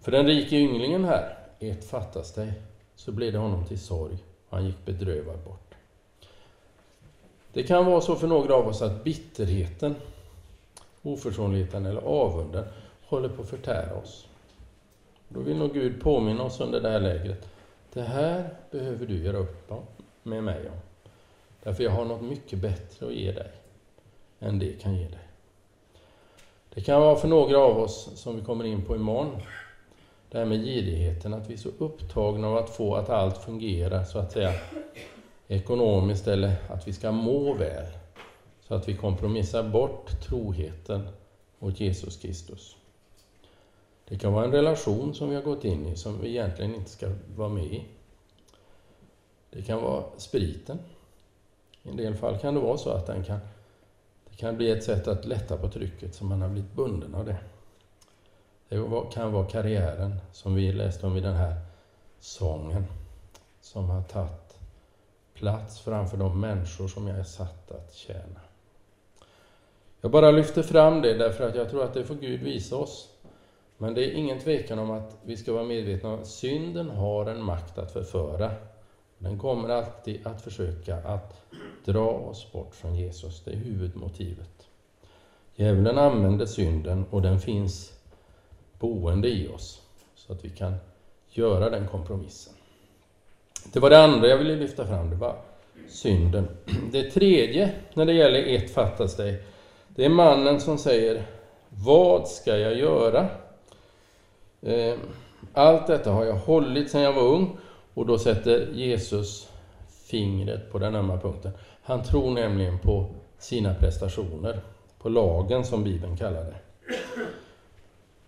För 0.02 0.12
den 0.12 0.28
rike 0.28 0.56
ynglingen 0.56 1.06
här, 1.06 1.38
ett 1.60 1.90
fattas 1.90 2.34
dig, 2.34 2.54
så 2.96 3.12
blev 3.12 3.32
det 3.34 3.40
honom 3.40 3.66
till 3.66 3.80
sorg 3.80 4.18
och 4.50 4.58
han 4.58 4.66
gick 4.66 4.86
bedrövad 4.86 5.40
bort. 5.40 5.76
Det 7.54 7.64
kan 7.64 7.86
vara 7.86 8.02
så 8.02 8.16
för 8.16 8.28
några 8.28 8.56
av 8.56 8.68
oss 8.68 8.82
att 8.82 9.04
bitterheten 9.04 9.96
oförsonligheten 11.02 11.86
eller 11.86 12.02
avunden 12.02 12.66
håller 13.06 13.30
på 13.30 13.42
att 13.42 13.50
förtära 13.50 13.96
oss. 13.96 14.28
Då 15.28 15.40
vill 15.40 15.58
nog 15.58 15.74
Gud 15.74 16.02
påminna 16.02 16.44
oss 16.44 16.60
under 16.60 16.82
det 16.82 16.90
här 16.90 17.00
lägret. 17.00 17.50
Det 17.94 18.02
här 18.02 18.50
behöver 18.72 19.06
du 19.06 19.24
göra 19.24 19.38
upp 19.38 19.72
med 20.24 20.44
mig 20.44 20.70
om. 20.70 20.78
Därför 21.64 21.84
jag 21.84 21.92
har 21.92 22.06
något 22.06 22.22
mycket 22.22 22.60
bättre 22.60 23.08
att 23.08 23.14
ge 23.14 23.32
dig 23.32 23.52
än 24.40 24.60
det 24.60 24.82
kan 24.82 24.96
ge 24.96 25.08
dig. 25.08 25.20
Det 26.70 26.82
kan 26.82 27.02
vara 27.02 27.16
för 27.16 27.28
några 27.28 27.58
av 27.58 27.80
oss, 27.80 28.10
som 28.16 28.36
vi 28.36 28.42
kommer 28.42 28.66
in 28.66 28.86
på 28.86 28.96
imorgon, 28.96 29.42
det 30.30 30.38
här 30.38 30.46
med 30.46 30.66
girigheten, 30.66 31.34
att 31.34 31.50
vi 31.50 31.54
är 31.54 31.58
så 31.58 31.70
upptagna 31.78 32.48
av 32.48 32.58
att 32.58 32.70
få 32.70 32.96
att 32.96 33.10
allt 33.10 33.38
fungerar, 33.38 34.04
så 34.04 34.20
att 34.20 34.32
säga, 34.32 34.54
ekonomiskt 35.48 36.28
eller 36.28 36.56
att 36.70 36.88
vi 36.88 36.94
ska 36.94 37.12
må 37.12 37.54
väl. 37.54 37.86
Så 38.68 38.76
att 38.76 38.88
vi 38.88 38.96
kompromissar 38.96 39.64
bort 39.64 40.22
troheten 40.22 41.08
mot 41.60 41.80
Jesus 41.80 42.18
Kristus. 42.18 42.76
Det 44.08 44.18
kan 44.18 44.34
vara 44.34 44.46
en 44.46 44.52
relation 44.52 45.14
som 45.14 45.30
vi 45.30 45.36
har 45.36 45.42
gått 45.42 45.66
in 45.66 45.86
i 45.86 45.96
som 45.96 46.22
vi 46.22 46.30
egentligen 46.30 46.76
inte 46.76 46.90
ska 46.90 47.10
vara 47.36 47.50
med 47.50 47.66
i. 47.66 47.84
Det 49.50 49.62
kan 49.62 49.82
vara 49.82 50.04
spriten. 50.18 50.80
I 51.84 51.90
en 51.90 51.98
del 51.98 52.16
fall 52.16 52.38
kan 52.38 52.54
det 52.54 52.60
vara 52.60 52.78
så 52.78 52.90
att 52.90 53.08
den 53.08 53.24
kan, 53.24 53.40
kan 54.40 54.58
bli 54.58 54.72
ett 54.72 54.84
sätt 54.84 55.08
att 55.08 55.26
lätta 55.26 55.58
på 55.58 55.68
trycket 55.68 56.16
som 56.16 56.28
man 56.30 56.42
har 56.42 56.50
blivit 56.50 56.74
bunden 56.74 57.16
av 57.16 57.26
det. 57.26 57.38
Det 58.70 59.04
kan 59.14 59.32
vara 59.32 59.46
karriären 59.46 60.16
som 60.32 60.56
vi 60.56 60.72
läste 60.72 61.08
om 61.08 61.18
i 61.18 61.22
den 61.22 61.36
här 61.36 61.56
sången 62.20 62.86
som 63.62 63.90
har 63.90 64.02
tagit 64.02 64.60
plats 65.34 65.80
framför 65.80 66.18
de 66.18 66.40
människor 66.40 66.88
som 66.88 67.08
jag 67.08 67.18
är 67.18 67.24
satt 67.24 67.72
att 67.72 67.94
tjäna. 67.94 68.40
Jag 70.02 70.12
bara 70.12 70.32
lyfter 70.32 70.64
fram 70.64 71.02
det 71.02 71.14
därför 71.14 71.48
att 71.48 71.56
jag 71.56 71.70
tror 71.70 71.84
att 71.84 71.94
det 71.94 72.04
får 72.04 72.16
Gud 72.16 72.42
visa 72.42 72.76
oss. 72.76 73.10
Men 73.78 73.94
det 73.94 74.02
är 74.02 74.12
ingen 74.12 74.40
tvekan 74.40 74.80
om 74.80 74.92
att 74.92 75.18
vi 75.24 75.38
ska 75.38 75.54
vara 75.54 75.64
medvetna 75.64 76.10
om 76.10 76.20
att 76.20 76.28
synden 76.28 76.90
har 76.90 77.26
en 77.26 77.44
makt 77.44 77.78
att 77.78 77.92
förföra. 77.92 78.52
Den 79.20 79.38
kommer 79.40 79.70
alltid 79.70 80.28
att 80.28 80.42
försöka 80.42 80.96
att 80.96 81.42
dra 81.86 82.10
oss 82.10 82.52
bort 82.52 82.76
från 82.76 82.96
Jesus. 82.96 83.42
Det 83.46 83.52
är 83.52 83.56
huvudmotivet. 83.56 84.68
Djävulen 85.56 85.98
använder 85.98 86.46
synden 86.46 87.06
och 87.10 87.22
den 87.22 87.40
finns 87.40 87.94
boende 88.80 89.30
i 89.30 89.48
oss 89.48 89.82
så 90.16 90.34
att 90.34 90.46
vi 90.46 90.50
kan 90.50 90.74
göra 91.30 91.70
den 91.70 91.88
kompromissen. 91.88 92.54
Det 93.74 93.80
var 93.80 93.90
det 93.90 94.04
andra 94.04 94.28
jag 94.28 94.38
ville 94.38 94.56
lyfta 94.56 94.88
fram, 94.88 95.10
det 95.10 95.16
var 95.16 95.36
synden. 95.88 96.48
Det 96.92 97.12
tredje 97.12 97.72
när 97.94 98.06
det 98.06 98.14
gäller 98.14 98.44
ett 98.44 98.72
fattas 98.72 99.16
dig, 99.16 99.44
det 99.88 100.06
är 100.06 100.10
mannen 100.10 100.60
som 100.60 100.78
säger 100.78 101.26
Vad 101.70 102.28
ska 102.28 102.58
jag 102.58 102.76
göra? 102.76 103.28
Eh, 104.62 104.98
allt 105.54 105.88
detta 105.88 106.12
har 106.12 106.26
jag 106.26 106.36
hållit 106.36 106.92
sedan 106.92 107.02
jag 107.02 107.14
var 107.14 107.24
ung 107.24 107.58
och 108.00 108.06
då 108.06 108.18
sätter 108.18 108.68
Jesus 108.74 109.50
fingret 109.90 110.72
på 110.72 110.80
den 110.80 110.96
ömma 110.96 111.18
punkten. 111.18 111.52
Han 111.84 112.04
tror 112.04 112.32
nämligen 112.32 112.80
på 112.80 113.06
sina 113.38 113.74
prestationer, 113.74 114.60
på 115.00 115.10
lagen 115.10 115.66
som 115.66 115.84
Bibeln 115.84 116.18
kallar 116.18 116.44
det. 116.44 116.56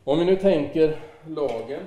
Om 0.03 0.19
vi 0.19 0.25
nu 0.25 0.36
tänker 0.36 0.99
lagen 1.27 1.81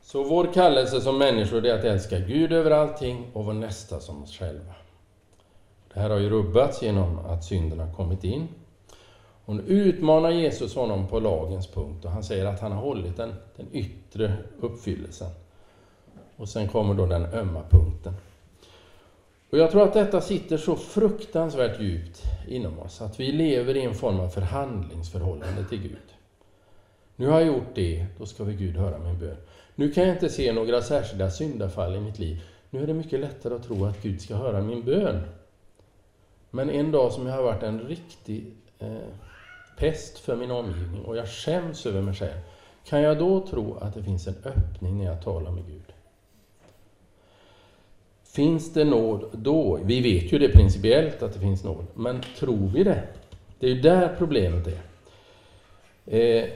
Så 0.00 0.22
vår 0.22 0.52
kallelse 0.52 1.00
som 1.00 1.18
människor 1.18 1.66
är 1.66 1.74
att 1.74 1.84
älska 1.84 2.18
Gud 2.18 2.52
över 2.52 2.70
allting 2.70 3.30
och 3.32 3.44
vår 3.44 3.52
nästa 3.52 4.00
som 4.00 4.22
oss 4.22 4.38
själva. 4.38 4.74
Det 6.00 6.04
här 6.04 6.10
har 6.10 6.18
ju 6.18 6.30
rubbats 6.30 6.82
genom 6.82 7.18
att 7.18 7.44
synderna 7.44 7.92
kommit 7.96 8.24
in. 8.24 8.48
Och 9.44 9.56
nu 9.56 9.62
utmanar 9.62 10.30
Jesus 10.30 10.74
honom 10.74 11.06
på 11.06 11.20
lagens 11.20 11.66
punkt 11.66 12.04
och 12.04 12.10
han 12.10 12.22
säger 12.22 12.46
att 12.46 12.60
han 12.60 12.72
har 12.72 12.80
hållit 12.80 13.16
den, 13.16 13.34
den 13.56 13.66
yttre 13.72 14.36
uppfyllelsen. 14.60 15.28
Och 16.36 16.48
sen 16.48 16.68
kommer 16.68 16.94
då 16.94 17.06
den 17.06 17.24
ömma 17.24 17.62
punkten. 17.70 18.12
Och 19.50 19.58
jag 19.58 19.70
tror 19.70 19.82
att 19.82 19.92
detta 19.92 20.20
sitter 20.20 20.56
så 20.56 20.76
fruktansvärt 20.76 21.80
djupt 21.80 22.22
inom 22.48 22.78
oss, 22.78 23.00
att 23.00 23.20
vi 23.20 23.32
lever 23.32 23.76
i 23.76 23.84
en 23.84 23.94
form 23.94 24.20
av 24.20 24.28
förhandlingsförhållande 24.28 25.64
till 25.64 25.82
Gud. 25.82 26.14
Nu 27.16 27.26
har 27.26 27.40
jag 27.40 27.46
gjort 27.46 27.74
det, 27.74 28.06
då 28.18 28.26
ska 28.26 28.44
vi 28.44 28.54
Gud 28.54 28.76
höra 28.76 28.98
min 28.98 29.18
bön. 29.18 29.36
Nu 29.74 29.92
kan 29.92 30.04
jag 30.04 30.12
inte 30.12 30.28
se 30.28 30.52
några 30.52 30.82
särskilda 30.82 31.30
syndafall 31.30 31.96
i 31.96 32.00
mitt 32.00 32.18
liv. 32.18 32.42
Nu 32.70 32.82
är 32.82 32.86
det 32.86 32.94
mycket 32.94 33.20
lättare 33.20 33.54
att 33.54 33.62
tro 33.62 33.84
att 33.84 34.02
Gud 34.02 34.20
ska 34.20 34.34
höra 34.34 34.60
min 34.60 34.84
bön. 34.84 35.22
Men 36.50 36.70
en 36.70 36.90
dag 36.90 37.12
som 37.12 37.26
jag 37.26 37.34
har 37.34 37.42
varit 37.42 37.62
en 37.62 37.80
riktig 37.80 38.54
eh, 38.78 38.88
pest 39.76 40.18
för 40.18 40.36
min 40.36 40.50
omgivning 40.50 41.04
och 41.04 41.16
jag 41.16 41.28
skäms 41.28 41.86
över 41.86 42.02
mig 42.02 42.14
själv, 42.14 42.40
kan 42.84 43.02
jag 43.02 43.18
då 43.18 43.46
tro 43.46 43.76
att 43.76 43.94
det 43.94 44.02
finns 44.02 44.26
en 44.26 44.36
öppning 44.44 44.98
när 44.98 45.04
jag 45.04 45.22
talar 45.22 45.50
med 45.50 45.66
Gud? 45.66 45.92
Finns 48.24 48.72
det 48.72 48.84
nåd 48.84 49.24
då? 49.32 49.78
Vi 49.84 50.00
vet 50.00 50.32
ju 50.32 50.38
det 50.38 50.48
principiellt 50.48 51.22
att 51.22 51.32
det 51.32 51.40
finns 51.40 51.64
nåd, 51.64 51.86
men 51.94 52.22
tror 52.38 52.70
vi 52.74 52.84
det? 52.84 53.02
Det 53.58 53.66
är 53.66 53.70
ju 53.70 53.80
där 53.80 54.14
problemet 54.18 54.66
är. 54.66 54.80
Eh, 56.06 56.48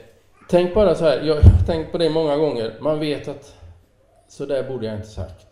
tänk 0.49 0.73
bara 0.73 0.95
så 0.95 1.05
här, 1.05 1.21
jag 1.21 1.35
har 1.35 1.65
tänkt 1.65 1.91
på 1.91 1.97
det 1.97 2.09
många 2.09 2.37
gånger, 2.37 2.77
man 2.81 2.99
vet 2.99 3.27
att 3.27 3.55
så 4.27 4.45
där 4.45 4.69
borde 4.69 4.85
jag 4.85 4.95
inte 4.95 5.07
sagt. 5.07 5.44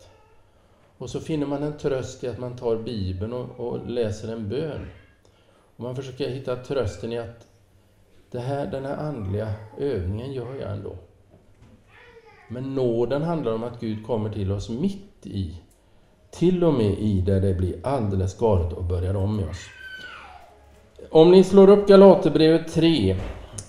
Och 0.98 1.10
så 1.10 1.20
finner 1.20 1.46
man 1.46 1.62
en 1.62 1.78
tröst 1.78 2.24
i 2.24 2.28
att 2.28 2.38
man 2.38 2.56
tar 2.56 2.76
Bibeln 2.76 3.32
och, 3.32 3.60
och 3.60 3.90
läser 3.90 4.32
en 4.32 4.48
bön. 4.48 4.86
Och 5.76 5.82
man 5.84 5.96
försöker 5.96 6.28
hitta 6.28 6.56
trösten 6.56 7.12
i 7.12 7.18
att 7.18 7.46
det 8.30 8.40
här, 8.40 8.66
den 8.66 8.84
här 8.84 8.96
andliga 8.96 9.52
övningen 9.78 10.32
gör 10.32 10.54
jag 10.60 10.72
ändå. 10.72 10.96
Men 12.48 12.74
nåden 12.74 13.22
handlar 13.22 13.54
om 13.54 13.64
att 13.64 13.80
Gud 13.80 14.06
kommer 14.06 14.30
till 14.30 14.52
oss 14.52 14.68
mitt 14.68 15.26
i 15.26 15.54
till 16.30 16.64
och 16.64 16.74
med 16.74 16.98
i 16.98 17.20
där 17.20 17.40
det 17.40 17.54
blir 17.54 17.74
alldeles 17.82 18.38
galet 18.38 18.72
och 18.72 18.84
börjar 18.84 19.14
om 19.14 19.36
med 19.36 19.48
oss. 19.48 19.66
Om 21.10 21.30
ni 21.30 21.44
slår 21.44 21.70
upp 21.70 21.88
Galaterbrevet 21.88 22.72
3, 22.72 23.16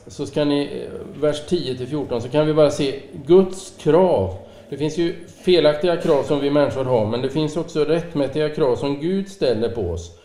så 0.08 0.26
ska 0.26 0.46
ni, 0.46 0.86
eh, 0.86 1.22
vers 1.22 1.44
10-14, 1.50 2.20
så 2.20 2.30
kan 2.30 2.48
vi 2.48 2.54
bara 2.54 2.72
se 2.72 3.02
Guds 3.26 3.74
krav. 3.80 4.38
Det 4.70 4.78
finns 4.78 4.98
ju 4.98 5.28
felaktiga 5.28 5.98
krav 5.98 6.24
som 6.24 6.40
vi 6.40 6.50
människor 6.50 6.86
har, 6.86 7.06
men 7.06 7.22
det 7.22 7.30
finns 7.30 7.58
också 7.58 7.86
rättmätiga 7.86 8.50
krav 8.50 8.76
som 8.76 9.02
Gud 9.02 9.30
ställer 9.30 9.70
på 9.70 9.82
oss. 9.82 10.18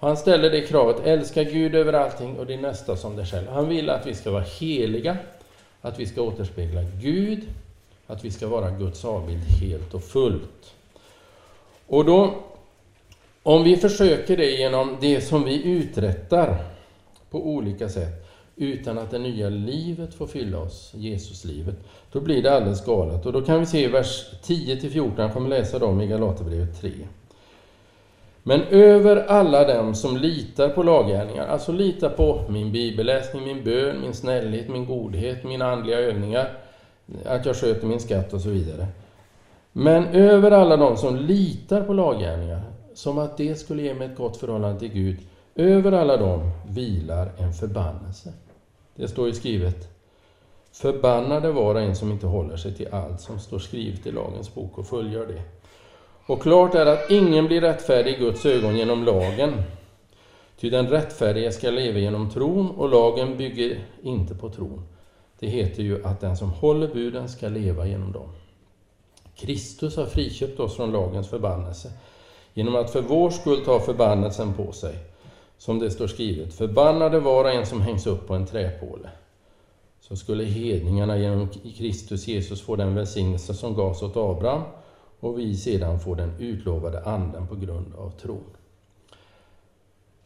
Han 0.00 0.16
ställer 0.16 0.50
det 0.50 0.60
kravet, 0.60 1.06
älska 1.06 1.44
Gud 1.44 1.74
över 1.74 1.92
allting 1.92 2.38
och 2.38 2.46
din 2.46 2.60
nästa 2.60 2.96
som 2.96 3.16
dig 3.16 3.26
själv. 3.26 3.48
Han 3.48 3.68
vill 3.68 3.90
att 3.90 4.06
vi 4.06 4.14
ska 4.14 4.30
vara 4.30 4.44
heliga, 4.60 5.16
att 5.80 6.00
vi 6.00 6.06
ska 6.06 6.22
återspegla 6.22 6.80
Gud, 7.02 7.42
att 8.06 8.24
vi 8.24 8.30
ska 8.30 8.46
vara 8.46 8.70
Guds 8.70 9.04
avbild 9.04 9.42
helt 9.60 9.94
och 9.94 10.04
fullt. 10.04 10.74
Och 11.86 12.04
då, 12.04 12.34
om 13.42 13.64
vi 13.64 13.76
försöker 13.76 14.36
det 14.36 14.50
genom 14.50 14.96
det 15.00 15.20
som 15.20 15.44
vi 15.44 15.64
uträttar 15.64 16.64
på 17.30 17.46
olika 17.46 17.88
sätt, 17.88 18.21
utan 18.56 18.98
att 18.98 19.10
det 19.10 19.18
nya 19.18 19.48
livet 19.48 20.14
får 20.14 20.26
fylla 20.26 20.58
oss, 20.58 20.92
Jesuslivet, 20.94 21.74
då 22.12 22.20
blir 22.20 22.42
det 22.42 22.56
alldeles 22.56 22.84
galet. 22.84 23.26
Och 23.26 23.32
då 23.32 23.42
kan 23.42 23.60
vi 23.60 23.66
se 23.66 23.84
i 23.84 23.88
vers 23.88 24.30
10-14, 24.44 25.12
jag 25.16 25.32
kommer 25.32 25.48
läsa 25.48 25.78
dem 25.78 26.00
i 26.00 26.06
Galaterbrevet 26.06 26.80
3. 26.80 26.90
Men 28.42 28.62
över 28.62 29.16
alla 29.16 29.74
dem 29.74 29.94
som 29.94 30.16
litar 30.16 30.68
på 30.68 30.82
laggärningar, 30.82 31.46
alltså 31.46 31.72
litar 31.72 32.08
på 32.08 32.44
min 32.48 32.72
bibelläsning, 32.72 33.44
min 33.44 33.64
bön, 33.64 34.00
min 34.00 34.14
snällhet, 34.14 34.68
min 34.68 34.86
godhet, 34.86 35.44
mina 35.44 35.72
andliga 35.72 35.98
övningar, 35.98 36.48
att 37.24 37.46
jag 37.46 37.56
sköter 37.56 37.86
min 37.86 38.00
skatt 38.00 38.32
och 38.32 38.40
så 38.40 38.48
vidare. 38.48 38.86
Men 39.72 40.06
över 40.06 40.50
alla 40.50 40.76
dem 40.76 40.96
som 40.96 41.16
litar 41.16 41.82
på 41.82 41.92
laggärningar, 41.92 42.62
som 42.94 43.18
att 43.18 43.36
det 43.36 43.54
skulle 43.54 43.82
ge 43.82 43.94
mig 43.94 44.06
ett 44.06 44.16
gott 44.16 44.36
förhållande 44.36 44.78
till 44.78 44.92
Gud, 44.92 45.16
över 45.54 45.92
alla 45.92 46.16
dem 46.16 46.50
vilar 46.66 47.32
en 47.38 47.52
förbannelse. 47.52 48.32
Det 48.94 49.08
står 49.08 49.26
ju 49.28 49.34
skrivet 49.34 49.88
Förbannade 50.72 51.52
var 51.52 51.74
och 51.74 51.80
en 51.80 51.96
som 51.96 52.12
inte 52.12 52.26
håller 52.26 52.56
sig 52.56 52.74
till 52.74 52.94
allt 52.94 53.20
som 53.20 53.38
står 53.38 53.58
skrivet 53.58 54.06
i 54.06 54.12
lagens 54.12 54.54
bok 54.54 54.78
och 54.78 54.86
fullgör 54.86 55.26
det. 55.26 55.42
Och 56.26 56.42
klart 56.42 56.74
är 56.74 56.86
att 56.86 57.10
ingen 57.10 57.46
blir 57.46 57.60
rättfärdig 57.60 58.14
i 58.14 58.18
Guds 58.18 58.46
ögon 58.46 58.76
genom 58.76 59.04
lagen. 59.04 59.62
Ty 60.60 60.70
den 60.70 60.88
rättfärdige 60.88 61.52
ska 61.52 61.70
leva 61.70 61.98
genom 61.98 62.30
tron 62.30 62.70
och 62.70 62.88
lagen 62.88 63.36
bygger 63.36 63.84
inte 64.02 64.34
på 64.34 64.50
tron. 64.50 64.82
Det 65.38 65.46
heter 65.46 65.82
ju 65.82 66.04
att 66.04 66.20
den 66.20 66.36
som 66.36 66.50
håller 66.50 66.88
buden 66.88 67.28
ska 67.28 67.48
leva 67.48 67.86
genom 67.86 68.12
dem. 68.12 68.28
Kristus 69.34 69.96
har 69.96 70.06
friköpt 70.06 70.60
oss 70.60 70.76
från 70.76 70.92
lagens 70.92 71.28
förbannelse 71.28 71.92
genom 72.54 72.76
att 72.76 72.90
för 72.90 73.00
vår 73.00 73.30
skull 73.30 73.64
ta 73.64 73.80
förbannelsen 73.80 74.54
på 74.54 74.72
sig. 74.72 75.11
Som 75.62 75.78
det 75.78 75.90
står 75.90 76.06
skrivet, 76.06 76.54
förbannade 76.54 77.18
var 77.20 77.44
och 77.44 77.50
en 77.50 77.66
som 77.66 77.80
hängs 77.80 78.06
upp 78.06 78.26
på 78.26 78.34
en 78.34 78.46
träpåle. 78.46 79.10
Så 80.00 80.16
skulle 80.16 80.44
hedningarna 80.44 81.18
genom 81.18 81.48
Kristus 81.76 82.28
Jesus 82.28 82.62
få 82.62 82.76
den 82.76 82.94
välsignelse 82.94 83.54
som 83.54 83.74
gavs 83.74 84.02
åt 84.02 84.16
Abraham 84.16 84.62
och 85.20 85.38
vi 85.38 85.56
sedan 85.56 86.00
får 86.00 86.16
den 86.16 86.32
utlovade 86.38 87.04
anden 87.04 87.46
på 87.46 87.56
grund 87.56 87.94
av 87.94 88.10
tron. 88.10 88.44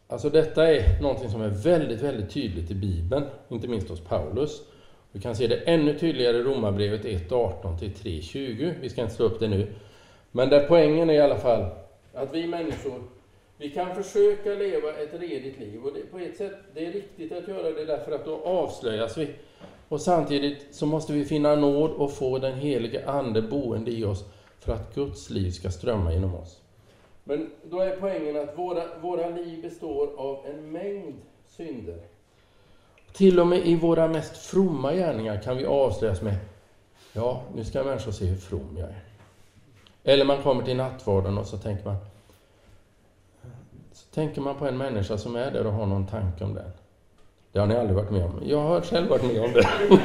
Alltså 0.09 0.31
detta 0.31 0.75
är 0.75 1.03
någonting 1.03 1.31
som 1.31 1.43
är 1.43 1.49
väldigt, 1.49 2.03
väldigt 2.03 2.31
tydligt 2.31 2.71
i 2.71 2.75
Bibeln, 2.75 3.25
inte 3.49 3.69
minst 3.69 3.89
hos 3.89 4.01
Paulus. 4.01 4.63
Vi 5.13 5.21
kan 5.21 5.37
se 5.37 5.47
det 5.47 5.57
ännu 5.57 5.99
tydligare 5.99 6.37
i 6.37 6.43
Romarbrevet 6.43 7.05
1.18 7.05 7.79
till 7.79 7.91
3.20. 7.91 8.75
Vi 8.81 8.89
ska 8.89 9.03
inte 9.03 9.15
slå 9.15 9.27
upp 9.27 9.41
det 9.41 9.49
nu. 9.49 9.73
Men 10.33 10.49
där 10.49 10.67
poängen 10.69 11.11
är 11.11 11.15
i 11.15 11.21
alla 11.21 11.39
fall 11.39 11.71
att 12.15 12.35
vi 12.35 12.47
människor, 12.47 13.03
vi 13.59 13.71
kan 13.71 13.95
försöka 13.95 14.51
leva 14.51 14.93
ett 14.93 15.21
redigt 15.21 15.59
liv. 15.59 15.85
Och 15.85 15.93
det, 15.95 16.01
på 16.01 16.19
ett 16.19 16.37
sätt, 16.37 16.57
det 16.75 16.87
är 16.87 16.93
riktigt 16.93 17.33
att 17.33 17.49
göra 17.49 17.71
det 17.71 17.85
därför 17.85 18.13
att 18.13 18.25
då 18.25 18.41
avslöjas 18.45 19.19
vi. 19.19 19.29
Och 19.89 20.01
samtidigt 20.01 20.67
så 20.71 20.87
måste 20.87 21.13
vi 21.13 21.25
finna 21.25 21.55
nåd 21.55 21.91
och 21.91 22.13
få 22.13 22.39
den 22.39 22.55
helige 22.55 23.09
Ande 23.09 23.43
boende 23.43 23.91
i 23.91 24.05
oss 24.05 24.25
för 24.61 24.73
att 24.73 24.95
Guds 24.95 25.31
liv 25.31 25.51
ska 25.51 25.71
strömma 25.71 26.13
genom 26.13 26.35
oss. 26.35 26.61
Men 27.25 27.51
då 27.65 27.81
är 27.81 27.97
poängen 27.97 28.37
att 28.37 28.59
våra, 28.59 28.99
våra 29.01 29.29
liv 29.29 29.63
består 29.63 30.11
av 30.17 30.47
en 30.47 30.73
mängd 30.73 31.15
synder. 31.47 31.99
Till 33.13 33.41
och 33.41 33.47
med 33.47 33.67
i 33.67 33.77
våra 33.77 34.09
mest 34.09 34.37
fromma 34.37 34.93
gärningar 34.93 35.43
kan 35.43 35.57
vi 35.57 35.67
avslöjas 35.67 36.23
med 36.23 36.37
Ja, 37.13 37.43
nu 37.55 37.65
ska 37.65 37.85
människor 37.85 38.13
se 38.13 38.25
hur 38.25 38.37
from 38.37 38.77
jag 38.79 38.89
är. 38.89 39.03
Eller 40.05 40.25
man 40.25 40.43
kommer 40.43 40.63
till 40.63 40.77
nattvarden 40.77 41.39
och 41.39 41.47
så 41.47 41.59
tänker 41.59 41.85
man 41.85 41.97
tänker 44.17 44.41
man 44.41 44.55
på 44.55 44.67
en 44.67 44.77
människa 44.77 45.19
som 45.19 45.37
är 45.37 45.51
där 45.51 45.67
och 45.67 45.73
har 45.73 45.87
någon 45.87 46.07
tanke 46.07 46.45
om 46.45 46.55
den. 46.55 46.71
Det 47.53 47.59
har 47.59 47.67
ni 47.67 47.77
aldrig 47.77 47.97
varit 47.97 48.11
med 48.11 48.25
om. 48.25 48.43
Jag 48.45 48.61
har 48.61 48.81
själv 48.81 49.09
varit 49.09 49.23
med 49.23 49.45
om 49.45 49.53
det. 49.53 49.69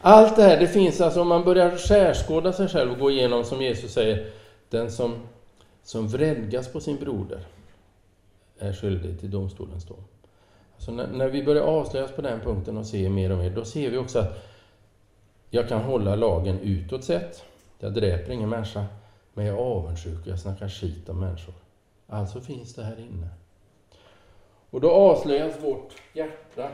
Allt 0.00 0.36
det 0.36 0.42
här, 0.42 0.60
det 0.60 0.66
finns 0.66 1.00
alltså, 1.00 1.20
om 1.20 1.28
man 1.28 1.44
börjar 1.44 1.76
skärskåda 1.76 2.52
sig 2.52 2.68
själv 2.68 2.92
och 2.92 2.98
gå 2.98 3.10
igenom 3.10 3.44
som 3.44 3.62
Jesus 3.62 3.92
säger, 3.92 4.30
den 4.70 4.90
som, 4.90 5.14
som 5.82 6.08
vredgas 6.08 6.72
på 6.72 6.80
sin 6.80 6.96
broder 6.96 7.40
är 8.58 8.72
skyldig 8.72 9.20
till 9.20 9.30
domstolens 9.30 9.84
dom. 9.84 10.04
Så 10.78 10.92
när, 10.92 11.06
när, 11.06 11.28
vi 11.28 11.42
börjar 11.42 11.62
avslöjas 11.62 12.12
på 12.12 12.22
den 12.22 12.40
punkten 12.40 12.76
och 12.76 12.86
se 12.86 13.08
mer 13.08 13.32
och 13.32 13.38
mer, 13.38 13.50
då 13.50 13.64
ser 13.64 13.90
vi 13.90 13.96
också 13.96 14.18
att 14.18 14.46
jag 15.50 15.68
kan 15.68 15.82
hålla 15.82 16.16
lagen 16.16 16.58
utåt 16.60 17.04
sett. 17.04 17.44
Jag 17.78 17.94
dräper 17.94 18.32
ingen 18.32 18.48
människa, 18.48 18.84
men 19.34 19.46
jag 19.46 19.58
är 19.58 19.62
avundsjuk 19.62 20.20
och 20.20 20.32
jag 20.32 20.38
snackar 20.38 20.68
skit 20.68 21.08
om 21.08 21.20
människor. 21.20 21.54
Alltså 22.06 22.40
finns 22.40 22.74
det 22.74 22.82
här 22.82 23.00
inne. 23.00 23.28
Och 24.70 24.80
då 24.80 24.90
avslöjas 24.90 25.62
vårt 25.62 25.92
hjärta 26.12 26.70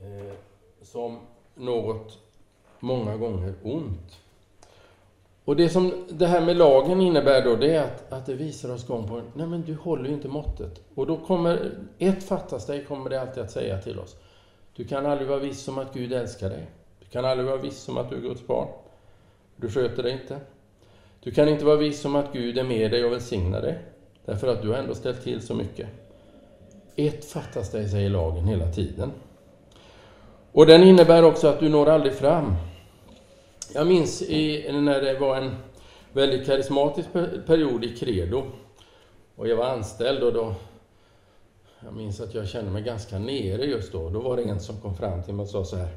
eh, 0.00 0.34
som 0.82 1.18
något 1.54 2.18
många 2.80 3.16
gånger 3.16 3.54
ont. 3.62 4.20
Och 5.44 5.56
det 5.56 5.68
som 5.68 6.06
det 6.08 6.26
här 6.26 6.40
med 6.40 6.56
lagen 6.56 7.00
innebär 7.00 7.44
då, 7.44 7.56
det 7.56 7.74
är 7.74 7.82
att, 7.82 8.12
att 8.12 8.26
det 8.26 8.34
visar 8.34 8.74
oss 8.74 8.86
gång 8.86 9.08
på 9.08 9.14
gång. 9.14 9.32
nej 9.34 9.46
men 9.46 9.62
du 9.62 9.74
håller 9.74 10.08
ju 10.08 10.14
inte 10.14 10.28
måttet. 10.28 10.80
Och 10.94 11.06
då 11.06 11.16
kommer, 11.16 11.78
ett 11.98 12.24
fattas 12.24 12.66
dig, 12.66 12.84
kommer 12.84 13.10
det 13.10 13.20
alltid 13.20 13.42
att 13.42 13.50
säga 13.50 13.82
till 13.82 13.98
oss. 13.98 14.16
Du 14.76 14.84
kan 14.84 15.06
aldrig 15.06 15.28
vara 15.28 15.38
viss 15.38 15.68
om 15.68 15.78
att 15.78 15.94
Gud 15.94 16.12
älskar 16.12 16.50
dig. 16.50 16.66
Du 17.00 17.06
kan 17.06 17.24
aldrig 17.24 17.48
vara 17.48 17.56
viss 17.56 17.88
om 17.88 17.96
att 17.96 18.10
du 18.10 18.16
är 18.16 18.20
Guds 18.20 18.46
barn. 18.46 18.68
Du 19.56 19.70
sköter 19.70 20.02
dig 20.02 20.12
inte. 20.12 20.40
Du 21.20 21.30
kan 21.30 21.48
inte 21.48 21.64
vara 21.64 21.76
viss 21.76 22.04
om 22.04 22.16
att 22.16 22.32
Gud 22.32 22.58
är 22.58 22.64
med 22.64 22.90
dig 22.90 23.04
och 23.04 23.12
välsignar 23.12 23.62
dig. 23.62 23.78
Därför 24.24 24.48
att 24.48 24.62
du 24.62 24.68
har 24.68 24.76
ändå 24.76 24.94
ställt 24.94 25.24
till 25.24 25.42
så 25.42 25.54
mycket. 25.54 25.88
Ett 26.96 27.24
fattas 27.24 27.70
dig, 27.70 27.88
säger 27.88 28.10
lagen 28.10 28.44
hela 28.44 28.72
tiden. 28.72 29.12
Och 30.52 30.66
den 30.66 30.82
innebär 30.82 31.22
också 31.22 31.48
att 31.48 31.60
du 31.60 31.68
når 31.68 31.88
aldrig 31.88 32.14
fram. 32.14 32.54
Jag 33.74 33.86
minns 33.86 34.22
i, 34.22 34.72
när 34.72 35.00
det 35.00 35.18
var 35.18 35.36
en 35.36 35.56
väldigt 36.12 36.46
karismatisk 36.46 37.12
period 37.46 37.84
i 37.84 37.96
Credo 37.96 38.42
och 39.36 39.48
jag 39.48 39.56
var 39.56 39.66
anställd 39.66 40.22
och 40.22 40.32
då 40.32 40.54
jag 41.84 41.94
minns 41.94 42.20
att 42.20 42.34
jag 42.34 42.48
kände 42.48 42.70
mig 42.70 42.82
ganska 42.82 43.18
nere 43.18 43.64
just 43.64 43.92
då. 43.92 44.10
Då 44.10 44.20
var 44.20 44.36
det 44.36 44.42
en 44.42 44.60
som 44.60 44.80
kom 44.80 44.96
fram 44.96 45.22
till 45.22 45.34
mig 45.34 45.42
och 45.42 45.48
sa 45.48 45.64
så 45.64 45.76
här. 45.76 45.88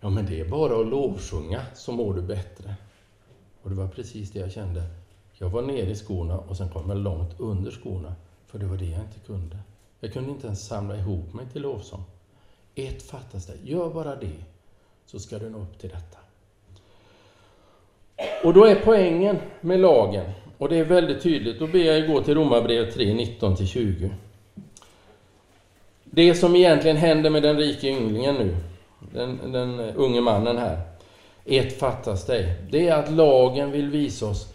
Ja, 0.00 0.10
men 0.10 0.26
det 0.26 0.40
är 0.40 0.44
bara 0.44 0.80
att 0.80 0.86
lovsjunga 0.86 1.60
så 1.74 1.92
mår 1.92 2.14
du 2.14 2.22
bättre. 2.22 2.74
Och 3.62 3.70
det 3.70 3.76
var 3.76 3.88
precis 3.88 4.30
det 4.30 4.38
jag 4.38 4.52
kände. 4.52 4.82
Jag 5.38 5.48
var 5.48 5.62
nere 5.62 5.90
i 5.90 5.94
skorna 5.94 6.38
och 6.38 6.56
sen 6.56 6.68
kom 6.68 6.88
jag 6.88 6.98
långt 6.98 7.40
under 7.40 7.70
skorna, 7.70 8.14
för 8.46 8.58
det 8.58 8.66
var 8.66 8.76
det 8.76 8.84
jag 8.84 9.00
inte 9.00 9.18
kunde. 9.26 9.56
Jag 10.00 10.12
kunde 10.12 10.30
inte 10.30 10.46
ens 10.46 10.66
samla 10.66 10.96
ihop 10.96 11.34
mig 11.34 11.46
till 11.52 11.62
lovsång. 11.62 12.04
Ett 12.74 13.02
fattas 13.02 13.46
det. 13.46 13.70
Gör 13.70 13.90
bara 13.90 14.16
det, 14.16 14.36
så 15.06 15.18
ska 15.18 15.38
du 15.38 15.50
nå 15.50 15.58
upp 15.58 15.78
till 15.78 15.90
detta. 15.90 16.18
Och 18.44 18.54
då 18.54 18.64
är 18.64 18.74
poängen 18.84 19.38
med 19.60 19.80
lagen, 19.80 20.30
och 20.58 20.68
det 20.68 20.76
är 20.76 20.84
väldigt 20.84 21.22
tydligt, 21.22 21.58
då 21.58 21.66
ber 21.66 21.78
jag 21.78 21.98
er 21.98 22.06
gå 22.06 22.22
till 22.22 22.34
Romarbrevet 22.34 22.94
3, 22.94 23.04
19-20. 23.04 24.10
Det 26.04 26.34
som 26.34 26.56
egentligen 26.56 26.96
händer 26.96 27.30
med 27.30 27.42
den 27.42 27.56
rike 27.56 27.88
ynglingen 27.88 28.34
nu, 28.34 28.56
den, 29.12 29.52
den 29.52 29.80
unge 29.80 30.20
mannen 30.20 30.58
här, 30.58 30.80
ett 31.44 31.78
fattas 31.78 32.26
dig. 32.26 32.54
Det 32.70 32.88
är 32.88 32.96
att 32.96 33.12
lagen 33.12 33.70
vill 33.70 33.90
visa 33.90 34.26
oss, 34.26 34.46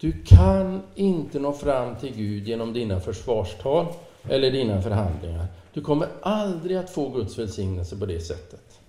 du 0.00 0.12
kan 0.26 0.82
inte 0.94 1.38
nå 1.38 1.52
fram 1.52 1.96
till 1.96 2.16
Gud 2.16 2.48
genom 2.48 2.72
dina 2.72 3.00
försvarstal 3.00 3.86
eller 4.28 4.50
dina 4.50 4.82
förhandlingar. 4.82 5.46
Du 5.72 5.80
kommer 5.80 6.08
aldrig 6.22 6.76
att 6.76 6.90
få 6.90 7.08
Guds 7.08 7.38
välsignelse 7.38 7.96
på 7.96 8.06
det 8.06 8.20
sättet. 8.20 8.80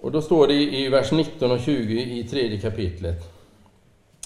Och 0.00 0.12
då 0.12 0.22
står 0.22 0.46
det 0.46 0.54
i 0.54 0.88
vers 0.88 1.12
19 1.12 1.50
och 1.50 1.60
20 1.60 2.18
i 2.18 2.28
tredje 2.28 2.60
kapitlet. 2.60 3.34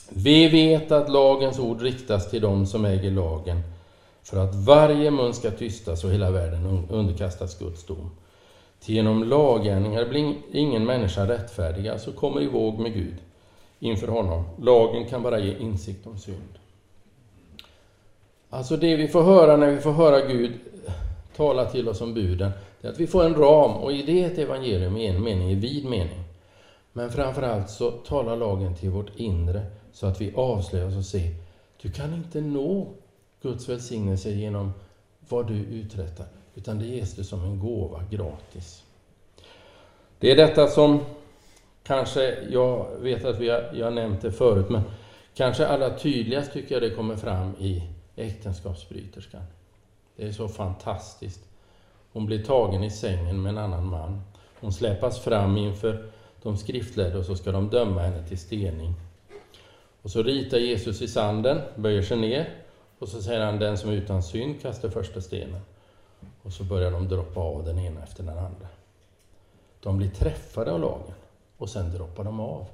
Vi 0.09 0.49
vet 0.49 0.93
att 0.93 1.11
lagens 1.11 1.59
ord 1.59 1.83
riktas 1.83 2.31
till 2.31 2.41
dem 2.41 2.67
som 2.67 2.85
äger 2.85 3.11
lagen, 3.11 3.61
för 4.23 4.45
att 4.45 4.55
varje 4.55 5.11
mun 5.11 5.35
ska 5.35 5.51
tystas 5.51 6.05
och 6.05 6.11
hela 6.11 6.31
världen 6.31 6.87
underkastas 6.91 7.59
Guds 7.59 7.85
dom. 7.85 8.11
Till 8.81 8.95
genom 8.95 9.25
laggärningar 9.25 10.05
blir 10.05 10.35
ingen 10.53 10.85
människa 10.85 11.29
rättfärdig, 11.29 11.89
alltså 11.89 12.13
kommer 12.13 12.43
i 12.43 12.47
våg 12.47 12.79
med 12.79 12.95
Gud 12.95 13.17
inför 13.79 14.09
honom. 14.09 14.45
Lagen 14.63 15.07
kan 15.09 15.23
bara 15.23 15.39
ge 15.39 15.59
insikt 15.59 16.07
om 16.07 16.19
synd. 16.19 16.59
Alltså 18.51 18.77
det 18.77 18.97
vi 18.97 19.09
får 19.09 19.23
höra 19.23 19.57
när 19.57 19.71
vi 19.71 19.79
får 19.79 19.93
höra 19.93 20.21
Gud 20.21 20.53
eh, 20.87 20.93
tala 21.37 21.65
till 21.65 21.89
oss 21.89 22.01
om 22.01 22.15
buden, 22.15 22.51
det 22.81 22.89
är 22.89 22.93
att 22.93 23.01
vi 23.01 23.07
får 23.07 23.25
en 23.25 23.35
ram 23.35 23.71
och 23.71 23.93
i 23.93 24.03
det 24.03 24.25
är 24.25 24.27
ett 24.27 24.39
evangelium 24.39 24.97
i 24.97 25.07
en 25.07 25.23
mening, 25.23 25.51
i 25.51 25.55
vid 25.55 25.85
mening. 25.85 26.25
Men 26.93 27.11
framförallt 27.11 27.71
så 27.71 27.91
talar 27.91 28.37
lagen 28.37 28.77
till 28.77 28.91
vårt 28.91 29.17
inre 29.17 29.67
så 29.93 30.07
att 30.07 30.21
vi 30.21 30.33
avslöjar 30.35 30.87
oss 30.87 30.97
och 30.97 31.05
ser, 31.05 31.35
du 31.83 31.91
kan 31.91 32.15
inte 32.15 32.41
nå 32.41 32.87
Guds 33.43 33.69
välsignelse 33.69 34.31
genom 34.31 34.73
vad 35.29 35.47
du 35.47 35.55
uträttar, 35.55 36.27
utan 36.59 36.79
det 36.79 36.87
ges 36.87 37.15
du 37.15 37.25
som 37.25 37.45
en 37.45 37.59
gåva 37.59 38.03
gratis. 38.11 38.83
Det 40.19 40.31
är 40.31 40.37
detta 40.37 40.67
som 40.67 41.01
kanske, 41.83 42.39
jag 42.51 42.87
vet 43.01 43.25
att 43.25 43.39
vi 43.39 43.49
har, 43.49 43.71
jag 43.75 43.87
har 43.87 43.91
nämnt 43.91 44.23
det 44.23 44.33
förut, 44.33 44.69
men 44.69 44.83
kanske 45.35 45.67
allra 45.67 45.99
tydligast 45.99 46.53
tycker 46.53 46.75
jag 46.75 46.83
det 46.83 46.91
kommer 46.91 47.17
fram 47.17 47.55
i 47.59 47.83
äktenskapsbryterskan. 48.17 49.43
Det 50.17 50.27
är 50.27 50.33
så 50.33 50.49
fantastiskt. 50.49 51.41
Hon 52.13 52.27
blir 52.27 52.43
tagen 52.43 52.85
i 52.85 52.91
sängen 52.91 53.43
med 53.43 53.51
en 53.51 53.59
annan 53.59 53.87
man. 53.87 54.23
Hon 54.61 54.73
släpas 54.73 55.21
fram 55.21 55.57
inför 55.57 56.11
de 56.43 56.57
skriftlärda 56.57 57.19
och 57.19 57.25
så 57.25 57.37
ska 57.37 57.53
de 57.53 57.71
döma 57.71 58.01
henne 58.01 58.29
till 58.29 58.39
stening. 58.39 58.95
Och 60.03 60.11
så 60.11 60.23
ritar 60.23 60.59
Jesus 60.59 61.03
i 61.03 61.09
sanden, 61.09 61.61
böjer 61.77 62.03
sig 62.03 62.17
ner 62.17 62.49
och 62.99 63.09
så 63.09 63.23
säger 63.23 63.41
han 63.41 63.59
den 63.59 63.79
som 63.79 63.91
är 63.91 63.95
utan 63.95 64.23
synd 64.23 64.63
kastar 64.63 64.89
första 64.89 65.21
stenen. 65.21 65.61
Och 66.43 66.53
så 66.53 66.65
börjar 66.65 66.91
de 66.91 67.09
droppa 67.09 67.41
av 67.41 67.65
den 67.65 67.79
ena 67.79 68.03
efter 68.03 68.23
den 68.23 68.39
andra. 68.39 68.69
De 69.81 69.97
blir 69.97 70.11
träffade 70.11 70.73
av 70.73 70.81
lagen 70.81 71.15
och 71.57 71.69
sen 71.69 71.93
droppar 71.93 72.25
de 72.25 72.41
av. 72.41 72.67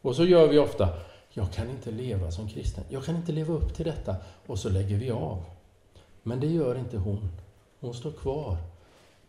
Och 0.00 0.16
så 0.16 0.24
gör 0.24 0.48
vi 0.48 0.58
ofta, 0.58 0.88
jag 1.30 1.52
kan 1.52 1.70
inte 1.70 1.90
leva 1.90 2.30
som 2.30 2.48
kristen, 2.48 2.84
jag 2.88 3.04
kan 3.04 3.16
inte 3.16 3.32
leva 3.32 3.54
upp 3.54 3.74
till 3.74 3.84
detta, 3.84 4.16
och 4.46 4.58
så 4.58 4.68
lägger 4.68 4.96
vi 4.96 5.10
av. 5.10 5.44
Men 6.22 6.40
det 6.40 6.46
gör 6.46 6.78
inte 6.78 6.98
hon. 6.98 7.28
Hon 7.80 7.94
står 7.94 8.12
kvar. 8.12 8.56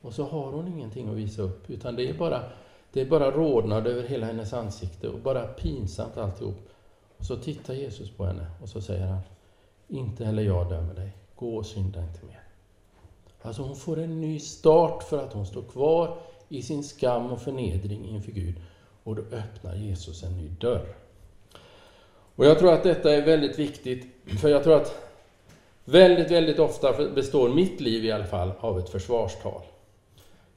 Och 0.01 0.13
så 0.13 0.23
har 0.23 0.51
hon 0.51 0.67
ingenting 0.67 1.09
att 1.09 1.15
visa 1.15 1.41
upp, 1.41 1.69
utan 1.69 1.95
det 1.95 2.09
är 2.09 2.13
bara, 2.13 2.43
det 2.93 3.01
är 3.01 3.05
bara 3.05 3.31
rodnad 3.31 3.87
över 3.87 4.03
hela 4.03 4.25
hennes 4.25 4.53
ansikte 4.53 5.09
och 5.09 5.19
bara 5.19 5.47
pinsamt 5.47 6.17
alltihop. 6.17 6.69
Och 7.17 7.25
så 7.25 7.35
tittar 7.35 7.73
Jesus 7.73 8.11
på 8.11 8.25
henne 8.25 8.47
och 8.61 8.69
så 8.69 8.81
säger 8.81 9.07
han, 9.07 9.21
inte 9.87 10.25
heller 10.25 10.43
jag 10.43 10.69
dömer 10.69 10.93
dig, 10.93 11.11
gå 11.35 11.55
och 11.57 11.65
synda 11.65 12.01
inte 12.01 12.25
mer. 12.25 12.44
Alltså 13.45 13.61
hon 13.61 13.75
får 13.75 13.99
en 13.99 14.21
ny 14.21 14.39
start 14.39 15.03
för 15.03 15.23
att 15.23 15.33
hon 15.33 15.45
står 15.45 15.61
kvar 15.61 16.17
i 16.49 16.61
sin 16.61 16.83
skam 16.83 17.31
och 17.31 17.41
förnedring 17.41 18.05
inför 18.05 18.31
Gud. 18.31 18.55
Och 19.03 19.15
då 19.15 19.21
öppnar 19.21 19.75
Jesus 19.75 20.23
en 20.23 20.37
ny 20.37 20.47
dörr. 20.47 20.95
Och 22.35 22.45
jag 22.45 22.59
tror 22.59 22.73
att 22.73 22.83
detta 22.83 23.13
är 23.13 23.21
väldigt 23.21 23.59
viktigt, 23.59 24.05
för 24.41 24.49
jag 24.49 24.63
tror 24.63 24.75
att 24.75 24.95
väldigt, 25.83 26.31
väldigt 26.31 26.59
ofta 26.59 27.07
består 27.07 27.49
mitt 27.49 27.81
liv 27.81 28.05
i 28.05 28.11
alla 28.11 28.25
fall 28.25 28.51
av 28.59 28.79
ett 28.79 28.89
försvarstal. 28.89 29.61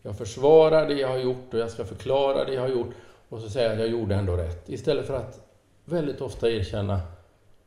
Jag 0.02 0.18
försvarar 0.18 0.88
det 0.88 0.94
jag 0.94 1.08
har 1.08 1.18
gjort 1.18 1.54
och 1.54 1.58
jag 1.58 1.70
ska 1.70 1.84
förklara 1.84 2.44
det 2.44 2.54
jag 2.54 2.62
har 2.62 2.68
gjort 2.68 2.90
och 3.28 3.40
så 3.40 3.50
säger 3.50 3.66
jag 3.66 3.74
att 3.74 3.80
jag 3.80 3.88
gjorde 3.88 4.14
ändå 4.14 4.36
rätt. 4.36 4.68
Istället 4.68 5.06
för 5.06 5.16
att 5.16 5.40
väldigt 5.84 6.20
ofta 6.20 6.50
erkänna, 6.50 7.00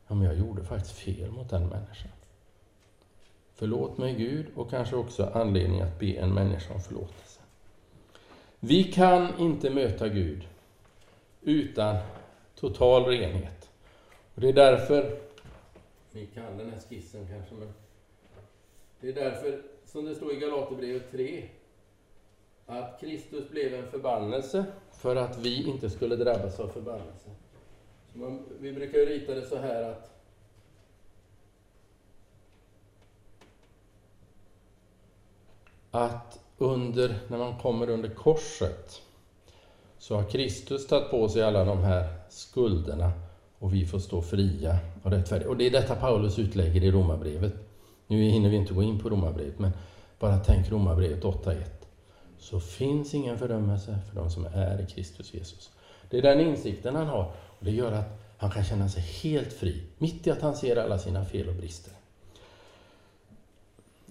ja 0.07 0.15
men 0.15 0.25
jag 0.27 0.37
gjorde 0.37 0.63
faktiskt 0.63 0.95
fel 0.95 1.31
mot 1.31 1.49
den 1.49 1.67
människan. 1.67 2.11
Förlåt 3.61 3.97
mig 3.97 4.15
Gud 4.15 4.45
och 4.55 4.69
kanske 4.69 4.95
också 4.95 5.31
anledning 5.33 5.81
att 5.81 5.99
be 5.99 6.13
en 6.13 6.33
människa 6.33 6.73
om 6.73 6.81
förlåtelse. 6.81 7.41
Vi 8.59 8.83
kan 8.83 9.39
inte 9.39 9.69
möta 9.69 10.09
Gud 10.09 10.47
utan 11.41 11.97
total 12.55 13.05
renhet. 13.05 13.69
Och 14.35 14.41
det 14.41 14.49
är 14.49 14.53
därför, 14.53 15.19
ni 16.11 16.25
kan 16.25 16.57
den 16.57 16.69
här 16.69 16.79
skissen 16.89 17.27
kanske, 17.27 17.55
men 17.55 17.73
det 19.01 19.09
är 19.09 19.13
därför 19.13 19.61
som 19.85 20.05
det 20.05 20.15
står 20.15 20.33
i 20.33 20.37
Galaterbrevet 20.37 21.11
3 21.11 21.43
att 22.65 22.99
Kristus 22.99 23.49
blev 23.49 23.73
en 23.73 23.87
förbannelse 23.91 24.65
för 24.91 25.15
att 25.15 25.37
vi 25.37 25.67
inte 25.67 25.89
skulle 25.89 26.15
drabbas 26.15 26.59
av 26.59 26.67
förbannelse. 26.67 27.29
Man, 28.13 28.45
vi 28.59 28.71
brukar 28.71 28.97
ju 28.97 29.05
rita 29.05 29.35
det 29.35 29.45
så 29.45 29.57
här 29.57 29.83
att 29.83 30.10
att 35.91 36.39
under, 36.57 37.19
när 37.27 37.37
man 37.37 37.57
kommer 37.57 37.89
under 37.89 38.09
korset 38.09 39.01
så 39.97 40.15
har 40.15 40.29
Kristus 40.29 40.87
tagit 40.87 41.11
på 41.11 41.29
sig 41.29 41.43
alla 41.43 41.65
de 41.65 41.77
här 41.77 42.07
skulderna 42.29 43.11
och 43.59 43.73
vi 43.73 43.85
får 43.85 43.99
stå 43.99 44.21
fria 44.21 44.77
och 45.03 45.11
rättfärdiga. 45.11 45.49
Och 45.49 45.57
det 45.57 45.67
är 45.67 45.71
detta 45.71 45.95
Paulus 45.95 46.39
utlägger 46.39 46.83
i 46.83 46.91
Romarbrevet. 46.91 47.53
Nu 48.07 48.23
hinner 48.23 48.49
vi 48.49 48.55
inte 48.55 48.73
gå 48.73 48.83
in 48.83 48.99
på 48.99 49.09
Romarbrevet, 49.09 49.59
men 49.59 49.71
bara 50.19 50.37
tänk 50.37 50.71
Romarbrevet 50.71 51.23
8.1. 51.23 51.55
Så 52.39 52.59
finns 52.59 53.13
ingen 53.13 53.37
fördömelse 53.37 53.99
för 54.09 54.15
de 54.15 54.29
som 54.29 54.45
är 54.45 54.81
i 54.81 54.85
Kristus 54.85 55.33
Jesus. 55.33 55.71
Det 56.09 56.17
är 56.17 56.21
den 56.21 56.39
insikten 56.39 56.95
han 56.95 57.07
har 57.07 57.31
och 57.59 57.65
det 57.65 57.71
gör 57.71 57.91
att 57.91 58.19
han 58.37 58.51
kan 58.51 58.63
känna 58.63 58.89
sig 58.89 59.03
helt 59.03 59.53
fri, 59.53 59.83
mitt 59.97 60.27
i 60.27 60.31
att 60.31 60.41
han 60.41 60.55
ser 60.55 60.75
alla 60.75 60.99
sina 60.99 61.25
fel 61.25 61.49
och 61.49 61.55
brister. 61.55 61.93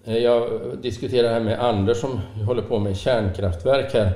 Eh, 0.03 0.17
jag 0.17 0.49
diskuterar 0.81 1.33
här 1.33 1.39
med 1.39 1.59
Anders 1.59 1.97
som 1.97 2.19
håller 2.47 2.61
på 2.61 2.79
med 2.79 2.97
kärnkraftverk 2.97 3.93
här. 3.93 4.11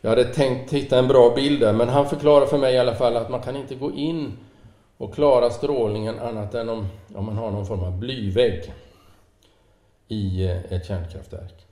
Jag 0.00 0.10
hade 0.10 0.24
tänkt 0.24 0.72
hitta 0.72 0.98
en 0.98 1.08
bra 1.08 1.34
bild 1.34 1.60
där, 1.60 1.72
men 1.72 1.88
han 1.88 2.08
förklarar 2.08 2.46
för 2.46 2.58
mig 2.58 2.74
i 2.74 2.78
alla 2.78 2.94
fall 2.94 3.16
att 3.16 3.30
man 3.30 3.42
kan 3.42 3.56
inte 3.56 3.74
gå 3.74 3.92
in 3.92 4.32
och 4.96 5.14
klara 5.14 5.50
strålningen 5.50 6.18
annat 6.18 6.54
än 6.54 6.68
om, 6.68 6.86
om 7.14 7.26
man 7.26 7.36
har 7.36 7.50
någon 7.50 7.66
form 7.66 7.80
av 7.80 7.98
blyvägg 7.98 8.72
i 10.08 10.44
eh, 10.44 10.72
ett 10.72 10.86
kärnkraftverk. 10.86 11.66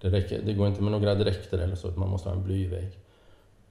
Det, 0.00 0.08
räcker, 0.08 0.42
det 0.42 0.52
går 0.52 0.66
inte 0.66 0.82
med 0.82 0.92
några 0.92 1.14
dräkter 1.14 1.58
eller 1.58 1.76
så, 1.76 1.88
man 1.88 2.08
måste 2.08 2.28
ha 2.28 2.36
en 2.36 2.44
blyvägg. 2.44 2.98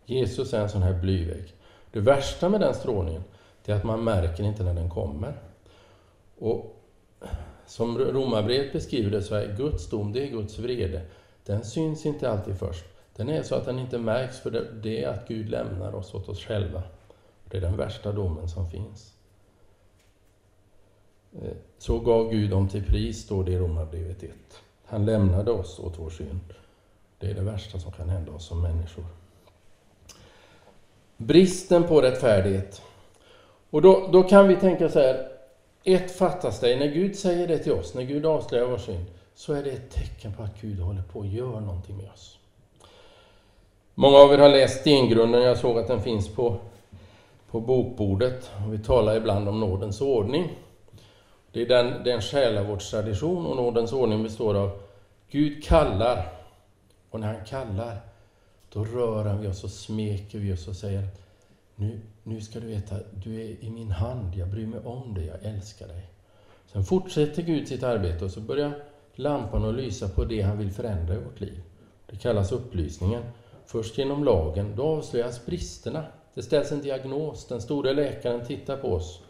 Jesus 0.05 0.53
är 0.53 0.61
en 0.61 0.69
sån 0.69 0.83
här 0.83 0.93
blyvägg. 0.93 1.53
Det 1.91 1.99
värsta 1.99 2.49
med 2.49 2.59
den 2.59 2.73
strålningen, 2.73 3.23
det 3.65 3.71
är 3.71 3.75
att 3.75 3.83
man 3.83 4.03
märker 4.03 4.43
inte 4.43 4.63
när 4.63 4.73
den 4.73 4.89
kommer. 4.89 5.33
Och 6.39 6.75
som 7.67 7.97
Romarbrevet 7.97 8.73
beskriver 8.73 9.11
det 9.11 9.21
så 9.21 9.35
är 9.35 9.55
Guds 9.57 9.89
dom, 9.89 10.13
det 10.13 10.27
är 10.27 10.27
Guds 10.27 10.59
vrede. 10.59 11.01
Den 11.45 11.63
syns 11.63 12.05
inte 12.05 12.31
alltid 12.31 12.59
först. 12.59 12.85
Den 13.15 13.29
är 13.29 13.43
så 13.43 13.55
att 13.55 13.65
den 13.65 13.79
inte 13.79 13.97
märks, 13.97 14.39
för 14.39 14.67
det 14.83 15.03
är 15.03 15.09
att 15.09 15.27
Gud 15.27 15.49
lämnar 15.49 15.95
oss 15.95 16.13
åt 16.13 16.29
oss 16.29 16.39
själva. 16.39 16.83
Det 17.49 17.57
är 17.57 17.61
den 17.61 17.77
värsta 17.77 18.11
domen 18.11 18.49
som 18.49 18.69
finns. 18.69 19.13
Eh, 21.41 21.57
så 21.77 21.99
gav 21.99 22.31
Gud 22.31 22.49
dem 22.49 22.67
till 22.67 22.83
pris, 22.83 23.23
står 23.23 23.43
det 23.43 23.51
i 23.51 23.57
Romarbrevet 23.57 24.23
1. 24.23 24.31
Han 24.85 25.05
lämnade 25.05 25.51
oss 25.51 25.79
åt 25.79 25.99
vår 25.99 26.09
synd. 26.09 26.53
Det 27.19 27.27
är 27.27 27.33
det 27.33 27.41
värsta 27.41 27.79
som 27.79 27.91
kan 27.91 28.09
hända 28.09 28.31
oss 28.31 28.45
som 28.45 28.61
människor. 28.61 29.05
Bristen 31.17 31.83
på 31.83 32.01
rättfärdighet. 32.01 32.81
Och 33.69 33.81
då, 33.81 34.09
då 34.11 34.23
kan 34.23 34.47
vi 34.47 34.55
tänka 34.55 34.89
så 34.89 34.99
här, 34.99 35.34
ett 35.85 36.17
fattas 36.17 36.59
dig, 36.59 36.79
när 36.79 36.87
Gud 36.87 37.15
säger 37.15 37.47
det 37.47 37.57
till 37.57 37.71
oss, 37.71 37.93
när 37.93 38.03
Gud 38.03 38.25
avslöjar 38.25 38.65
vår 38.65 38.77
synd, 38.77 39.05
så 39.35 39.53
är 39.53 39.63
det 39.63 39.71
ett 39.71 39.91
tecken 39.91 40.33
på 40.33 40.43
att 40.43 40.61
Gud 40.61 40.79
håller 40.79 41.01
på 41.01 41.21
att 41.21 41.27
göra 41.27 41.59
någonting 41.59 41.97
med 41.97 42.11
oss. 42.11 42.39
Många 43.93 44.17
av 44.17 44.33
er 44.33 44.37
har 44.37 44.49
läst 44.49 44.81
Stengrunden, 44.81 45.41
jag 45.41 45.57
såg 45.57 45.79
att 45.79 45.87
den 45.87 46.01
finns 46.01 46.27
på, 46.27 46.57
på 47.51 47.59
bokbordet. 47.59 48.51
Och 48.65 48.73
vi 48.73 48.79
talar 48.79 49.15
ibland 49.15 49.49
om 49.49 49.59
nådens 49.59 50.01
ordning. 50.01 50.49
Det 51.51 51.61
är, 51.61 51.65
den, 51.65 52.03
den 52.03 52.15
en 52.15 52.21
själavårdstradition 52.21 53.45
och 53.45 53.55
nådens 53.55 53.93
ordning 53.93 54.23
består 54.23 54.55
av 54.55 54.79
Gud 55.31 55.63
kallar 55.63 56.27
och 57.09 57.19
när 57.19 57.33
han 57.33 57.45
kallar 57.45 57.97
då 58.69 58.83
rör 58.83 59.25
han 59.25 59.41
vid 59.41 59.49
oss 59.49 59.63
och 59.63 59.69
smeker 59.69 60.39
vi 60.39 60.53
oss 60.53 60.67
och 60.67 60.75
säger 60.75 61.07
nu, 61.75 61.99
nu 62.23 62.41
ska 62.41 62.59
du 62.59 62.67
veta, 62.67 62.95
du 63.23 63.35
är 63.35 63.63
i 63.63 63.69
min 63.69 63.91
hand, 63.91 64.35
jag 64.35 64.47
bryr 64.47 64.67
mig 64.67 64.79
om 64.79 65.13
dig, 65.13 65.25
jag 65.25 65.53
älskar 65.53 65.87
dig. 65.87 66.09
Sen 66.65 66.83
fortsätter 66.83 67.41
Gud 67.41 67.67
sitt 67.67 67.83
arbete 67.83 68.25
och 68.25 68.31
så 68.31 68.41
börjar 68.41 68.83
lampan 69.15 69.65
att 69.65 69.75
lysa 69.75 70.09
på 70.09 70.25
det 70.25 70.41
han 70.41 70.57
vill 70.57 70.71
förändra 70.71 71.13
i 71.13 71.17
vårt 71.17 71.39
liv. 71.39 71.61
Det 72.05 72.15
kallas 72.15 72.51
upplysningen. 72.51 73.23
Först 73.65 73.97
genom 73.97 74.23
lagen, 74.23 74.75
då 74.75 74.83
avslöjas 74.83 75.45
bristerna. 75.45 76.05
Det 76.33 76.41
ställs 76.41 76.71
en 76.71 76.81
diagnos, 76.81 77.47
den 77.47 77.61
store 77.61 77.93
läkaren 77.93 78.45
tittar 78.45 78.77
på 78.77 78.93
oss. 78.93 79.21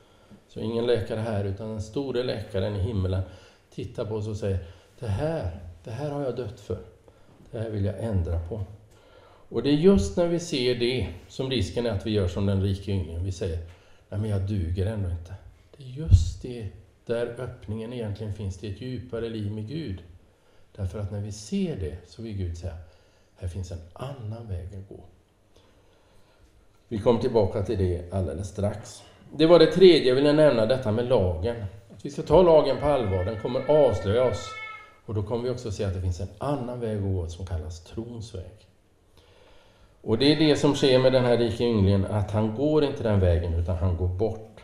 Så 0.47 0.59
ingen 0.59 0.85
läkare 0.85 1.19
här, 1.19 1.43
utan 1.43 1.69
den 1.69 1.81
store 1.81 2.23
läkaren 2.23 2.75
i 2.75 2.79
himmelen 2.79 3.21
tittar 3.69 4.05
på 4.05 4.15
oss 4.15 4.27
och 4.27 4.37
säger 4.37 4.59
Det 4.99 5.07
här, 5.07 5.59
det 5.83 5.91
här 5.91 6.11
har 6.11 6.21
jag 6.21 6.35
dött 6.35 6.59
för. 6.59 6.77
Det 7.51 7.59
här 7.59 7.69
vill 7.69 7.85
jag 7.85 8.03
ändra 8.03 8.39
på. 8.39 8.61
Och 9.55 9.63
det 9.63 9.69
är 9.69 9.73
just 9.73 10.17
när 10.17 10.27
vi 10.27 10.39
ser 10.39 10.75
det 10.75 11.07
som 11.27 11.49
risken 11.49 11.85
är 11.85 11.91
att 11.91 12.05
vi 12.05 12.11
gör 12.11 12.27
som 12.27 12.45
den 12.45 12.61
rike 12.61 12.91
ynglingen. 12.91 13.23
Vi 13.23 13.31
säger, 13.31 13.57
nej 14.09 14.19
men 14.19 14.29
jag 14.29 14.41
duger 14.41 14.85
ändå 14.85 15.09
inte. 15.09 15.33
Det 15.77 15.83
är 15.83 15.87
just 15.87 16.41
det 16.41 16.67
där 17.05 17.35
öppningen 17.39 17.93
egentligen 17.93 18.33
finns 18.33 18.57
till 18.57 18.71
ett 18.71 18.81
djupare 18.81 19.29
liv 19.29 19.51
med 19.51 19.67
Gud. 19.67 20.03
Därför 20.75 20.99
att 20.99 21.11
när 21.11 21.21
vi 21.21 21.31
ser 21.31 21.75
det 21.75 21.97
så 22.07 22.21
vill 22.21 22.37
Gud 22.37 22.57
säga, 22.57 22.73
här 23.35 23.47
finns 23.47 23.71
en 23.71 23.81
annan 23.93 24.47
väg 24.47 24.65
att 24.65 24.89
gå. 24.89 25.03
Vi 26.87 26.99
kommer 26.99 27.21
tillbaka 27.21 27.63
till 27.63 27.77
det 27.77 28.13
alldeles 28.13 28.47
strax. 28.47 29.03
Det 29.37 29.45
var 29.45 29.59
det 29.59 29.71
tredje 29.71 30.07
jag 30.07 30.15
ville 30.15 30.33
nämna, 30.33 30.65
detta 30.65 30.91
med 30.91 31.09
lagen. 31.09 31.55
Att 31.93 32.05
vi 32.05 32.09
ska 32.09 32.21
ta 32.21 32.41
lagen 32.41 32.77
på 32.79 32.85
allvar, 32.85 33.25
den 33.25 33.41
kommer 33.41 33.69
avslöja 33.69 34.23
oss. 34.23 34.49
Och 35.05 35.13
då 35.13 35.23
kommer 35.23 35.43
vi 35.43 35.49
också 35.49 35.71
se 35.71 35.83
att 35.83 35.93
det 35.93 36.01
finns 36.01 36.19
en 36.19 36.29
annan 36.37 36.79
väg 36.79 36.97
att 36.97 37.03
gå 37.03 37.27
som 37.27 37.45
kallas 37.45 37.83
trons 37.83 38.35
väg. 38.35 38.65
Och 40.05 40.17
det 40.17 40.31
är 40.31 40.35
det 40.35 40.55
som 40.55 40.75
sker 40.75 40.99
med 40.99 41.13
den 41.13 41.25
här 41.25 41.37
rike 41.37 41.63
ynglingen, 41.63 42.05
att 42.05 42.31
han 42.31 42.55
går 42.55 42.83
inte 42.83 43.03
den 43.03 43.19
vägen 43.19 43.53
utan 43.53 43.75
han 43.77 43.97
går 43.97 44.07
bort. 44.07 44.59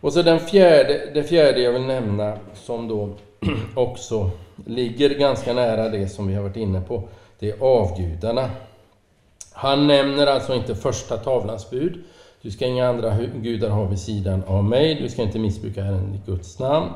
Och 0.00 0.12
så 0.12 0.22
den 0.22 0.40
fjärde, 0.40 1.10
det 1.14 1.22
fjärde 1.22 1.60
jag 1.60 1.72
vill 1.72 1.82
nämna 1.82 2.38
som 2.54 2.88
då 2.88 3.08
också 3.74 4.30
ligger 4.66 5.10
ganska 5.10 5.52
nära 5.52 5.88
det 5.88 6.08
som 6.08 6.26
vi 6.26 6.34
har 6.34 6.42
varit 6.42 6.56
inne 6.56 6.80
på, 6.80 7.02
det 7.38 7.50
är 7.50 7.56
avgudarna. 7.60 8.50
Han 9.52 9.86
nämner 9.86 10.26
alltså 10.26 10.54
inte 10.54 10.74
första 10.74 11.16
tavlans 11.16 11.70
bud. 11.70 12.04
Du 12.42 12.50
ska 12.50 12.66
inga 12.66 12.88
andra 12.88 13.16
gudar 13.34 13.70
ha 13.70 13.84
vid 13.84 13.98
sidan 13.98 14.42
av 14.46 14.64
mig, 14.64 14.94
du 14.94 15.08
ska 15.08 15.22
inte 15.22 15.38
missbruka 15.38 15.82
Herren 15.82 16.14
i 16.14 16.30
Guds 16.30 16.58
namn 16.58 16.88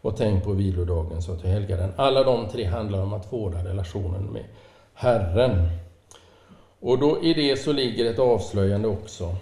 och 0.00 0.16
tänk 0.16 0.44
på 0.44 0.52
vilodagen 0.52 1.22
så 1.22 1.32
att 1.32 1.42
du 1.42 1.48
helgar 1.48 1.76
den. 1.76 1.92
Alla 1.96 2.22
de 2.22 2.48
tre 2.48 2.64
handlar 2.64 3.02
om 3.02 3.12
att 3.12 3.32
vårda 3.32 3.64
relationen 3.64 4.24
med 4.24 4.44
Herren. 4.94 5.68
Och 6.82 6.98
då 6.98 7.22
i 7.22 7.34
det 7.34 7.56
så 7.56 7.72
ligger 7.72 8.04
ett 8.04 8.18
avslöjande 8.18 8.88
också, 8.88 9.36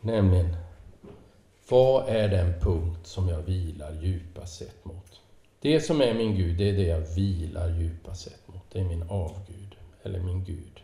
nämligen 0.00 0.56
vad 1.68 2.08
är 2.08 2.28
den 2.28 2.60
punkt 2.60 3.06
som 3.06 3.28
jag 3.28 3.42
vilar 3.42 3.92
djupast 4.02 4.58
sett 4.58 4.84
mot? 4.84 5.20
Det 5.60 5.80
som 5.80 6.00
är 6.00 6.14
min 6.14 6.36
Gud, 6.36 6.58
det 6.58 6.68
är 6.68 6.72
det 6.72 6.86
jag 6.86 7.00
vilar 7.00 7.68
djupast 7.68 8.22
sett 8.22 8.48
mot. 8.48 8.62
Det 8.72 8.80
är 8.80 8.84
min 8.84 9.02
avgud, 9.02 9.74
eller 10.02 10.20
min 10.20 10.44
Gud. 10.44 10.82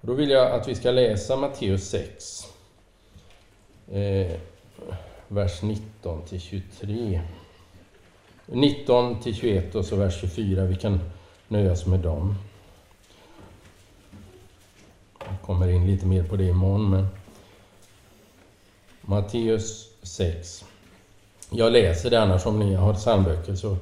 Och 0.00 0.06
då 0.06 0.12
vill 0.12 0.30
jag 0.30 0.52
att 0.52 0.68
vi 0.68 0.74
ska 0.74 0.90
läsa 0.90 1.36
Matteus 1.36 1.88
6, 1.88 2.46
eh, 3.92 4.36
vers 5.28 5.62
19 5.62 6.22
till 6.22 6.40
23. 6.40 7.20
19 8.46 9.20
till 9.20 9.34
21 9.34 9.74
och 9.74 9.84
så 9.84 9.96
vers 9.96 10.20
24. 10.20 10.64
Vi 10.64 10.76
kan 10.76 11.00
nöja 11.48 11.72
oss 11.72 11.86
med 11.86 12.00
dem. 12.00 12.34
Jag 15.28 15.42
kommer 15.42 15.68
in 15.68 15.86
lite 15.86 16.06
mer 16.06 16.22
på 16.22 16.36
det 16.36 16.44
imorgon, 16.44 16.90
men 16.90 17.06
Matteus 19.00 19.88
6. 20.02 20.64
Jag 21.50 21.72
läser 21.72 22.10
det 22.10 22.20
annars, 22.20 22.46
om 22.46 22.58
ni 22.58 22.74
har 22.74 22.94
psalmböcker 22.94 23.54
så 23.54 23.76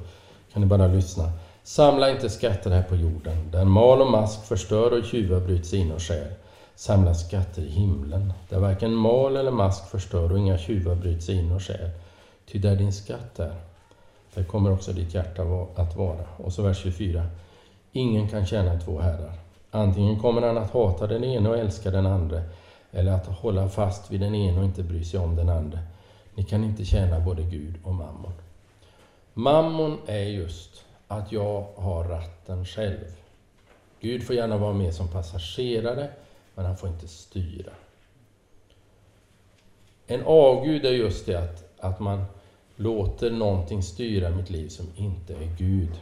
kan 0.53 0.61
ni 0.61 0.67
bara 0.67 0.87
lyssna. 0.87 1.31
Samla 1.63 2.09
inte 2.09 2.29
skatter 2.29 2.71
här 2.71 2.83
på 2.83 2.95
jorden, 2.95 3.51
där 3.51 3.65
mal 3.65 4.01
och 4.01 4.11
mask 4.11 4.45
förstör 4.45 4.99
och 4.99 5.05
tjuvar 5.05 5.39
bryts 5.39 5.73
in 5.73 5.91
och 5.91 6.01
skär. 6.01 6.33
Samla 6.75 7.13
skatter 7.13 7.61
i 7.61 7.69
himlen, 7.69 8.33
där 8.49 8.59
varken 8.59 8.93
mal 8.93 9.37
eller 9.37 9.51
mask 9.51 9.89
förstör 9.89 10.31
och 10.31 10.39
inga 10.39 10.57
tjuvar 10.57 10.95
bryts 10.95 11.29
in 11.29 11.51
och 11.51 11.63
skär. 11.63 11.91
Ty 12.51 12.59
där 12.59 12.75
din 12.75 12.93
skatt 12.93 13.39
är, 13.39 13.55
där 14.33 14.43
kommer 14.43 14.71
också 14.71 14.93
ditt 14.93 15.13
hjärta 15.13 15.41
att 15.75 15.95
vara. 15.95 16.25
Och 16.37 16.53
så 16.53 16.61
vers 16.61 16.77
24. 16.77 17.25
Ingen 17.91 18.29
kan 18.29 18.45
tjäna 18.45 18.79
två 18.79 18.99
herrar. 18.99 19.44
Antingen 19.75 20.19
kommer 20.19 20.41
han 20.41 20.57
att 20.57 20.71
hata 20.71 21.07
den 21.07 21.23
ene 21.23 21.49
och 21.49 21.57
älska 21.57 21.91
den 21.91 22.05
andra, 22.05 22.41
eller 22.91 23.11
att 23.11 23.27
hålla 23.27 23.69
fast 23.69 24.11
vid 24.11 24.19
den 24.19 24.35
ene 24.35 24.59
och 24.59 24.65
inte 24.65 24.83
bry 24.83 25.03
sig 25.03 25.19
om 25.19 25.35
den 25.35 25.49
andra. 25.49 25.79
Ni 26.35 26.43
kan 26.43 26.63
inte 26.63 26.85
tjäna 26.85 27.19
både 27.19 27.43
Gud 27.43 27.75
och 27.83 27.93
mammon. 27.93 28.33
Mammon 29.33 29.97
är 30.05 30.23
just 30.23 30.85
att 31.07 31.31
jag 31.31 31.65
har 31.75 32.03
ratten 32.03 32.65
själv. 32.65 33.05
Gud 33.99 34.23
får 34.23 34.35
gärna 34.35 34.57
vara 34.57 34.73
med 34.73 34.93
som 34.93 35.07
passagerare, 35.07 36.09
men 36.55 36.65
han 36.65 36.77
får 36.77 36.89
inte 36.89 37.07
styra. 37.07 37.71
En 40.07 40.23
avgud 40.25 40.85
är 40.85 40.91
just 40.91 41.25
det 41.25 41.35
att, 41.35 41.63
att 41.79 41.99
man 41.99 42.23
låter 42.75 43.31
någonting 43.31 43.81
styra 43.83 44.29
mitt 44.29 44.49
liv 44.49 44.67
som 44.67 44.85
inte 44.95 45.33
är 45.33 45.49
Gud 45.57 46.01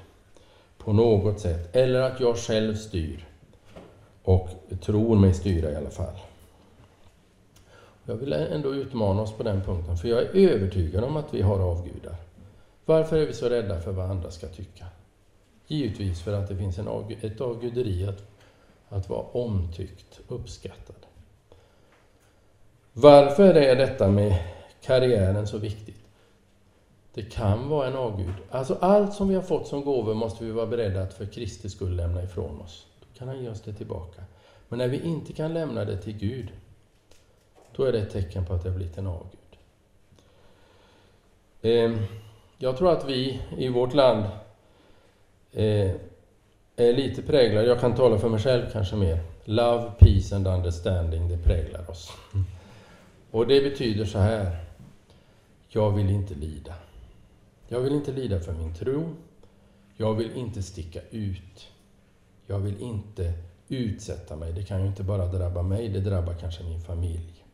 på 0.78 0.94
något 0.94 1.40
sätt. 1.40 1.76
Eller 1.76 2.02
att 2.02 2.20
jag 2.20 2.38
själv 2.38 2.76
styr 2.76 3.28
och 4.24 4.50
tror 4.82 5.16
mig 5.16 5.34
styra 5.34 5.72
i 5.72 5.76
alla 5.76 5.90
fall. 5.90 6.16
Jag 8.06 8.16
vill 8.16 8.34
ändå 8.34 8.76
utmana 8.76 9.22
oss 9.22 9.32
på 9.32 9.44
den 9.44 9.62
punkten, 9.62 9.98
för 9.98 10.08
jag 10.08 10.22
är 10.22 10.36
övertygad 10.36 11.04
om 11.04 11.18
att 11.18 11.34
vi 11.34 11.42
har 11.42 11.60
avgudar. 11.60 12.16
Varför 12.86 13.18
är 13.18 13.26
vi 13.26 13.34
så 13.34 13.50
rädda 13.50 13.80
för 13.80 13.92
vad 13.92 14.10
andra 14.10 14.32
ska 14.32 14.48
tycka? 14.48 14.86
Givetvis 15.68 16.22
för 16.22 16.34
att 16.34 16.48
det 16.48 16.56
finns 16.56 16.80
en 16.80 16.88
avg 16.88 17.18
ett 17.22 17.42
avguderi 17.42 18.08
att, 18.08 18.24
att 18.90 19.10
vara 19.10 19.22
omtyckt, 19.22 20.20
uppskattad. 20.28 20.96
Varför 22.94 23.54
är 23.54 23.76
detta 23.76 24.08
med 24.08 24.40
karriären 24.82 25.48
så 25.48 25.58
viktigt? 25.58 26.04
Det 27.14 27.24
kan 27.24 27.70
vara 27.70 27.88
en 27.88 27.96
avgud. 27.96 28.34
Alltså 28.50 28.78
allt 28.82 29.14
som 29.14 29.28
vi 29.28 29.36
har 29.36 29.42
fått 29.42 29.68
som 29.68 29.84
gåvor 29.86 30.14
måste 30.14 30.44
vi 30.44 30.52
vara 30.52 30.66
beredda 30.66 31.02
att 31.02 31.14
för 31.14 31.26
Kristi 31.26 31.70
skull 31.70 31.96
lämna 31.96 32.24
ifrån 32.24 32.62
oss. 32.62 32.86
Kan 33.18 33.28
han 33.28 33.44
ge 33.44 33.50
oss 33.50 33.62
det 33.62 33.74
tillbaka. 33.74 34.24
Men 34.70 34.80
när 34.80 34.88
vi 34.88 35.02
inte 35.02 35.34
kan 35.34 35.54
lämna 35.54 35.86
det 35.86 35.98
till 35.98 36.18
Gud, 36.18 36.52
då 37.76 37.84
är 37.84 37.92
det 37.92 38.00
ett 38.00 38.12
tecken 38.12 38.46
på 38.46 38.54
att 38.54 38.64
det 38.64 38.70
har 38.70 38.78
blivit 38.78 38.98
en 38.98 39.08
avgud. 39.08 39.40
Ehm, 41.62 41.98
jag 42.58 42.78
tror 42.78 42.92
att 42.92 43.10
vi 43.10 43.42
i 43.58 43.70
vårt 43.70 43.94
land 43.94 44.26
eh, 45.52 45.92
är 46.76 46.94
lite 46.94 47.22
präglade, 47.22 47.68
jag 47.68 47.80
kan 47.80 47.96
tala 47.96 48.18
för 48.18 48.30
mig 48.30 48.40
själv 48.40 48.66
kanske 48.72 48.96
mer. 48.96 49.20
Love, 49.46 49.92
peace 50.00 50.36
and 50.36 50.48
understanding, 50.48 51.30
det 51.30 51.38
präglar 51.38 51.90
oss. 51.90 52.12
Och 53.32 53.48
det 53.48 53.62
betyder 53.62 54.06
så 54.06 54.18
här. 54.18 54.58
Jag 55.70 55.92
vill 55.92 56.10
inte 56.10 56.34
lida. 56.34 56.74
Jag 57.68 57.80
vill 57.80 57.94
inte 57.94 58.12
lida 58.12 58.40
för 58.40 58.54
min 58.54 58.74
tro. 58.74 59.16
Jag 59.98 60.14
vill 60.14 60.32
inte 60.32 60.64
sticka 60.64 61.00
ut. 61.12 61.73
Jag 62.48 62.60
vill 62.60 62.82
inte 62.82 63.34
utsätta 63.68 64.36
mig. 64.36 64.54
Det 64.54 64.64
kan 64.64 64.82
ju 64.82 64.88
inte 64.88 65.04
bara 65.04 65.26
drabba 65.26 65.62
mig, 65.62 65.90
det 65.90 66.00
drabbar 66.00 66.34
kanske 66.34 66.64
min 66.64 66.82
familj. 66.82 67.46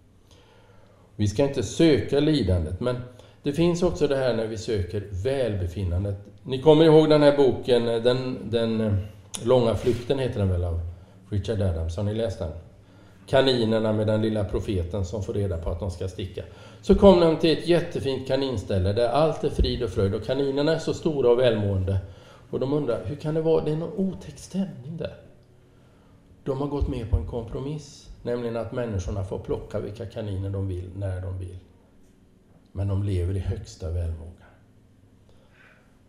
Vi 1.16 1.28
ska 1.28 1.44
inte 1.44 1.64
söka 1.64 2.20
lidandet, 2.20 2.80
men 2.80 2.96
det 3.44 3.54
finns 3.54 3.84
också 3.84 4.08
det 4.08 4.16
här 4.16 4.36
när 4.36 4.48
vi 4.48 4.58
söker 4.58 5.04
välbefinnandet. 5.24 6.16
Ni 6.44 6.62
kommer 6.62 6.86
ihåg 6.86 7.10
den 7.10 7.22
här 7.22 7.38
boken, 7.38 7.86
den, 7.86 8.38
den 8.50 8.82
eh, 8.82 8.94
långa 9.44 9.76
flykten 9.76 10.20
heter 10.20 10.40
den 10.40 10.50
väl 10.50 10.64
av 10.64 10.80
Richard 11.30 11.62
Adams, 11.62 11.98
har 11.98 12.04
ni 12.04 12.14
läst 12.14 12.40
den? 12.40 12.52
Kaninerna 13.28 13.94
med 13.94 14.08
den 14.08 14.22
lilla 14.22 14.44
profeten 14.44 15.06
som 15.06 15.24
får 15.24 15.34
reda 15.34 15.58
på 15.58 15.70
att 15.70 15.80
de 15.80 15.92
ska 15.92 16.08
sticka. 16.08 16.44
Så 16.82 16.96
kom 16.96 17.20
de 17.20 17.38
till 17.38 17.58
ett 17.58 17.68
jättefint 17.68 18.28
kaninställe 18.28 18.94
där 18.94 19.10
allt 19.10 19.44
är 19.44 19.50
frid 19.50 19.84
och 19.84 19.90
fröjd 19.90 20.16
och 20.16 20.26
kaninerna 20.26 20.76
är 20.76 20.80
så 20.80 20.94
stora 20.94 21.30
och 21.30 21.40
välmående. 21.40 21.98
Och 22.50 22.60
de 22.60 22.74
undrar, 22.74 23.06
hur 23.06 23.16
kan 23.16 23.34
det 23.34 23.41
vara, 23.41 23.66
det 23.66 23.72
är 23.72 23.76
någon 23.76 23.97
otäck 23.97 24.38
stämning 24.38 24.97
där. 24.97 25.18
De 26.43 26.62
har 26.62 26.68
gått 26.68 26.88
med 26.88 27.10
på 27.10 27.18
en 27.18 27.28
kompromiss, 27.28 28.10
nämligen 28.24 28.58
att 28.58 28.72
människorna 28.72 29.24
får 29.24 29.39
plocka 29.39 29.80
vilka 29.80 30.06
kaniner 30.06 30.50
de 30.50 30.68
vill, 30.68 30.89
när 30.95 31.22
de 31.22 31.39
vill. 31.39 31.58
Men 32.72 32.88
de 32.88 33.04
lever 33.04 33.36
i 33.36 33.39
högsta 33.39 33.89
välmåga. 33.89 34.45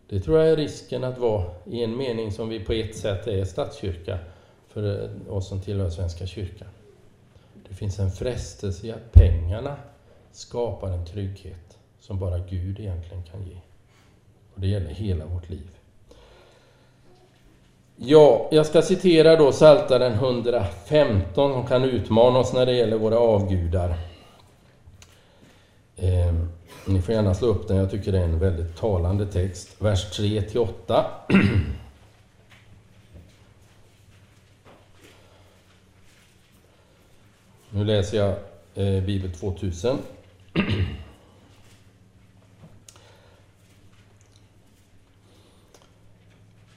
Det 0.09 0.19
tror 0.19 0.39
jag 0.39 0.49
är 0.49 0.55
risken 0.55 1.03
att 1.03 1.17
vara 1.17 1.51
i 1.65 1.83
en 1.83 1.97
mening 1.97 2.31
som 2.31 2.49
vi 2.49 2.59
på 2.59 2.73
ett 2.73 2.97
sätt 2.97 3.27
är 3.27 3.45
statskyrka 3.45 4.19
för 4.67 5.11
oss 5.29 5.47
som 5.47 5.61
tillhör 5.61 5.89
Svenska 5.89 6.25
kyrkan. 6.25 6.67
Det 7.69 7.75
finns 7.75 7.99
en 7.99 8.11
frestelse 8.11 8.87
i 8.87 8.91
att 8.91 9.11
pengarna 9.11 9.77
skapar 10.31 10.91
en 10.91 11.05
trygghet 11.05 11.77
som 11.99 12.19
bara 12.19 12.39
Gud 12.39 12.79
egentligen 12.79 13.23
kan 13.23 13.43
ge. 13.43 13.57
Och 14.53 14.61
det 14.61 14.67
gäller 14.67 14.89
hela 14.89 15.25
vårt 15.25 15.49
liv. 15.49 15.80
Ja, 18.03 18.47
jag 18.51 18.65
ska 18.65 18.81
citera 18.81 19.35
då 19.35 19.51
Psaltaren 19.51 20.13
115 20.13 21.53
som 21.53 21.67
kan 21.67 21.83
utmana 21.83 22.39
oss 22.39 22.53
när 22.53 22.65
det 22.65 22.73
gäller 22.73 22.97
våra 22.97 23.19
avgudar. 23.19 23.89
Eh, 25.95 26.33
ni 26.85 27.01
får 27.01 27.15
gärna 27.15 27.33
slå 27.33 27.47
upp 27.47 27.67
den, 27.67 27.77
jag 27.77 27.91
tycker 27.91 28.11
det 28.11 28.19
är 28.19 28.23
en 28.23 28.39
väldigt 28.39 28.77
talande 28.77 29.25
text. 29.25 29.75
Vers 29.79 30.09
3 30.17 30.41
till 30.41 30.59
8. 30.59 31.05
Nu 37.69 37.83
läser 37.83 38.17
jag 38.17 38.29
eh, 38.75 39.03
Bibel 39.03 39.31
2000. 39.31 39.97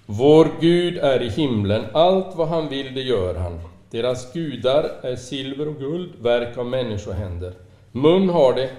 Vår 0.06 0.48
Gud 0.60 0.98
är 0.98 1.22
i 1.22 1.28
himlen, 1.28 1.84
allt 1.92 2.36
vad 2.36 2.48
han 2.48 2.68
vill 2.68 2.94
det 2.94 3.00
gör 3.00 3.34
han. 3.34 3.60
Deras 3.90 4.32
gudar 4.32 4.90
är 5.02 5.16
silver 5.16 5.68
och 5.68 5.76
guld, 5.76 6.10
verk 6.20 6.58
av 6.58 6.66
människohänder. 6.66 7.52
Mun 7.92 8.28
har 8.28 8.54
det, 8.54 8.70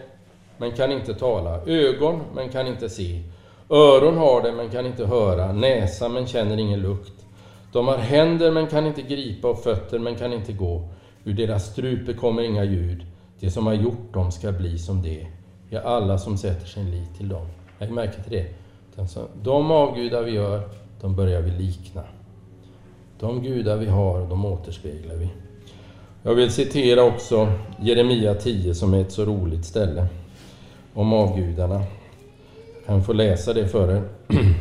men 0.57 0.71
kan 0.71 0.91
inte 0.91 1.13
tala, 1.13 1.61
ögon, 1.65 2.21
men 2.36 2.49
kan 2.49 2.67
inte 2.67 2.89
se. 2.89 3.21
Öron 3.69 4.17
har 4.17 4.41
det, 4.41 4.51
men 4.51 4.69
kan 4.69 4.86
inte 4.86 5.05
höra, 5.05 5.51
näsa, 5.51 6.09
men 6.09 6.28
känner 6.28 6.57
ingen 6.57 6.82
lukt. 6.82 7.26
De 7.71 7.88
har 7.88 7.97
händer, 7.97 8.51
men 8.51 8.67
kan 8.67 8.88
inte 8.88 9.01
gripa, 9.01 9.47
och 9.47 9.63
fötter, 9.63 9.99
men 9.99 10.15
kan 10.15 10.34
inte 10.34 10.53
gå. 10.53 10.89
Ur 11.23 11.34
deras 11.34 11.71
strupe 11.71 12.13
kommer 12.13 12.41
inga 12.41 12.63
ljud. 12.63 13.05
Det 13.39 13.51
som 13.51 13.67
har 13.67 13.73
gjort 13.73 14.13
dem 14.13 14.32
ska 14.32 14.51
bli 14.51 14.78
som 14.78 15.01
det. 15.01 15.28
Ja, 15.69 15.82
alla 15.82 16.17
som 16.17 16.38
sätter 16.38 16.67
sin 16.67 16.91
lit 16.91 17.17
till 17.17 17.30
dem. 17.30 17.47
Lägg 17.80 17.91
märke 17.91 18.23
till 18.23 18.32
det. 18.32 18.45
De 19.43 19.71
avgudar 19.71 20.23
vi 20.23 20.32
gör, 20.32 20.69
de 21.01 21.15
börjar 21.15 21.41
vi 21.41 21.51
likna. 21.51 22.03
De 23.19 23.43
gudar 23.43 23.77
vi 23.77 23.85
har, 23.85 24.29
de 24.29 24.45
återspeglar 24.45 25.15
vi. 25.15 25.29
Jag 26.23 26.35
vill 26.35 26.51
citera 26.51 27.03
också 27.03 27.51
Jeremia 27.79 28.33
10 28.33 28.75
som 28.75 28.93
är 28.93 29.01
ett 29.01 29.11
så 29.11 29.25
roligt 29.25 29.65
ställe 29.65 30.07
om 30.93 31.13
avgudarna. 31.13 31.83
Jag 32.75 32.85
kan 32.85 33.03
få 33.03 33.13
läsa 33.13 33.53
det 33.53 33.67
för 33.67 33.91
er. 33.91 34.03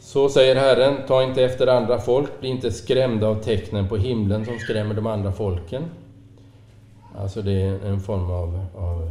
Så 0.00 0.28
säger 0.28 0.56
Herren, 0.56 1.06
ta 1.06 1.22
inte 1.22 1.44
efter 1.44 1.66
andra 1.66 1.98
folk, 1.98 2.40
bli 2.40 2.48
inte 2.48 2.70
skrämda 2.70 3.26
av 3.28 3.42
tecknen 3.42 3.88
på 3.88 3.96
himlen 3.96 4.44
som 4.44 4.58
skrämmer 4.58 4.94
de 4.94 5.06
andra 5.06 5.32
folken. 5.32 5.84
Alltså 7.16 7.42
det 7.42 7.52
är 7.52 7.86
en 7.86 8.00
form 8.00 8.30
av, 8.30 8.66
av 8.76 9.10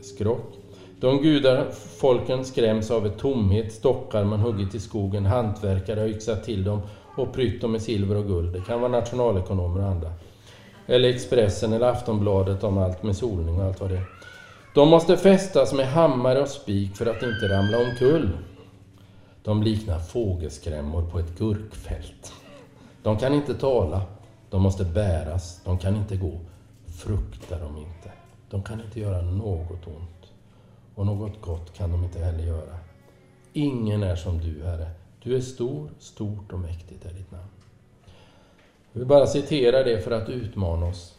skrock. 0.00 0.61
De 1.02 1.22
gudar 1.22 1.70
folken 1.96 2.44
skräms 2.44 2.90
av 2.90 3.06
ett 3.06 3.18
tomhet, 3.18 3.72
stockar 3.72 4.24
man 4.24 4.40
huggit 4.40 4.74
i 4.74 4.80
skogen, 4.80 5.26
hantverkare 5.26 6.00
har 6.00 6.06
yxat 6.06 6.44
till 6.44 6.64
dem 6.64 6.82
och 7.16 7.32
prytt 7.32 7.60
dem 7.60 7.72
med 7.72 7.82
silver 7.82 8.16
och 8.16 8.26
guld. 8.26 8.52
Det 8.52 8.60
kan 8.60 8.80
vara 8.80 8.92
nationalekonomer 8.92 9.80
och 9.80 9.86
andra. 9.86 10.12
Eller 10.86 11.08
Expressen 11.08 11.72
eller 11.72 11.86
Aftonbladet 11.86 12.64
om 12.64 12.78
allt 12.78 13.02
med 13.02 13.16
solning 13.16 13.60
och 13.60 13.64
allt 13.64 13.80
vad 13.80 13.90
det 13.90 13.96
är. 13.96 14.04
De 14.74 14.88
måste 14.88 15.16
fästas 15.16 15.72
med 15.72 15.86
hammare 15.86 16.40
och 16.40 16.48
spik 16.48 16.96
för 16.96 17.06
att 17.06 17.22
inte 17.22 17.48
ramla 17.48 17.78
omkull. 17.78 18.30
De 19.42 19.62
liknar 19.62 19.98
fågelskrämmor 19.98 21.02
på 21.02 21.18
ett 21.18 21.38
gurkfält. 21.38 22.32
De 23.02 23.16
kan 23.16 23.34
inte 23.34 23.54
tala, 23.54 24.02
de 24.50 24.62
måste 24.62 24.84
bäras, 24.84 25.60
de 25.64 25.78
kan 25.78 25.96
inte 25.96 26.16
gå. 26.16 26.40
Frukta 26.96 27.58
dem 27.58 27.76
inte. 27.76 28.12
De 28.50 28.62
kan 28.62 28.80
inte 28.80 29.00
göra 29.00 29.22
något 29.22 29.86
ont. 29.86 30.21
Och 30.94 31.06
något 31.06 31.40
gott 31.40 31.74
kan 31.74 31.92
de 31.92 32.04
inte 32.04 32.18
heller 32.18 32.44
göra. 32.44 32.78
Ingen 33.52 34.02
är 34.02 34.16
som 34.16 34.38
du, 34.38 34.64
Herre. 34.64 34.90
Du 35.22 35.36
är 35.36 35.40
stor, 35.40 35.90
stort 35.98 36.52
och 36.52 36.58
mäktigt 36.58 37.04
är 37.04 37.12
ditt 37.12 37.30
namn. 37.30 37.44
Jag 38.92 38.98
vill 38.98 39.08
bara 39.08 39.26
citera 39.26 39.82
det 39.82 40.00
för 40.00 40.10
att 40.10 40.28
utmana 40.28 40.86
oss. 40.86 41.18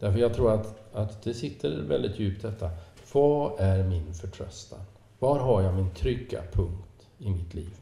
Därför 0.00 0.18
jag 0.18 0.34
tror 0.34 0.52
att, 0.52 0.94
att 0.94 1.22
det 1.22 1.34
sitter 1.34 1.82
väldigt 1.82 2.18
djupt 2.18 2.42
detta. 2.42 2.70
Vad 3.12 3.60
är 3.60 3.82
min 3.82 4.14
förtröstan? 4.14 4.80
Var 5.18 5.38
har 5.38 5.62
jag 5.62 5.74
min 5.74 5.90
trygga 5.90 6.42
punkt 6.52 7.06
i 7.18 7.30
mitt 7.30 7.54
liv? 7.54 7.74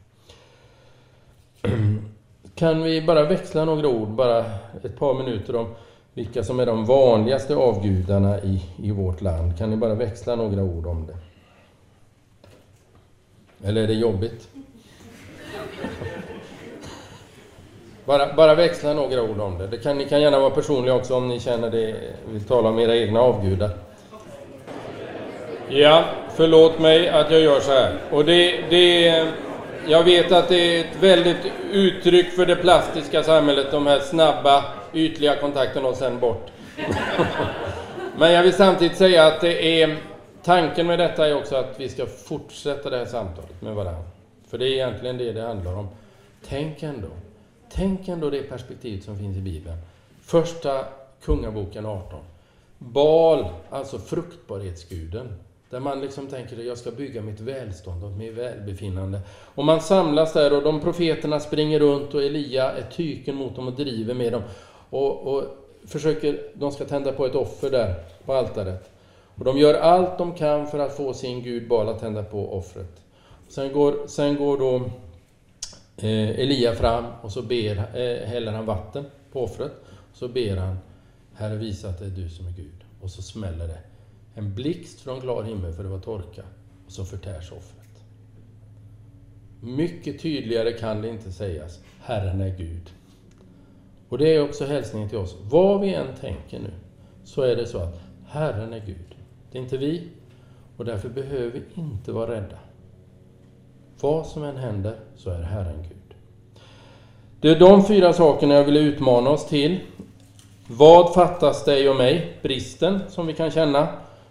Kan 2.55 2.83
vi 2.83 3.01
bara 3.01 3.25
växla 3.25 3.65
några 3.65 3.87
ord, 3.87 4.09
bara 4.09 4.45
ett 4.83 4.97
par 4.99 5.13
minuter 5.13 5.55
om 5.55 5.67
vilka 6.13 6.43
som 6.43 6.59
är 6.59 6.65
de 6.65 6.85
vanligaste 6.85 7.55
avgudarna 7.55 8.41
i, 8.41 8.65
i 8.77 8.91
vårt 8.91 9.21
land? 9.21 9.57
Kan 9.57 9.69
ni 9.69 9.77
bara 9.77 9.95
växla 9.95 10.35
några 10.35 10.63
ord 10.63 10.87
om 10.87 11.07
det? 11.07 11.17
Eller 13.65 13.83
är 13.83 13.87
det 13.87 13.93
jobbigt? 13.93 14.47
Bara, 18.05 18.33
bara 18.33 18.55
växla 18.55 18.93
några 18.93 19.23
ord 19.23 19.39
om 19.39 19.57
det. 19.57 19.67
det 19.67 19.77
kan, 19.77 19.97
ni 19.97 20.05
kan 20.05 20.21
gärna 20.21 20.39
vara 20.39 20.49
personliga 20.49 20.93
också 20.93 21.15
om 21.15 21.27
ni 21.27 21.39
känner 21.39 21.69
det, 21.69 21.95
vill 22.31 22.43
tala 22.43 22.69
om 22.69 22.79
era 22.79 22.95
egna 22.95 23.19
avgudar. 23.19 23.69
Ja, 25.69 26.03
förlåt 26.35 26.79
mig 26.79 27.09
att 27.09 27.31
jag 27.31 27.41
gör 27.41 27.59
så 27.59 27.71
här. 27.71 27.93
Och 28.11 28.25
det, 28.25 28.61
det, 28.69 29.27
jag 29.87 30.03
vet 30.03 30.31
att 30.31 30.49
det 30.49 30.55
är 30.55 30.79
ett 30.79 31.03
väldigt 31.03 31.51
uttryck 31.71 32.29
för 32.29 32.45
det 32.45 32.55
plastiska 32.55 33.23
samhället, 33.23 33.67
de 33.71 33.87
här 33.87 33.99
snabba, 33.99 34.63
ytliga 34.93 35.35
kontakterna 35.35 35.87
och 35.87 35.95
sen 35.95 36.19
bort. 36.19 36.47
Men 38.17 38.31
jag 38.31 38.43
vill 38.43 38.53
samtidigt 38.53 38.97
säga 38.97 39.27
att 39.27 39.41
det 39.41 39.81
är 39.81 39.97
tanken 40.43 40.87
med 40.87 40.99
detta 40.99 41.27
är 41.27 41.35
också 41.35 41.55
att 41.55 41.79
vi 41.79 41.89
ska 41.89 42.05
fortsätta 42.05 42.89
det 42.89 42.97
här 42.97 43.05
samtalet 43.05 43.61
med 43.61 43.75
varandra. 43.75 44.03
För 44.47 44.57
det 44.57 44.65
är 44.65 44.71
egentligen 44.71 45.17
det 45.17 45.31
det 45.31 45.41
handlar 45.41 45.73
om. 45.73 45.87
Tänk 46.47 46.83
ändå, 46.83 47.07
tänk 47.69 48.07
ändå 48.07 48.29
det 48.29 48.43
perspektivet 48.43 49.03
som 49.03 49.17
finns 49.17 49.37
i 49.37 49.41
Bibeln. 49.41 49.77
Första 50.21 50.85
Kungaboken 51.21 51.85
18. 51.85 52.19
Bal, 52.77 53.45
alltså 53.69 53.99
fruktbarhetsguden. 53.99 55.39
Där 55.69 55.79
man 55.79 56.01
liksom 56.01 56.27
tänker 56.27 56.59
att 56.59 56.65
jag 56.65 56.77
ska 56.77 56.91
bygga 56.91 57.21
mitt 57.21 57.39
välstånd 57.39 58.03
och 58.03 58.11
mitt 58.11 58.33
välbefinnande. 58.33 59.19
Och 59.29 59.65
man 59.65 59.81
samlas 59.81 60.33
där 60.33 60.57
och 60.57 60.63
de 60.63 60.81
profeterna 60.81 61.39
springer 61.39 61.79
runt 61.79 62.13
och 62.13 62.23
Elia 62.23 62.71
är 62.71 62.83
tyken 62.91 63.35
mot 63.35 63.55
dem 63.55 63.67
och 63.67 63.73
driver 63.73 64.13
med 64.13 64.31
dem. 64.31 64.41
Och, 64.89 65.27
och 65.27 65.43
försöker, 65.87 66.39
de 66.53 66.71
ska 66.71 66.85
tända 66.85 67.11
på 67.11 67.25
ett 67.25 67.35
offer 67.35 67.69
där 67.69 67.95
på 68.25 68.33
altaret. 68.33 68.92
Och 69.35 69.45
de 69.45 69.57
gör 69.57 69.73
allt 69.73 70.17
de 70.17 70.33
kan 70.33 70.67
för 70.67 70.79
att 70.79 70.97
få 70.97 71.13
sin 71.13 71.43
Gud 71.43 71.67
bara 71.67 71.91
att 71.91 71.99
tända 71.99 72.23
på 72.23 72.53
offret. 72.53 73.01
Sen 73.47 73.73
går, 73.73 74.07
sen 74.07 74.35
går 74.35 74.57
då 74.57 74.75
eh, 75.97 76.29
Elia 76.29 76.75
fram 76.75 77.05
och 77.21 77.31
så 77.31 77.41
ber, 77.41 77.77
eh, 77.77 78.27
häller 78.27 78.51
han 78.51 78.65
vatten 78.65 79.05
på 79.31 79.43
offret. 79.43 79.71
Så 80.13 80.27
ber 80.27 80.57
han 80.57 80.77
Herre 81.33 81.55
visa 81.55 81.89
att 81.89 81.99
det 81.99 82.05
är 82.05 82.09
du 82.09 82.29
som 82.29 82.47
är 82.47 82.51
Gud. 82.51 82.83
Och 83.01 83.09
så 83.09 83.21
smäller 83.21 83.67
det. 83.67 83.79
En 84.35 84.55
blixt 84.55 85.01
från 85.01 85.21
klar 85.21 85.43
himmel 85.43 85.73
för 85.73 85.83
det 85.83 85.89
var 85.89 85.99
torka. 85.99 86.43
Och 86.85 86.91
så 86.91 87.05
förtärs 87.05 87.51
offret. 87.51 87.83
Mycket 89.61 90.21
tydligare 90.21 90.71
kan 90.71 91.01
det 91.01 91.09
inte 91.09 91.31
sägas. 91.31 91.79
Herren 92.01 92.41
är 92.41 92.57
Gud. 92.57 92.93
Och 94.09 94.17
det 94.17 94.35
är 94.35 94.41
också 94.41 94.65
hälsningen 94.65 95.09
till 95.09 95.17
oss. 95.17 95.35
Vad 95.41 95.81
vi 95.81 95.93
än 95.93 96.15
tänker 96.21 96.59
nu, 96.59 96.71
så 97.23 97.41
är 97.41 97.55
det 97.55 97.65
så 97.65 97.77
att 97.77 97.99
Herren 98.27 98.73
är 98.73 98.85
Gud. 98.85 99.12
Det 99.53 99.59
är 99.59 99.63
inte 99.63 99.77
vi. 99.77 100.07
Och 100.77 100.85
därför 100.85 101.09
behöver 101.09 101.51
vi 101.51 101.81
inte 101.81 102.11
vara 102.11 102.31
rädda. 102.31 102.57
Vad 103.99 104.25
som 104.25 104.43
än 104.43 104.57
händer, 104.57 104.95
så 105.15 105.29
är 105.29 105.41
Herren 105.41 105.83
Gud. 105.89 106.17
Det 107.41 107.49
är 107.49 107.59
de 107.59 107.85
fyra 107.85 108.13
sakerna 108.13 108.53
jag 108.53 108.63
vill 108.63 108.77
utmana 108.77 109.29
oss 109.29 109.45
till. 109.45 109.79
Vad 110.67 111.13
fattas 111.13 111.65
dig 111.65 111.89
och 111.89 111.95
mig? 111.95 112.37
Bristen 112.41 112.99
som 113.09 113.27
vi 113.27 113.33
kan 113.33 113.51
känna 113.51 113.87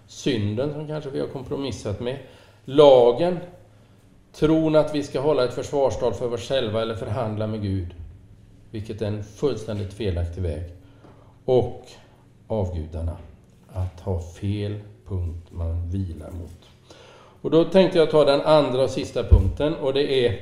synden 0.06 0.72
som 0.72 0.86
kanske 0.86 1.10
vi 1.10 1.20
har 1.20 1.26
kompromissat 1.26 2.00
med, 2.00 2.18
lagen, 2.64 3.38
tron 4.32 4.76
att 4.76 4.94
vi 4.94 5.02
ska 5.02 5.20
hålla 5.20 5.44
ett 5.44 5.54
försvarstal 5.54 6.14
för 6.14 6.34
oss 6.34 6.48
själva 6.48 6.82
eller 6.82 6.94
förhandla 6.94 7.46
med 7.46 7.62
Gud, 7.62 7.94
vilket 8.70 9.02
är 9.02 9.06
en 9.06 9.24
fullständigt 9.24 9.92
felaktig 9.92 10.42
väg, 10.42 10.62
och 11.44 11.86
avgudarna, 12.46 13.16
att 13.72 14.00
ha 14.00 14.20
fel 14.20 14.80
punkt 15.12 15.46
man 15.50 15.90
vilar 15.90 16.30
mot. 16.30 16.68
Och 17.42 17.50
då 17.50 17.64
tänkte 17.64 17.98
jag 17.98 18.10
ta 18.10 18.24
den 18.24 18.40
andra 18.40 18.82
och 18.82 18.90
sista 18.90 19.24
punkten 19.24 19.74
och 19.74 19.92
det 19.94 20.26
är 20.26 20.40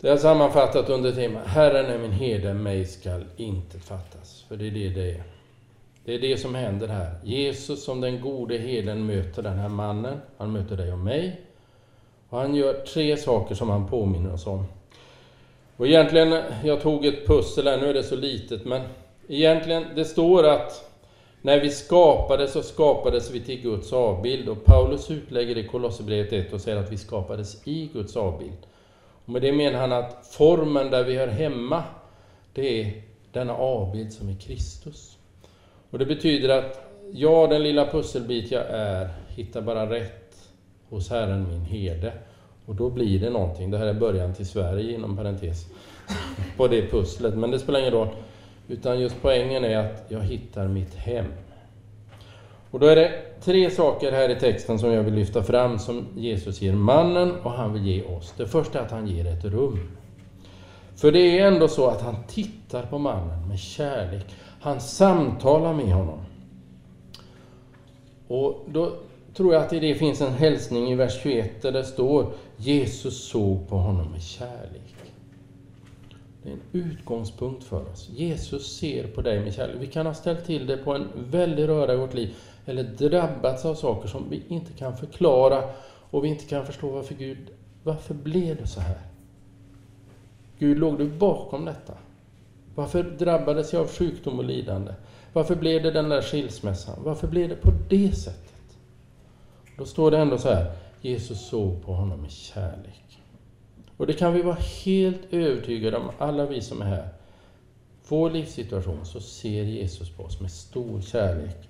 det 0.00 0.08
är 0.08 0.16
sammanfattat 0.16 0.88
under 0.90 1.12
temat 1.12 1.46
Herren 1.46 1.86
är 1.86 1.98
min 1.98 2.12
herde, 2.12 2.54
mig 2.54 2.86
skall 2.86 3.24
inte 3.36 3.78
fattas. 3.78 4.44
För 4.48 4.56
det 4.56 4.66
är 4.66 4.70
det 4.70 4.88
det 4.88 5.10
är. 5.10 5.22
Det 6.04 6.14
är 6.14 6.18
det 6.18 6.36
som 6.36 6.54
händer 6.54 6.88
här. 6.88 7.14
Jesus 7.22 7.84
som 7.84 8.00
den 8.00 8.20
gode 8.20 8.58
heden 8.58 9.06
möter 9.06 9.42
den 9.42 9.58
här 9.58 9.68
mannen. 9.68 10.20
Han 10.36 10.52
möter 10.52 10.76
dig 10.76 10.92
och 10.92 10.98
mig. 10.98 11.40
Och 12.28 12.38
han 12.38 12.54
gör 12.54 12.74
tre 12.74 13.16
saker 13.16 13.54
som 13.54 13.68
han 13.68 13.88
påminner 13.88 14.32
oss 14.32 14.46
om. 14.46 14.64
Och 15.76 15.86
egentligen, 15.86 16.42
jag 16.64 16.82
tog 16.82 17.06
ett 17.06 17.26
pussel 17.26 17.66
här, 17.66 17.78
nu 17.78 17.86
är 17.90 17.94
det 17.94 18.02
så 18.02 18.16
litet, 18.16 18.64
men 18.64 18.82
Egentligen, 19.30 19.84
det 19.94 20.04
står 20.04 20.46
att 20.46 20.87
när 21.42 21.60
vi 21.60 21.70
skapades 21.70 22.52
så 22.52 22.62
skapades 22.62 23.30
vi 23.30 23.40
till 23.40 23.62
Guds 23.62 23.92
avbild. 23.92 24.48
Och 24.48 24.64
Paulus 24.64 25.10
utlägger 25.10 25.54
det 25.54 25.60
i 25.60 25.66
Kolosserbrevet 25.66 26.32
1 26.32 26.52
och 26.52 26.60
säger 26.60 26.78
att 26.78 26.92
vi 26.92 26.96
skapades 26.96 27.66
i 27.66 27.90
Guds 27.92 28.16
avbild. 28.16 28.66
Och 29.24 29.32
med 29.32 29.42
det 29.42 29.52
menar 29.52 29.78
han 29.78 29.92
att 29.92 30.26
formen 30.30 30.90
där 30.90 31.04
vi 31.04 31.16
hör 31.16 31.28
hemma, 31.28 31.82
det 32.52 32.80
är 32.80 33.02
denna 33.32 33.54
avbild 33.54 34.12
som 34.12 34.28
är 34.28 34.34
Kristus. 34.34 35.16
Och 35.90 35.98
det 35.98 36.06
betyder 36.06 36.48
att 36.48 36.80
jag, 37.12 37.50
den 37.50 37.62
lilla 37.62 37.86
pusselbit 37.86 38.50
jag 38.50 38.64
är, 38.68 39.08
hittar 39.28 39.60
bara 39.60 39.90
rätt 39.90 40.48
hos 40.88 41.10
Herren 41.10 41.48
min 41.48 41.60
herde. 41.60 42.12
Och 42.66 42.74
då 42.74 42.90
blir 42.90 43.20
det 43.20 43.30
någonting. 43.30 43.70
Det 43.70 43.78
här 43.78 43.86
är 43.86 43.94
början 43.94 44.34
till 44.34 44.48
Sverige 44.48 44.92
inom 44.92 45.16
parentes 45.16 45.66
på 46.56 46.68
det 46.68 46.90
pusslet, 46.90 47.34
men 47.34 47.50
det 47.50 47.58
spelar 47.58 47.80
ingen 47.80 47.92
roll. 47.92 48.08
Utan 48.68 49.00
just 49.00 49.16
poängen 49.22 49.64
är 49.64 49.78
att 49.78 50.04
jag 50.08 50.20
hittar 50.20 50.68
mitt 50.68 50.94
hem. 50.94 51.26
Och 52.70 52.80
då 52.80 52.86
är 52.86 52.96
det 52.96 53.22
tre 53.40 53.70
saker 53.70 54.12
här 54.12 54.28
i 54.28 54.40
texten 54.40 54.78
som 54.78 54.92
jag 54.92 55.02
vill 55.02 55.14
lyfta 55.14 55.42
fram 55.42 55.78
som 55.78 56.06
Jesus 56.16 56.60
ger 56.60 56.72
mannen 56.72 57.34
och 57.42 57.50
han 57.50 57.72
vill 57.72 57.86
ge 57.86 58.02
oss. 58.02 58.34
Det 58.36 58.46
första 58.46 58.78
är 58.78 58.82
att 58.82 58.90
han 58.90 59.06
ger 59.06 59.26
ett 59.26 59.44
rum. 59.44 59.90
För 60.96 61.12
det 61.12 61.38
är 61.38 61.46
ändå 61.46 61.68
så 61.68 61.88
att 61.88 62.02
han 62.02 62.16
tittar 62.28 62.82
på 62.82 62.98
mannen 62.98 63.48
med 63.48 63.58
kärlek. 63.58 64.26
Han 64.60 64.80
samtalar 64.80 65.74
med 65.74 65.92
honom. 65.94 66.18
Och 68.28 68.64
då 68.72 68.92
tror 69.34 69.54
jag 69.54 69.62
att 69.62 69.72
i 69.72 69.80
det 69.80 69.94
finns 69.94 70.20
en 70.20 70.32
hälsning 70.32 70.92
i 70.92 70.94
vers 70.94 71.22
21 71.22 71.62
där 71.62 71.72
det 71.72 71.84
står 71.84 72.26
Jesus 72.56 73.28
såg 73.28 73.68
på 73.68 73.76
honom 73.76 74.12
med 74.12 74.22
kärlek. 74.22 75.07
Det 76.42 76.48
är 76.48 76.52
en 76.52 76.60
utgångspunkt 76.72 77.64
för 77.64 77.90
oss. 77.92 78.08
Jesus 78.08 78.76
ser 78.78 79.06
på 79.06 79.20
dig 79.20 79.40
med 79.40 79.54
kärlek. 79.54 79.76
Vi 79.80 79.86
kan 79.86 80.06
ha 80.06 80.14
ställt 80.14 80.44
till 80.44 80.66
det 80.66 80.76
på 80.76 80.94
en 80.94 81.08
väldig 81.14 81.68
röra 81.68 81.94
i 81.94 81.96
vårt 81.96 82.14
liv, 82.14 82.36
eller 82.66 82.82
drabbats 82.82 83.64
av 83.64 83.74
saker 83.74 84.08
som 84.08 84.30
vi 84.30 84.42
inte 84.48 84.72
kan 84.72 84.96
förklara 84.96 85.62
och 86.10 86.24
vi 86.24 86.28
inte 86.28 86.44
kan 86.44 86.66
förstå 86.66 86.88
varför 86.88 87.14
Gud, 87.14 87.50
varför 87.82 88.14
blev 88.14 88.56
det 88.56 88.66
så 88.66 88.80
här? 88.80 88.98
Gud, 90.58 90.78
låg 90.78 90.98
du 90.98 91.08
bakom 91.08 91.64
detta? 91.64 91.94
Varför 92.74 93.02
drabbades 93.02 93.72
jag 93.72 93.82
av 93.82 93.88
sjukdom 93.88 94.38
och 94.38 94.44
lidande? 94.44 94.92
Varför 95.32 95.56
blev 95.56 95.82
det 95.82 95.90
den 95.90 96.08
där 96.08 96.22
skilsmässan? 96.22 96.98
Varför 97.04 97.26
blev 97.26 97.48
det 97.48 97.56
på 97.56 97.70
det 97.88 98.12
sättet? 98.12 98.76
Då 99.78 99.84
står 99.84 100.10
det 100.10 100.18
ändå 100.18 100.38
så 100.38 100.48
här, 100.48 100.72
Jesus 101.00 101.48
såg 101.48 101.84
på 101.84 101.92
honom 101.92 102.20
med 102.20 102.30
kärlek. 102.30 103.07
Och 103.98 104.06
det 104.06 104.12
kan 104.12 104.32
vi 104.32 104.42
vara 104.42 104.58
helt 104.84 105.20
övertygade 105.30 105.96
om, 105.96 106.10
alla 106.18 106.46
vi 106.46 106.60
som 106.60 106.82
är 106.82 106.86
här. 106.86 107.08
Vår 108.08 108.30
livssituation 108.30 109.04
så 109.04 109.20
ser 109.20 109.62
Jesus 109.62 110.10
på 110.10 110.22
oss 110.22 110.40
med 110.40 110.50
stor 110.50 111.00
kärlek. 111.00 111.68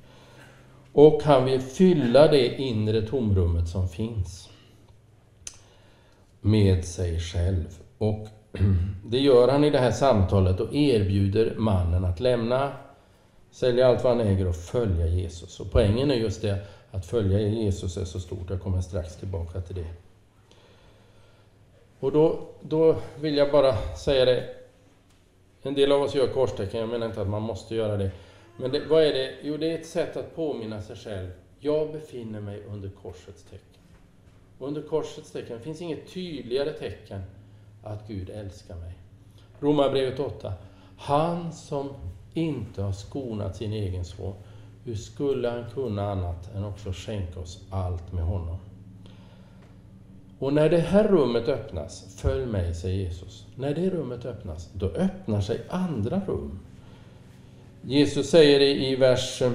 Och 0.93 1.23
han 1.23 1.45
vill 1.45 1.61
fylla 1.61 2.29
det 2.29 2.57
inre 2.57 3.03
tomrummet 3.03 3.69
som 3.69 3.89
finns 3.89 4.49
med 6.41 6.85
sig 6.85 7.21
själv. 7.21 7.79
Och 7.99 8.29
det 9.07 9.19
gör 9.19 9.49
han 9.49 9.65
i 9.65 9.71
det 9.71 9.79
här 9.79 9.91
samtalet 9.91 10.61
och 10.61 10.75
erbjuder 10.75 11.55
mannen 11.59 12.05
att 12.05 12.21
lämna, 12.21 12.73
sälja 13.51 13.89
allt 13.89 14.05
vad 14.05 14.17
han 14.17 14.27
äger 14.27 14.49
och 14.49 14.57
följa 14.57 15.07
Jesus. 15.07 15.61
Och 15.61 15.73
poängen 15.73 16.11
är 16.11 16.15
just 16.15 16.43
det, 16.43 16.59
att 16.91 17.07
följa 17.07 17.41
Jesus 17.41 17.97
är 17.97 18.05
så 18.05 18.21
stort. 18.21 18.51
Jag 18.51 18.63
kommer 18.63 18.81
strax 18.81 19.17
tillbaka 19.17 19.61
till 19.61 19.77
det. 19.77 20.08
Och 22.01 22.13
då, 22.13 22.41
då 22.61 22.97
vill 23.21 23.37
jag 23.37 23.53
bara 23.53 23.77
säga 23.77 24.25
det. 24.25 24.55
En 25.63 25.75
del 25.75 25.93
av 25.93 26.03
oss 26.03 26.15
gör 26.15 26.27
korstecken, 26.27 26.81
jag 26.81 26.89
menar 26.89 27.07
inte 27.07 27.23
att 27.23 27.29
man 27.29 27.43
måste 27.43 27.75
göra 27.75 27.97
det. 27.97 28.11
Men 28.57 28.71
det, 28.73 28.87
vad 28.87 29.03
är 29.03 29.13
det? 29.13 29.35
Jo, 29.43 29.57
det 29.57 29.71
är 29.73 29.79
ett 29.79 29.87
sätt 29.87 30.17
att 30.17 30.37
påminna 30.37 30.83
sig 30.83 30.97
själv. 30.97 31.29
Jag 31.59 31.93
befinner 31.93 32.41
mig 32.41 32.63
under 32.65 32.89
korsets 32.89 33.43
tecken. 33.43 33.83
Och 34.59 34.69
under 34.69 34.83
korsets 34.83 35.31
tecken 35.31 35.61
finns 35.61 35.83
inget 35.83 36.13
tydligare 36.13 36.73
tecken 36.73 37.23
att 37.83 38.09
Gud 38.09 38.31
älskar 38.31 38.75
mig. 38.75 38.93
Romarbrevet 39.61 40.21
8. 40.21 40.53
Han 40.99 41.53
som 41.53 41.89
inte 42.35 42.83
har 42.83 42.93
skonat 42.93 43.57
sin 43.57 43.73
egen 43.73 44.05
son, 44.05 44.35
hur 44.85 44.95
skulle 44.95 45.49
han 45.49 45.65
kunna 45.75 46.11
annat 46.11 46.55
än 46.55 46.65
också 46.65 46.93
skänka 46.93 47.41
oss 47.41 47.67
allt 47.71 48.13
med 48.13 48.25
honom? 48.25 48.59
Och 50.39 50.53
när 50.53 50.69
det 50.69 50.79
här 50.79 51.09
rummet 51.09 51.49
öppnas, 51.49 52.17
följ 52.17 52.47
mig, 52.47 52.75
säger 52.75 52.97
Jesus. 52.97 53.47
När 53.55 53.75
det 53.75 53.91
rummet 53.91 54.25
öppnas, 54.25 54.69
då 54.73 54.87
öppnar 54.87 55.41
sig 55.41 55.61
andra 55.69 56.21
rum. 56.27 56.59
Jesus 57.83 58.31
säger 58.31 58.61
i 58.61 58.97
vers 58.97 59.43
eh, 59.43 59.51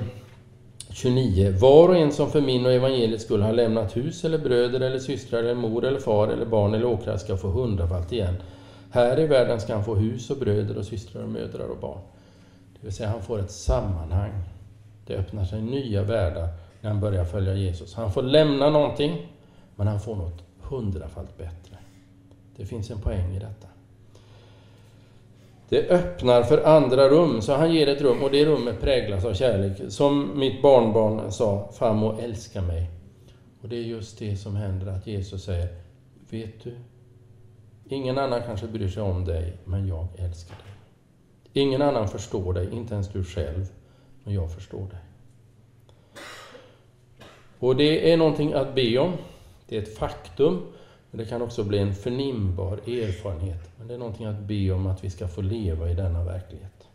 29. 0.90 1.56
Var 1.60 1.90
och 1.90 1.98
en 1.98 2.12
som 2.12 2.32
för 2.32 2.42
min 2.42 2.66
och 2.66 2.72
evangeliets 2.72 3.24
skull 3.24 3.42
har 3.42 3.54
lämnat 3.54 3.98
hus 3.98 4.26
eller 4.26 4.38
bröder 4.38 4.80
eller 4.80 5.00
systrar 5.00 5.40
eller 5.40 5.56
mor 5.56 5.86
eller 5.86 6.00
far 6.00 6.28
eller 6.28 6.46
barn 6.46 6.74
eller 6.74 6.86
åkrar 6.86 7.18
ska 7.18 7.38
få 7.38 7.48
hundrafalt 7.48 8.12
igen. 8.12 8.36
Här 8.92 9.20
i 9.20 9.28
världen 9.28 9.62
ska 9.62 9.74
han 9.74 9.86
få 9.86 9.96
hus 9.96 10.30
och 10.30 10.38
bröder 10.38 10.78
och 10.78 10.86
systrar 10.86 11.24
och 11.24 11.30
mödrar 11.30 11.68
och 11.68 11.78
barn. 11.78 12.00
Det 12.74 12.80
vill 12.88 12.94
säga, 12.94 13.10
han 13.10 13.22
får 13.22 13.40
ett 13.40 13.52
sammanhang. 13.52 14.32
Det 15.08 15.16
öppnar 15.16 15.46
sig 15.46 15.62
nya 15.62 16.04
världar 16.04 16.48
när 16.82 16.90
han 16.90 17.00
börjar 17.00 17.26
följa 17.26 17.54
Jesus. 17.54 17.96
Han 17.96 18.12
får 18.12 18.22
lämna 18.22 18.70
någonting, 18.70 19.28
men 19.76 19.88
han 19.88 20.00
får 20.00 20.16
något 20.16 20.44
hundrafalt 20.76 21.38
bättre. 21.38 21.78
Det 22.56 22.66
finns 22.66 22.92
en 22.92 23.02
poäng 23.02 23.36
i 23.36 23.40
detta. 23.40 23.68
Det 25.70 25.90
öppnar 25.90 26.44
för 26.44 26.64
andra 26.64 27.10
rum, 27.10 27.42
så 27.42 27.54
han 27.54 27.74
ger 27.74 27.88
ett 27.88 28.02
rum 28.02 28.24
och 28.24 28.32
det 28.32 28.46
rummet 28.46 28.82
präglas 28.82 29.26
av 29.26 29.34
kärlek. 29.34 29.92
Som 29.92 30.40
mitt 30.40 30.62
barnbarn 30.62 31.32
sa, 31.32 31.70
farmor 31.74 32.20
älska 32.22 32.62
mig. 32.62 32.90
Och 33.62 33.70
det 33.70 33.76
är 33.76 33.82
just 33.82 34.20
det 34.20 34.38
som 34.38 34.56
händer, 34.56 34.88
att 34.88 35.08
Jesus 35.08 35.44
säger, 35.44 35.68
vet 36.30 36.64
du, 36.64 36.76
ingen 37.90 38.18
annan 38.18 38.42
kanske 38.46 38.68
bryr 38.68 38.90
sig 38.90 39.04
om 39.04 39.26
dig, 39.26 39.58
men 39.66 39.88
jag 39.88 40.08
älskar 40.18 40.56
dig. 40.56 40.74
Ingen 41.54 41.82
annan 41.82 42.08
förstår 42.08 42.54
dig, 42.54 42.74
inte 42.74 42.94
ens 42.94 43.10
du 43.10 43.24
själv, 43.24 43.66
men 44.24 44.34
jag 44.34 44.54
förstår 44.54 44.88
dig. 44.88 45.00
Och 47.60 47.76
det 47.76 48.12
är 48.12 48.18
någonting 48.18 48.54
att 48.54 48.76
be 48.76 48.98
om. 48.98 49.14
Det 49.68 49.78
är 49.78 49.82
ett 49.82 49.98
faktum, 49.98 50.74
men 51.12 51.18
det 51.18 51.26
kan 51.26 51.42
också 51.42 51.64
bli 51.64 51.78
en 51.78 51.96
förnimbar 51.96 52.78
erfarenhet. 52.78 53.70
Men 53.78 53.88
det 53.88 53.94
är 53.94 53.98
någonting 53.98 54.26
att 54.26 54.40
be 54.40 54.72
om 54.72 54.88
att 54.88 55.04
vi 55.04 55.10
ska 55.10 55.28
få 55.28 55.42
leva 55.42 55.90
i 55.90 55.94
denna 55.94 56.24
verklighet. 56.24 56.88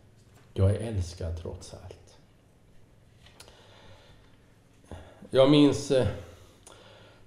Jag 0.55 0.71
är 0.71 0.79
älskad 0.89 1.37
trots 1.43 1.75
allt. 1.75 2.19
Jag 5.31 5.51
minns 5.51 5.91
eh, 5.91 6.07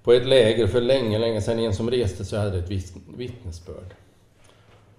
på 0.03 0.13
ett 0.13 0.27
läger 0.27 0.67
för 0.67 0.81
länge, 0.81 1.19
länge 1.19 1.41
sedan, 1.41 1.59
en 1.59 1.75
som 1.75 1.91
reste 1.91 2.25
sig 2.25 2.39
hade 2.39 2.59
ett 2.59 2.69
vittnesbörd. 3.17 3.95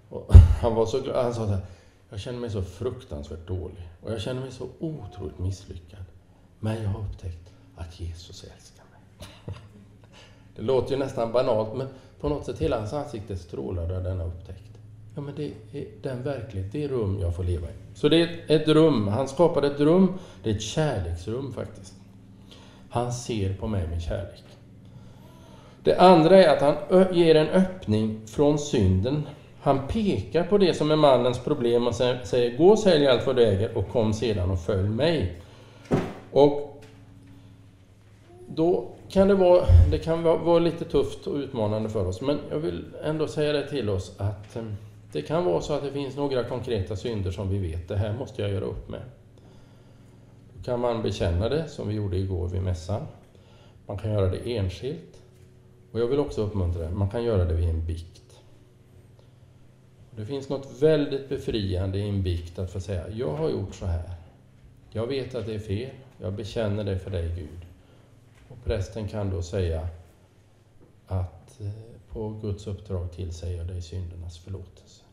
Och 0.09 0.33
han 0.61 0.75
var 0.75 0.85
så 0.85 1.01
glad, 1.01 1.23
han 1.23 1.33
sa 1.33 1.45
så 1.45 1.51
här, 1.51 1.65
jag 2.09 2.19
känner 2.19 2.39
mig 2.39 2.49
så 2.49 2.61
fruktansvärt 2.61 3.47
dålig 3.47 3.89
och 4.01 4.11
jag 4.11 4.21
känner 4.21 4.41
mig 4.41 4.51
så 4.51 4.67
otroligt 4.79 5.39
misslyckad. 5.39 6.05
Men 6.59 6.83
jag 6.83 6.89
har 6.89 6.99
upptäckt 6.99 7.53
att 7.75 7.99
Jesus 7.99 8.43
älskar 8.43 8.83
mig. 8.91 9.55
Det 10.55 10.61
låter 10.61 10.91
ju 10.91 10.97
nästan 10.97 11.31
banalt, 11.31 11.75
men 11.75 11.87
på 12.19 12.29
något 12.29 12.45
sätt 12.45 12.59
hela 12.59 12.77
hans 12.77 12.93
ansikte 12.93 13.37
strålade 13.37 13.97
av 13.97 14.03
denna 14.03 14.23
upptäckt. 14.23 14.77
Ja, 15.15 15.21
men 15.21 15.35
det 15.35 15.45
är 15.71 15.85
den 16.01 16.23
verklighet, 16.23 16.71
det 16.71 16.83
är 16.83 16.87
rum 16.87 17.19
jag 17.21 17.35
får 17.35 17.43
leva 17.43 17.67
i. 17.67 17.73
Så 17.95 18.09
det 18.09 18.21
är 18.21 18.29
ett 18.47 18.67
rum, 18.67 19.07
han 19.07 19.27
skapade 19.27 19.67
ett 19.67 19.79
rum, 19.79 20.13
det 20.43 20.49
är 20.49 20.55
ett 20.55 20.61
kärleksrum 20.61 21.53
faktiskt. 21.53 21.93
Han 22.89 23.13
ser 23.13 23.53
på 23.53 23.67
mig 23.67 23.87
med 23.87 24.01
kärlek. 24.01 24.43
Det 25.83 25.97
andra 25.97 26.43
är 26.43 26.55
att 26.55 26.61
han 26.61 27.15
ger 27.17 27.35
en 27.35 27.47
öppning 27.47 28.21
från 28.27 28.59
synden. 28.59 29.23
Han 29.61 29.87
pekar 29.87 30.43
på 30.43 30.57
det 30.57 30.73
som 30.73 30.91
är 30.91 30.95
mannens 30.95 31.39
problem 31.39 31.87
och 31.87 31.95
säger 31.95 32.57
Gå 32.57 32.69
och 32.69 32.79
sälj 32.79 33.07
allt 33.07 33.27
vad 33.27 33.35
du 33.35 33.43
äger 33.43 33.77
och 33.77 33.89
kom 33.89 34.13
sedan 34.13 34.51
och 34.51 34.59
följ 34.59 34.89
mig. 34.89 35.41
Och 36.31 36.83
då 38.47 38.92
kan 39.09 39.27
det 39.27 39.35
vara, 39.35 39.65
det 39.91 39.99
kan 39.99 40.23
vara 40.23 40.59
lite 40.59 40.85
tufft 40.85 41.27
och 41.27 41.35
utmanande 41.35 41.89
för 41.89 42.07
oss, 42.07 42.21
men 42.21 42.39
jag 42.49 42.59
vill 42.59 42.85
ändå 43.03 43.27
säga 43.27 43.53
det 43.53 43.69
till 43.69 43.89
oss 43.89 44.15
att 44.17 44.55
eh, 44.55 44.63
det 45.11 45.21
kan 45.21 45.45
vara 45.45 45.61
så 45.61 45.73
att 45.73 45.83
det 45.83 45.91
finns 45.91 46.15
några 46.15 46.43
konkreta 46.43 46.95
synder 46.95 47.31
som 47.31 47.49
vi 47.49 47.57
vet, 47.57 47.87
det 47.87 47.97
här 47.97 48.13
måste 48.13 48.41
jag 48.41 48.51
göra 48.51 48.65
upp 48.65 48.89
med. 48.89 49.01
Då 50.57 50.63
kan 50.63 50.79
man 50.79 51.03
bekänna 51.03 51.49
det, 51.49 51.67
som 51.67 51.87
vi 51.87 51.93
gjorde 51.93 52.17
igår 52.17 52.47
vid 52.47 52.61
mässan. 52.61 53.01
Man 53.85 53.97
kan 53.97 54.11
göra 54.11 54.29
det 54.29 54.57
enskilt. 54.57 55.21
Och 55.91 55.99
jag 55.99 56.07
vill 56.07 56.19
också 56.19 56.41
uppmuntra 56.41 56.83
det, 56.83 56.91
man 56.91 57.09
kan 57.09 57.23
göra 57.23 57.45
det 57.45 57.53
vid 57.53 57.69
en 57.69 57.85
bikt. 57.85 58.39
Det 60.11 60.25
finns 60.25 60.49
något 60.49 60.81
väldigt 60.81 61.29
befriande 61.29 61.97
i 61.97 62.09
en 62.09 62.23
bikt 62.23 62.59
att 62.59 62.71
få 62.71 62.79
säga, 62.79 63.09
jag 63.09 63.33
har 63.33 63.49
gjort 63.49 63.75
så 63.75 63.85
här. 63.85 64.11
Jag 64.89 65.07
vet 65.07 65.35
att 65.35 65.45
det 65.45 65.55
är 65.55 65.59
fel, 65.59 65.89
jag 66.21 66.33
bekänner 66.33 66.83
det 66.83 66.99
för 66.99 67.11
dig 67.11 67.29
Gud. 67.35 67.62
Prästen 68.63 69.07
kan 69.07 69.29
då 69.29 69.41
säga 69.41 69.87
att 71.07 71.61
eh, 71.61 71.67
på 72.11 72.29
Guds 72.29 72.67
uppdrag 72.67 73.11
tillsäger 73.11 73.57
jag 73.57 73.67
dig 73.67 73.81
syndernas 73.81 74.37
förlåtelse. 74.37 75.03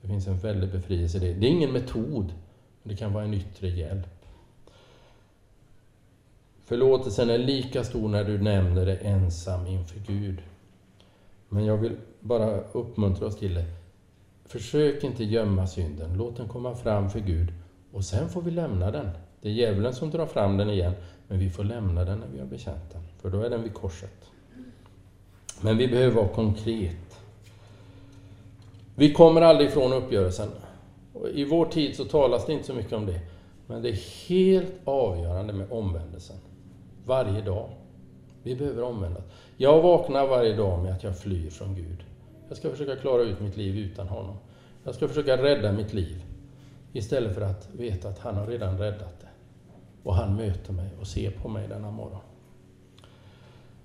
Det 0.00 0.08
finns 0.08 0.26
en 0.26 0.38
väldig 0.38 0.70
befrielse 0.72 1.16
i 1.16 1.20
det. 1.20 1.32
Det 1.32 1.46
är 1.46 1.50
ingen 1.50 1.72
metod 1.72 2.34
men 2.82 2.92
Det 2.92 2.96
kan 2.96 3.12
vara 3.12 3.24
en 3.24 3.34
yttre 3.34 3.68
hjälp. 3.68 4.06
Förlåtelsen 6.64 7.30
är 7.30 7.38
lika 7.38 7.84
stor 7.84 8.08
när 8.08 8.24
du 8.24 8.38
nämner 8.38 8.86
det 8.86 8.96
ensam 8.96 9.66
inför 9.66 10.00
Gud. 10.06 10.42
Men 11.48 11.64
jag 11.64 11.76
vill 11.76 11.96
bara 12.20 12.60
uppmuntra 12.60 13.26
oss 13.26 13.36
till 13.36 13.54
det. 13.54 13.64
Försök 14.44 15.04
inte 15.04 15.24
gömma 15.24 15.66
synden. 15.66 16.16
Låt 16.16 16.36
den 16.36 16.48
komma 16.48 16.74
fram 16.74 17.10
för 17.10 17.20
Gud 17.20 17.52
och 17.92 18.04
sen 18.04 18.28
får 18.28 18.42
vi 18.42 18.50
lämna 18.50 18.90
den. 18.90 19.10
Det 19.40 19.48
är 19.48 19.52
djävulen 19.52 19.94
som 19.94 20.10
drar 20.10 20.26
fram 20.26 20.56
den 20.56 20.70
igen, 20.70 20.94
men 21.28 21.38
vi 21.38 21.50
får 21.50 21.64
lämna 21.64 22.04
den 22.04 22.18
när 22.18 22.28
vi 22.32 22.38
har 22.38 22.46
bekänt 22.46 22.90
den, 22.92 23.02
för 23.20 23.30
då 23.30 23.40
är 23.40 23.50
den 23.50 23.62
vid 23.62 23.74
korset. 23.74 24.30
Men 25.60 25.76
vi 25.76 25.88
behöver 25.88 26.16
vara 26.16 26.28
konkret. 26.28 27.20
Vi 28.94 29.12
kommer 29.12 29.40
aldrig 29.40 29.68
ifrån 29.68 29.92
uppgörelsen. 29.92 30.48
I 31.34 31.44
vår 31.44 31.66
tid 31.66 31.96
så 31.96 32.04
talas 32.04 32.46
det 32.46 32.52
inte 32.52 32.66
så 32.66 32.74
mycket 32.74 32.92
om 32.92 33.06
det, 33.06 33.20
men 33.66 33.82
det 33.82 33.88
är 33.88 34.28
helt 34.28 34.72
avgörande 34.84 35.52
med 35.52 35.72
omvändelsen. 35.72 36.36
Varje 37.04 37.40
dag. 37.40 37.68
Vi 38.42 38.56
behöver 38.56 38.82
omvändas. 38.82 39.24
Jag 39.56 39.82
vaknar 39.82 40.26
varje 40.26 40.56
dag 40.56 40.82
med 40.82 40.92
att 40.92 41.04
jag 41.04 41.18
flyr 41.18 41.50
från 41.50 41.74
Gud. 41.74 42.04
Jag 42.48 42.56
ska 42.56 42.70
försöka 42.70 42.96
klara 42.96 43.22
ut 43.22 43.40
mitt 43.40 43.56
liv 43.56 43.78
utan 43.78 44.08
honom. 44.08 44.36
Jag 44.84 44.94
ska 44.94 45.08
försöka 45.08 45.42
rädda 45.42 45.72
mitt 45.72 45.92
liv. 45.92 46.22
Istället 46.92 47.34
för 47.34 47.40
att 47.40 47.68
veta 47.72 48.08
att 48.08 48.18
han 48.18 48.34
har 48.34 48.46
redan 48.46 48.78
räddat 48.78 49.20
det. 49.20 49.28
Och 50.04 50.14
han 50.14 50.36
möter 50.36 50.72
mig 50.72 50.88
och 51.00 51.06
ser 51.06 51.30
på 51.30 51.48
mig 51.48 51.68
denna 51.68 51.90
morgon. 51.90 52.20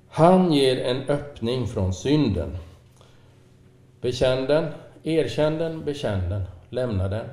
Han 0.08 0.54
ger 0.54 0.86
en 0.86 1.02
öppning 1.02 1.68
från 1.68 1.94
synden. 1.94 2.58
Bekänn 4.02 4.46
den, 4.46 4.74
erkänn 5.04 5.58
den, 5.58 5.86
bekänn 5.86 6.30
den, 6.30 6.44
lämna 6.70 7.08
den. 7.08 7.26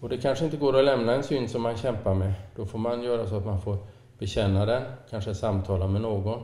Och 0.00 0.08
det 0.08 0.18
kanske 0.18 0.44
inte 0.44 0.56
går 0.56 0.78
att 0.78 0.84
lämna 0.84 1.14
en 1.14 1.22
synd 1.22 1.50
som 1.50 1.62
man 1.62 1.76
kämpar 1.76 2.14
med. 2.14 2.32
Då 2.56 2.66
får 2.66 2.78
man 2.78 3.02
göra 3.02 3.26
så 3.26 3.36
att 3.36 3.46
man 3.46 3.60
får 3.60 3.78
bekänna 4.18 4.66
den, 4.66 4.82
kanske 5.10 5.34
samtala 5.34 5.86
med 5.86 6.00
någon 6.00 6.40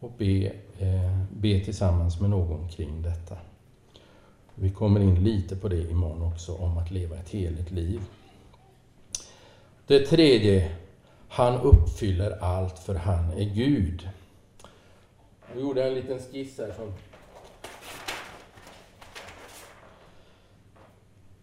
och 0.00 0.12
be, 0.18 0.52
eh, 0.78 1.22
be 1.30 1.60
tillsammans 1.60 2.20
med 2.20 2.30
någon 2.30 2.68
kring 2.68 3.02
detta. 3.02 3.36
Vi 4.54 4.70
kommer 4.70 5.00
in 5.00 5.24
lite 5.24 5.56
på 5.56 5.68
det 5.68 5.90
imorgon 5.90 6.32
också, 6.32 6.54
om 6.54 6.78
att 6.78 6.90
leva 6.90 7.16
ett 7.16 7.28
heligt 7.28 7.70
liv. 7.70 8.00
Det 9.88 10.00
tredje, 10.00 10.70
han 11.28 11.60
uppfyller 11.60 12.38
allt 12.40 12.78
för 12.78 12.94
han 12.94 13.32
är 13.32 13.44
Gud. 13.44 14.08
Jag 15.52 15.62
gjorde 15.62 15.84
en 15.84 15.94
liten 15.94 16.18
skiss 16.18 16.58
här 16.58 16.72
som 16.76 16.92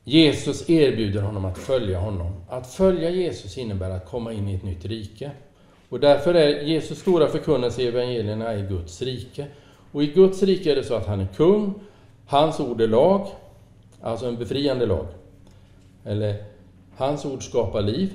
Jesus 0.04 0.70
erbjuder 0.70 1.22
honom 1.22 1.46
att 1.46 1.58
följa 1.58 2.00
honom. 2.00 2.34
Att 2.50 2.74
följa 2.74 3.10
Jesus 3.10 3.58
innebär 3.58 3.90
att 3.90 4.06
komma 4.06 4.34
in 4.34 4.48
i 4.48 4.56
ett 4.56 4.64
nytt 4.64 4.86
rike. 4.86 5.32
Och 5.90 6.00
därför 6.00 6.34
är 6.34 6.62
Jesus 6.62 7.00
stora 7.00 7.28
förkunnelse 7.28 7.82
i 7.82 7.88
evangelierna 7.88 8.56
i 8.56 8.62
Guds 8.62 9.02
rike. 9.02 9.48
Och 9.92 10.04
i 10.04 10.08
Guds 10.08 10.44
rike 10.44 10.72
är 10.72 10.76
det 10.76 10.84
så 10.84 10.96
att 10.96 11.08
han 11.08 11.20
är 11.20 11.28
kung, 11.36 11.74
hans 12.26 12.60
ord 12.60 12.82
är 12.82 12.88
lag, 12.88 13.28
alltså 14.02 14.26
en 14.26 14.38
befriande 14.38 14.86
lag. 14.86 15.08
Eller, 16.04 16.44
hans 16.96 17.26
ord 17.26 17.44
skapar 17.44 17.82
liv. 17.82 18.14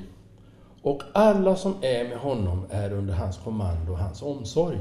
Och 0.83 1.03
alla 1.13 1.57
som 1.57 1.75
är 1.81 2.09
med 2.09 2.19
honom 2.19 2.67
är 2.71 2.93
under 2.93 3.15
hans 3.15 3.39
kommando 3.39 3.93
och 3.93 3.99
hans 3.99 4.23
omsorg. 4.23 4.79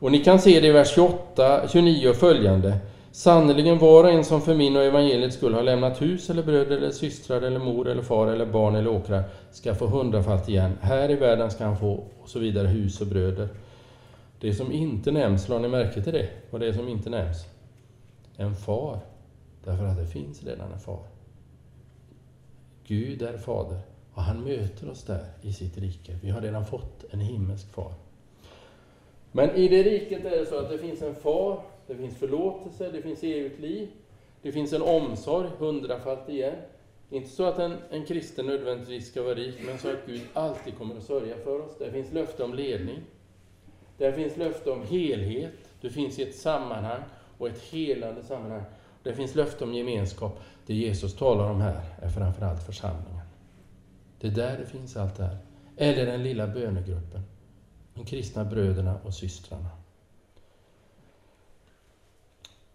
Och 0.00 0.12
ni 0.12 0.24
kan 0.24 0.38
se 0.38 0.60
det 0.60 0.66
i 0.66 0.70
vers 0.70 0.94
28, 0.94 1.68
29 1.68 2.08
och 2.08 2.16
följande. 2.16 2.78
Sannerligen 3.12 3.78
var 3.78 4.04
och 4.04 4.10
en 4.10 4.24
som 4.24 4.42
för 4.42 4.54
min 4.54 4.76
och 4.76 4.82
evangeliets 4.82 5.36
skull 5.36 5.54
har 5.54 5.62
lämnat 5.62 6.02
hus 6.02 6.30
eller 6.30 6.42
bröder 6.42 6.76
eller 6.76 6.90
systrar 6.90 7.42
eller 7.42 7.58
mor 7.58 7.88
eller 7.88 8.02
far 8.02 8.26
eller 8.26 8.46
barn 8.46 8.74
eller 8.74 8.90
åkrar 8.90 9.22
ska 9.52 9.74
få 9.74 9.86
hundrafalt 9.86 10.48
igen. 10.48 10.78
Här 10.80 11.10
i 11.10 11.14
världen 11.14 11.50
ska 11.50 11.64
han 11.64 11.78
få 11.78 12.04
och 12.22 12.28
så 12.28 12.38
vidare 12.38 12.66
hus 12.66 13.00
och 13.00 13.06
bröder. 13.06 13.48
Det 14.40 14.54
som 14.54 14.72
inte 14.72 15.10
nämns, 15.10 15.48
la 15.48 15.58
ni 15.58 15.68
märke 15.68 16.02
till 16.02 16.12
det? 16.12 16.28
Vad 16.50 16.60
det 16.60 16.66
är 16.66 16.72
som 16.72 16.88
inte 16.88 17.10
nämns? 17.10 17.44
En 18.36 18.54
far. 18.54 18.98
Därför 19.64 19.84
att 19.84 19.96
det 19.96 20.06
finns 20.06 20.42
redan 20.44 20.72
en 20.72 20.80
far. 20.80 21.02
Gud 22.86 23.22
är 23.22 23.38
fader 23.38 23.78
och 24.14 24.22
han 24.22 24.44
möter 24.44 24.90
oss 24.90 25.04
där 25.04 25.26
i 25.42 25.52
sitt 25.52 25.78
rike. 25.78 26.16
Vi 26.22 26.30
har 26.30 26.40
redan 26.40 26.64
fått 26.64 27.04
en 27.10 27.20
himmelsk 27.20 27.72
far. 27.72 27.92
Men 29.32 29.50
i 29.50 29.68
det 29.68 29.82
riket 29.82 30.24
är 30.24 30.30
det 30.30 30.46
så 30.46 30.58
att 30.58 30.70
det 30.70 30.78
finns 30.78 31.02
en 31.02 31.14
far 31.14 31.60
det 31.90 31.96
finns 31.96 32.16
förlåtelse, 32.16 32.90
det 32.90 33.02
finns 33.02 33.22
evigt 33.22 33.60
liv, 33.60 33.88
det 34.42 34.52
finns 34.52 34.72
en 34.72 34.82
omsorg, 34.82 35.48
hundrafalt 35.58 36.28
igen. 36.28 36.56
Inte 37.10 37.28
så 37.30 37.44
att 37.44 37.58
en, 37.58 37.76
en 37.90 38.04
kristen 38.04 38.46
nödvändigtvis 38.46 39.10
ska 39.10 39.22
vara 39.22 39.34
rik, 39.34 39.54
men 39.66 39.78
så 39.78 39.90
att 39.90 40.06
Gud 40.06 40.20
alltid 40.32 40.78
kommer 40.78 40.96
att 40.96 41.02
sörja 41.02 41.36
för 41.36 41.60
oss. 41.60 41.70
Det 41.78 41.90
finns 41.90 42.12
löfte 42.12 42.44
om 42.44 42.54
ledning. 42.54 42.98
Det 43.98 44.12
finns 44.12 44.36
löfte 44.36 44.70
om 44.70 44.82
helhet. 44.82 45.52
Du 45.80 45.90
finns 45.90 46.18
i 46.18 46.22
ett 46.22 46.34
sammanhang 46.34 47.02
och 47.38 47.48
ett 47.48 47.62
helande 47.62 48.22
sammanhang. 48.22 48.62
Det 49.02 49.14
finns 49.14 49.34
löfte 49.34 49.64
om 49.64 49.74
gemenskap. 49.74 50.40
Det 50.66 50.74
Jesus 50.74 51.14
talar 51.14 51.50
om 51.50 51.60
här 51.60 51.80
är 52.02 52.08
framförallt 52.08 52.62
församlingen. 52.62 53.19
Det 54.20 54.26
är 54.26 54.30
där 54.30 54.58
det 54.58 54.66
finns 54.66 54.96
allt 54.96 55.16
det 55.16 55.24
här. 55.24 55.38
Eller 55.76 56.06
den 56.06 56.22
lilla 56.22 56.46
bönegruppen. 56.46 57.22
De 57.94 58.04
kristna 58.04 58.44
bröderna 58.44 58.98
och 59.04 59.14
systrarna. 59.14 59.70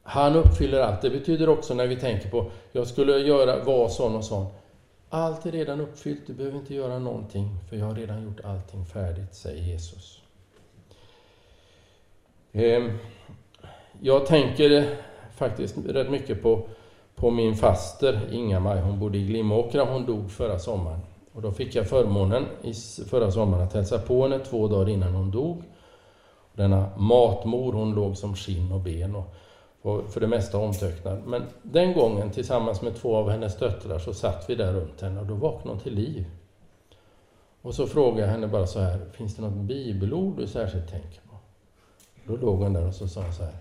Han 0.04 0.36
uppfyller 0.36 0.80
allt. 0.80 1.02
Det 1.02 1.10
betyder 1.10 1.50
också 1.50 1.74
när 1.74 1.88
vi 1.88 1.96
tänker 1.96 2.30
på, 2.30 2.52
jag 2.72 2.88
skulle 2.88 3.18
göra, 3.18 3.64
vara 3.64 3.89
sån 3.89 4.16
och 4.16 4.26
sån. 4.26 4.48
Allt 5.10 5.46
är 5.46 5.52
redan 5.52 5.82
uppfyllt, 5.82 6.28
du 6.28 6.34
behöver 6.34 6.58
inte 6.58 6.76
göra 6.76 7.00
någonting, 7.00 7.50
för 7.70 7.76
jag 7.78 7.86
har 7.86 7.96
redan 7.96 8.24
gjort 8.24 8.39
allting 8.43 8.86
färdigt, 8.86 9.36
säger 9.36 9.64
Jesus. 9.64 10.22
Ehm, 12.52 12.98
jag 14.02 14.26
tänker 14.26 14.96
faktiskt 15.36 15.78
rätt 15.88 16.12
mycket 16.12 16.41
på, 16.41 16.68
på 17.16 17.32
min 17.32 17.56
faster 17.56 18.30
Inga-Maj. 18.32 18.82
Hon 18.82 19.00
bodde 19.00 19.18
i 19.18 19.26
Glimåkra, 19.26 19.84
hon 19.86 20.06
dog 20.06 20.32
förra 20.32 20.60
sommaren. 20.60 21.00
Och 21.36 21.42
då 21.42 21.52
fick 21.52 21.76
jag 21.76 21.90
förmånen 21.90 22.46
i 22.62 22.74
förra 23.10 23.32
sommaren 23.32 23.68
att 23.68 23.74
hälsa 23.74 24.00
på 24.00 24.24
henne 24.24 24.40
två 24.40 24.68
dagar 24.68 24.90
innan 24.90 25.14
hon 25.14 25.32
dog. 25.32 25.64
Denna 26.54 26.98
matmor, 26.98 27.74
hon 27.74 27.96
låg 27.96 28.18
som 28.18 28.36
skinn 28.36 28.72
och 28.72 28.82
ben. 28.82 29.16
Och 29.16 29.36
var 29.86 30.02
för 30.02 30.22
det 30.22 30.28
mesta 30.28 30.58
omtöcknad. 30.58 31.22
Men 31.26 31.44
den 31.64 31.94
gången 31.94 32.32
tillsammans 32.32 32.82
med 32.82 32.96
två 32.96 33.16
av 33.16 33.30
hennes 33.30 33.58
döttrar 33.58 34.00
så 34.00 34.14
satt 34.14 34.50
vi 34.50 34.56
där 34.56 34.74
runt 34.74 35.02
henne 35.02 35.20
och 35.20 35.26
då 35.26 35.34
vaknade 35.34 35.70
hon 35.70 35.80
till 35.80 35.94
liv. 35.94 36.26
Och 37.62 37.76
så 37.76 37.88
frågade 37.88 38.22
jag 38.22 38.28
henne 38.28 38.48
bara 38.48 38.68
så 38.68 38.80
här, 38.80 39.06
finns 39.12 39.36
det 39.36 39.42
något 39.42 39.54
bibelord 39.54 40.38
du 40.38 40.48
särskilt 40.48 40.90
tänker 40.90 41.22
på? 41.22 41.38
Då 42.28 42.36
låg 42.36 42.60
hon 42.60 42.74
där 42.74 42.88
och 42.88 42.96
så 42.96 43.08
sa 43.08 43.22
hon 43.22 43.34
så 43.34 43.44
här, 43.44 43.58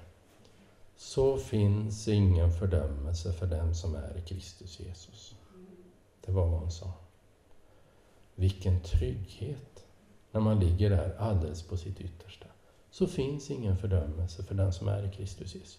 så 0.96 1.36
finns 1.36 2.08
ingen 2.08 2.52
fördömelse 2.52 3.32
för 3.32 3.46
den 3.46 3.74
som 3.74 3.94
är 3.94 4.18
i 4.18 4.22
Kristus 4.22 4.80
Jesus. 4.80 5.34
Det 6.26 6.32
var 6.32 6.46
vad 6.46 6.60
hon 6.60 6.70
sa. 6.70 6.92
Vilken 8.34 8.80
trygghet 8.80 9.84
när 10.32 10.40
man 10.40 10.60
ligger 10.60 10.90
där 10.90 11.14
alldeles 11.18 11.62
på 11.62 11.76
sitt 11.76 12.00
yttersta. 12.00 12.46
Så 12.90 13.06
finns 13.06 13.50
ingen 13.50 13.76
fördömelse 13.76 14.42
för 14.42 14.54
den 14.54 14.72
som 14.72 14.88
är 14.88 15.06
i 15.06 15.16
Kristus 15.16 15.54
Jesus. 15.54 15.78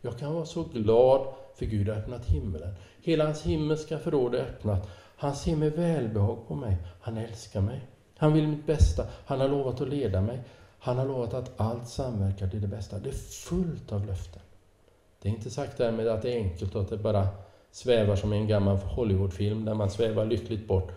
Jag 0.00 0.18
kan 0.18 0.34
vara 0.34 0.44
så 0.44 0.64
glad 0.64 1.34
för 1.54 1.66
Gud 1.66 1.88
har 1.88 1.96
öppnat 1.96 2.26
himlen. 2.26 2.74
Hela 3.02 3.24
hans 3.24 3.42
himmelska 3.42 3.98
förråd 3.98 4.34
är 4.34 4.42
öppnat. 4.42 4.88
Han 5.16 5.34
ser 5.34 5.56
med 5.56 5.72
välbehag 5.72 6.48
på 6.48 6.54
mig. 6.54 6.76
Han 7.00 7.16
älskar 7.16 7.60
mig. 7.60 7.80
Han 8.16 8.32
vill 8.32 8.48
mitt 8.48 8.66
bästa. 8.66 9.06
Han 9.26 9.40
har 9.40 9.48
lovat 9.48 9.80
att 9.80 9.88
leda 9.88 10.20
mig. 10.20 10.42
Han 10.78 10.98
har 10.98 11.06
lovat 11.06 11.34
att 11.34 11.60
allt 11.60 11.88
samverkar 11.88 12.48
till 12.48 12.60
det 12.60 12.68
bästa. 12.68 12.98
Det 12.98 13.08
är 13.08 13.12
fullt 13.12 13.92
av 13.92 14.06
löften. 14.06 14.42
Det 15.22 15.28
är 15.28 15.32
inte 15.32 15.50
sagt 15.50 15.78
därmed 15.78 16.08
att 16.08 16.22
det 16.22 16.32
är 16.32 16.36
enkelt 16.36 16.74
och 16.74 16.82
att 16.82 16.88
det 16.88 16.96
bara 16.96 17.28
svävar 17.70 18.16
som 18.16 18.32
i 18.32 18.36
en 18.36 18.48
gammal 18.48 18.76
Hollywoodfilm 18.76 19.64
där 19.64 19.74
man 19.74 19.90
svävar 19.90 20.24
lyckligt 20.24 20.68
bort. 20.68 20.92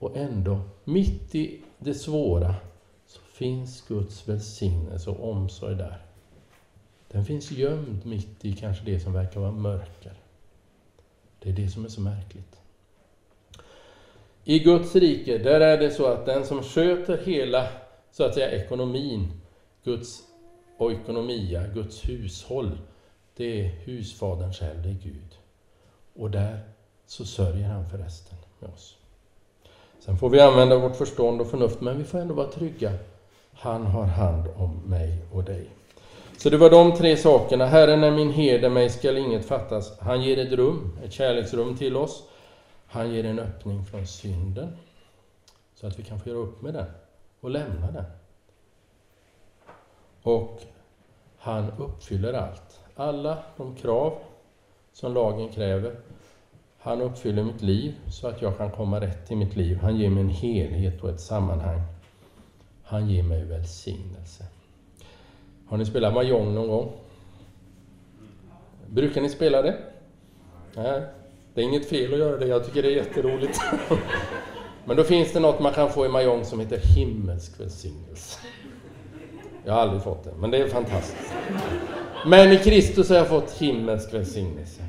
Och 0.00 0.16
ändå, 0.16 0.60
mitt 0.84 1.34
i 1.34 1.60
det 1.78 1.94
svåra, 1.94 2.54
så 3.06 3.20
finns 3.20 3.84
Guds 3.88 4.28
välsignelse 4.28 5.10
och 5.10 5.30
omsorg 5.30 5.74
där. 5.74 6.02
Den 7.08 7.24
finns 7.24 7.50
gömd 7.50 8.06
mitt 8.06 8.44
i 8.44 8.52
kanske 8.52 8.84
det 8.84 9.00
som 9.00 9.12
verkar 9.12 9.40
vara 9.40 9.52
mörker. 9.52 10.12
Det 11.38 11.48
är 11.50 11.52
det 11.52 11.68
som 11.68 11.84
är 11.84 11.88
så 11.88 12.00
märkligt. 12.00 12.60
I 14.44 14.58
Guds 14.58 14.94
rike, 14.94 15.38
där 15.38 15.60
är 15.60 15.78
det 15.78 15.90
så 15.90 16.06
att 16.06 16.26
den 16.26 16.46
som 16.46 16.62
sköter 16.62 17.24
hela, 17.24 17.68
så 18.12 18.24
att 18.24 18.34
säga, 18.34 18.50
ekonomin, 18.50 19.32
Guds 19.84 20.22
oikonomia, 20.78 21.66
Guds 21.66 22.08
hushåll, 22.08 22.78
det 23.36 23.60
är 23.60 23.64
husfadern 23.64 24.52
själv, 24.52 24.82
det 24.82 24.88
är 24.88 24.98
Gud. 25.02 25.38
Och 26.14 26.30
där 26.30 26.60
så 27.06 27.24
sörjer 27.24 27.68
han 27.68 27.90
för 27.90 27.98
resten 27.98 28.38
med 28.58 28.70
oss. 28.70 28.99
Sen 30.00 30.16
får 30.16 30.30
vi 30.30 30.40
använda 30.40 30.78
vårt 30.78 30.96
förstånd 30.96 31.40
och 31.40 31.46
förnuft, 31.46 31.80
men 31.80 31.98
vi 31.98 32.04
får 32.04 32.18
ändå 32.18 32.34
vara 32.34 32.50
trygga. 32.50 32.92
Han 33.52 33.86
har 33.86 34.04
hand 34.04 34.48
om 34.56 34.82
mig 34.86 35.24
och 35.32 35.44
dig. 35.44 35.70
Så 36.36 36.50
det 36.50 36.56
var 36.56 36.70
de 36.70 36.92
tre 36.96 37.16
sakerna. 37.16 37.66
Herren 37.66 38.04
är 38.04 38.10
min 38.10 38.30
herde, 38.30 38.68
mig 38.68 38.90
skall 38.90 39.16
inget 39.16 39.44
fattas. 39.44 39.98
Han 39.98 40.22
ger 40.22 40.38
ett 40.38 40.52
rum, 40.52 40.98
ett 41.04 41.12
kärleksrum 41.12 41.76
till 41.76 41.96
oss. 41.96 42.22
Han 42.86 43.12
ger 43.12 43.24
en 43.24 43.38
öppning 43.38 43.84
från 43.84 44.06
synden 44.06 44.76
så 45.74 45.86
att 45.86 45.98
vi 45.98 46.02
kan 46.02 46.20
få 46.20 46.28
göra 46.28 46.38
upp 46.38 46.62
med 46.62 46.74
den 46.74 46.86
och 47.40 47.50
lämna 47.50 47.90
den. 47.90 48.04
Och 50.22 50.60
han 51.38 51.72
uppfyller 51.78 52.32
allt. 52.32 52.80
Alla 52.94 53.38
de 53.56 53.74
krav 53.74 54.18
som 54.92 55.14
lagen 55.14 55.48
kräver. 55.48 55.96
Han 56.82 57.00
uppfyller 57.00 57.42
mitt 57.44 57.62
liv 57.62 57.94
så 58.10 58.28
att 58.28 58.42
jag 58.42 58.58
kan 58.58 58.70
komma 58.70 59.00
rätt 59.00 59.30
i 59.30 59.36
mitt 59.36 59.56
liv. 59.56 59.78
Han 59.82 59.96
ger 59.96 60.10
mig 60.10 60.20
en 60.20 60.28
helhet 60.28 61.02
och 61.02 61.10
ett 61.10 61.20
sammanhang. 61.20 61.82
Han 62.82 63.10
ger 63.10 63.22
mig 63.22 63.44
välsignelse. 63.44 64.44
Har 65.66 65.76
ni 65.76 65.86
spelat 65.86 66.14
Mahjong 66.14 66.54
någon 66.54 66.68
gång? 66.68 66.92
Brukar 68.86 69.20
ni 69.20 69.28
spela 69.28 69.62
det? 69.62 69.78
Nej, 70.74 71.02
det 71.54 71.60
är 71.60 71.64
inget 71.64 71.88
fel 71.88 72.12
att 72.12 72.18
göra 72.18 72.36
det. 72.36 72.46
Jag 72.46 72.66
tycker 72.66 72.82
det 72.82 72.88
är 72.88 72.96
jätteroligt. 72.96 73.60
Men 74.84 74.96
då 74.96 75.04
finns 75.04 75.32
det 75.32 75.40
något 75.40 75.60
man 75.60 75.72
kan 75.72 75.90
få 75.90 76.06
i 76.06 76.08
Mahjong 76.08 76.44
som 76.44 76.60
heter 76.60 76.78
himmelsk 76.78 77.60
välsignelse. 77.60 78.40
Jag 79.64 79.72
har 79.72 79.80
aldrig 79.80 80.02
fått 80.02 80.24
det, 80.24 80.30
men 80.38 80.50
det 80.50 80.58
är 80.58 80.68
fantastiskt. 80.68 81.32
Men 82.26 82.52
i 82.52 82.58
Kristus 82.58 83.08
har 83.08 83.16
jag 83.16 83.28
fått 83.28 83.50
himmelsk 83.50 84.14
välsignelse. 84.14 84.82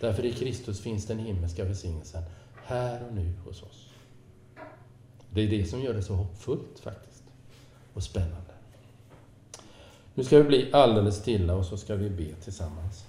Därför 0.00 0.24
i 0.24 0.32
Kristus 0.32 0.80
finns 0.80 1.06
den 1.06 1.18
himmelska 1.18 1.64
välsignelsen 1.64 2.22
här 2.64 3.06
och 3.06 3.14
nu 3.14 3.32
hos 3.44 3.62
oss. 3.62 3.88
Det 5.30 5.40
är 5.40 5.48
det 5.48 5.64
som 5.64 5.80
gör 5.80 5.94
det 5.94 6.02
så 6.02 6.14
hoppfullt 6.14 6.78
faktiskt. 6.78 7.22
Och 7.94 8.02
spännande. 8.02 8.52
Nu 10.14 10.24
ska 10.24 10.38
vi 10.38 10.44
bli 10.44 10.72
alldeles 10.72 11.16
stilla 11.16 11.54
och 11.54 11.66
så 11.66 11.76
ska 11.76 11.96
vi 11.96 12.10
be 12.10 12.34
tillsammans. 12.44 13.04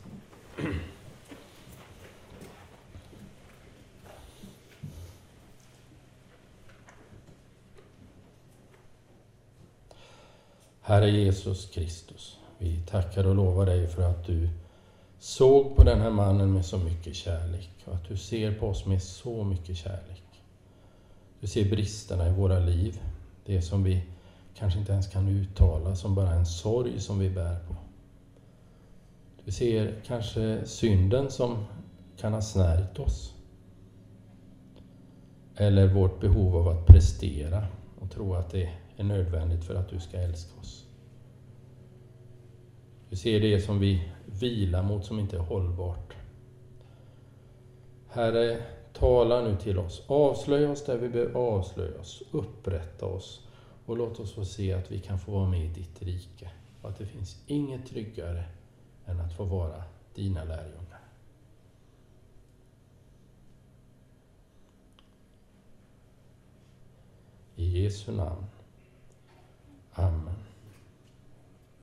Herre 10.82 11.10
Jesus 11.10 11.70
Kristus, 11.70 12.38
vi 12.58 12.82
tackar 12.82 13.28
och 13.28 13.36
lovar 13.36 13.66
dig 13.66 13.88
för 13.88 14.04
att 14.04 14.26
du 14.26 14.50
såg 15.20 15.76
på 15.76 15.84
den 15.84 16.02
här 16.02 16.12
mannen 16.12 16.54
med 16.54 16.66
så 16.66 16.78
mycket 16.78 17.16
kärlek 17.16 17.70
och 17.86 17.94
att 17.94 18.08
du 18.08 18.18
ser 18.18 18.60
på 18.60 18.68
oss 18.68 18.86
med 18.86 19.04
så 19.04 19.44
mycket 19.44 19.78
kärlek. 19.78 20.24
Du 21.40 21.48
ser 21.48 21.70
bristerna 21.70 22.28
i 22.28 22.32
våra 22.32 22.60
liv, 22.60 23.02
det 23.46 23.62
som 23.62 23.84
vi 23.84 24.04
kanske 24.56 24.80
inte 24.80 24.92
ens 24.92 25.08
kan 25.08 25.28
uttala, 25.28 25.96
som 25.96 26.16
bara 26.16 26.32
en 26.32 26.46
sorg 26.46 27.00
som 27.00 27.20
vi 27.20 27.30
bär 27.30 27.60
på. 27.68 27.76
Du 29.46 29.52
ser 29.52 30.02
kanske 30.06 30.66
synden 30.66 31.32
som 31.32 31.66
kan 32.18 32.34
ha 32.34 32.42
snärjt 32.42 33.00
oss. 33.00 33.34
Eller 35.56 35.88
vårt 35.88 36.20
behov 36.20 36.56
av 36.56 36.68
att 36.68 36.86
prestera 36.86 37.68
och 38.00 38.12
tro 38.12 38.34
att 38.34 38.52
det 38.52 38.70
är 38.98 39.04
nödvändigt 39.04 39.64
för 39.64 39.76
att 39.76 39.90
du 39.90 40.00
ska 40.00 40.18
älska 40.18 40.60
oss. 40.60 40.86
Du 43.10 43.16
ser 43.16 43.40
det 43.40 43.62
som 43.62 43.80
vi 43.80 44.12
vila 44.40 44.84
mot 44.84 45.06
som 45.06 45.20
inte 45.20 45.36
är 45.36 45.42
hållbart. 45.42 46.16
Herre, 48.08 48.64
tala 48.94 49.42
nu 49.42 49.56
till 49.56 49.78
oss. 49.80 50.04
Avslöja 50.08 50.72
oss 50.72 50.86
där 50.86 50.98
vi 50.98 51.10
behöver 51.10 51.40
avslöja 51.40 52.00
oss. 52.00 52.24
Upprätta 52.32 53.06
oss 53.06 53.48
och 53.86 53.98
låt 53.98 54.20
oss 54.20 54.34
få 54.34 54.46
se 54.46 54.74
att 54.74 54.92
vi 54.92 55.00
kan 55.00 55.20
få 55.20 55.32
vara 55.32 55.50
med 55.50 55.66
i 55.66 55.68
ditt 55.68 56.02
rike. 56.02 56.52
Och 56.82 56.90
att 56.90 56.98
det 56.98 57.06
finns 57.06 57.44
inget 57.48 57.88
tryggare 57.88 58.44
än 59.06 59.20
att 59.20 59.34
få 59.34 59.44
vara 59.44 59.84
dina 60.16 60.44
lärjungar. 60.44 61.02
I 67.56 67.84
Jesu 67.84 68.12
namn. 68.12 68.46
Amen. 69.94 70.47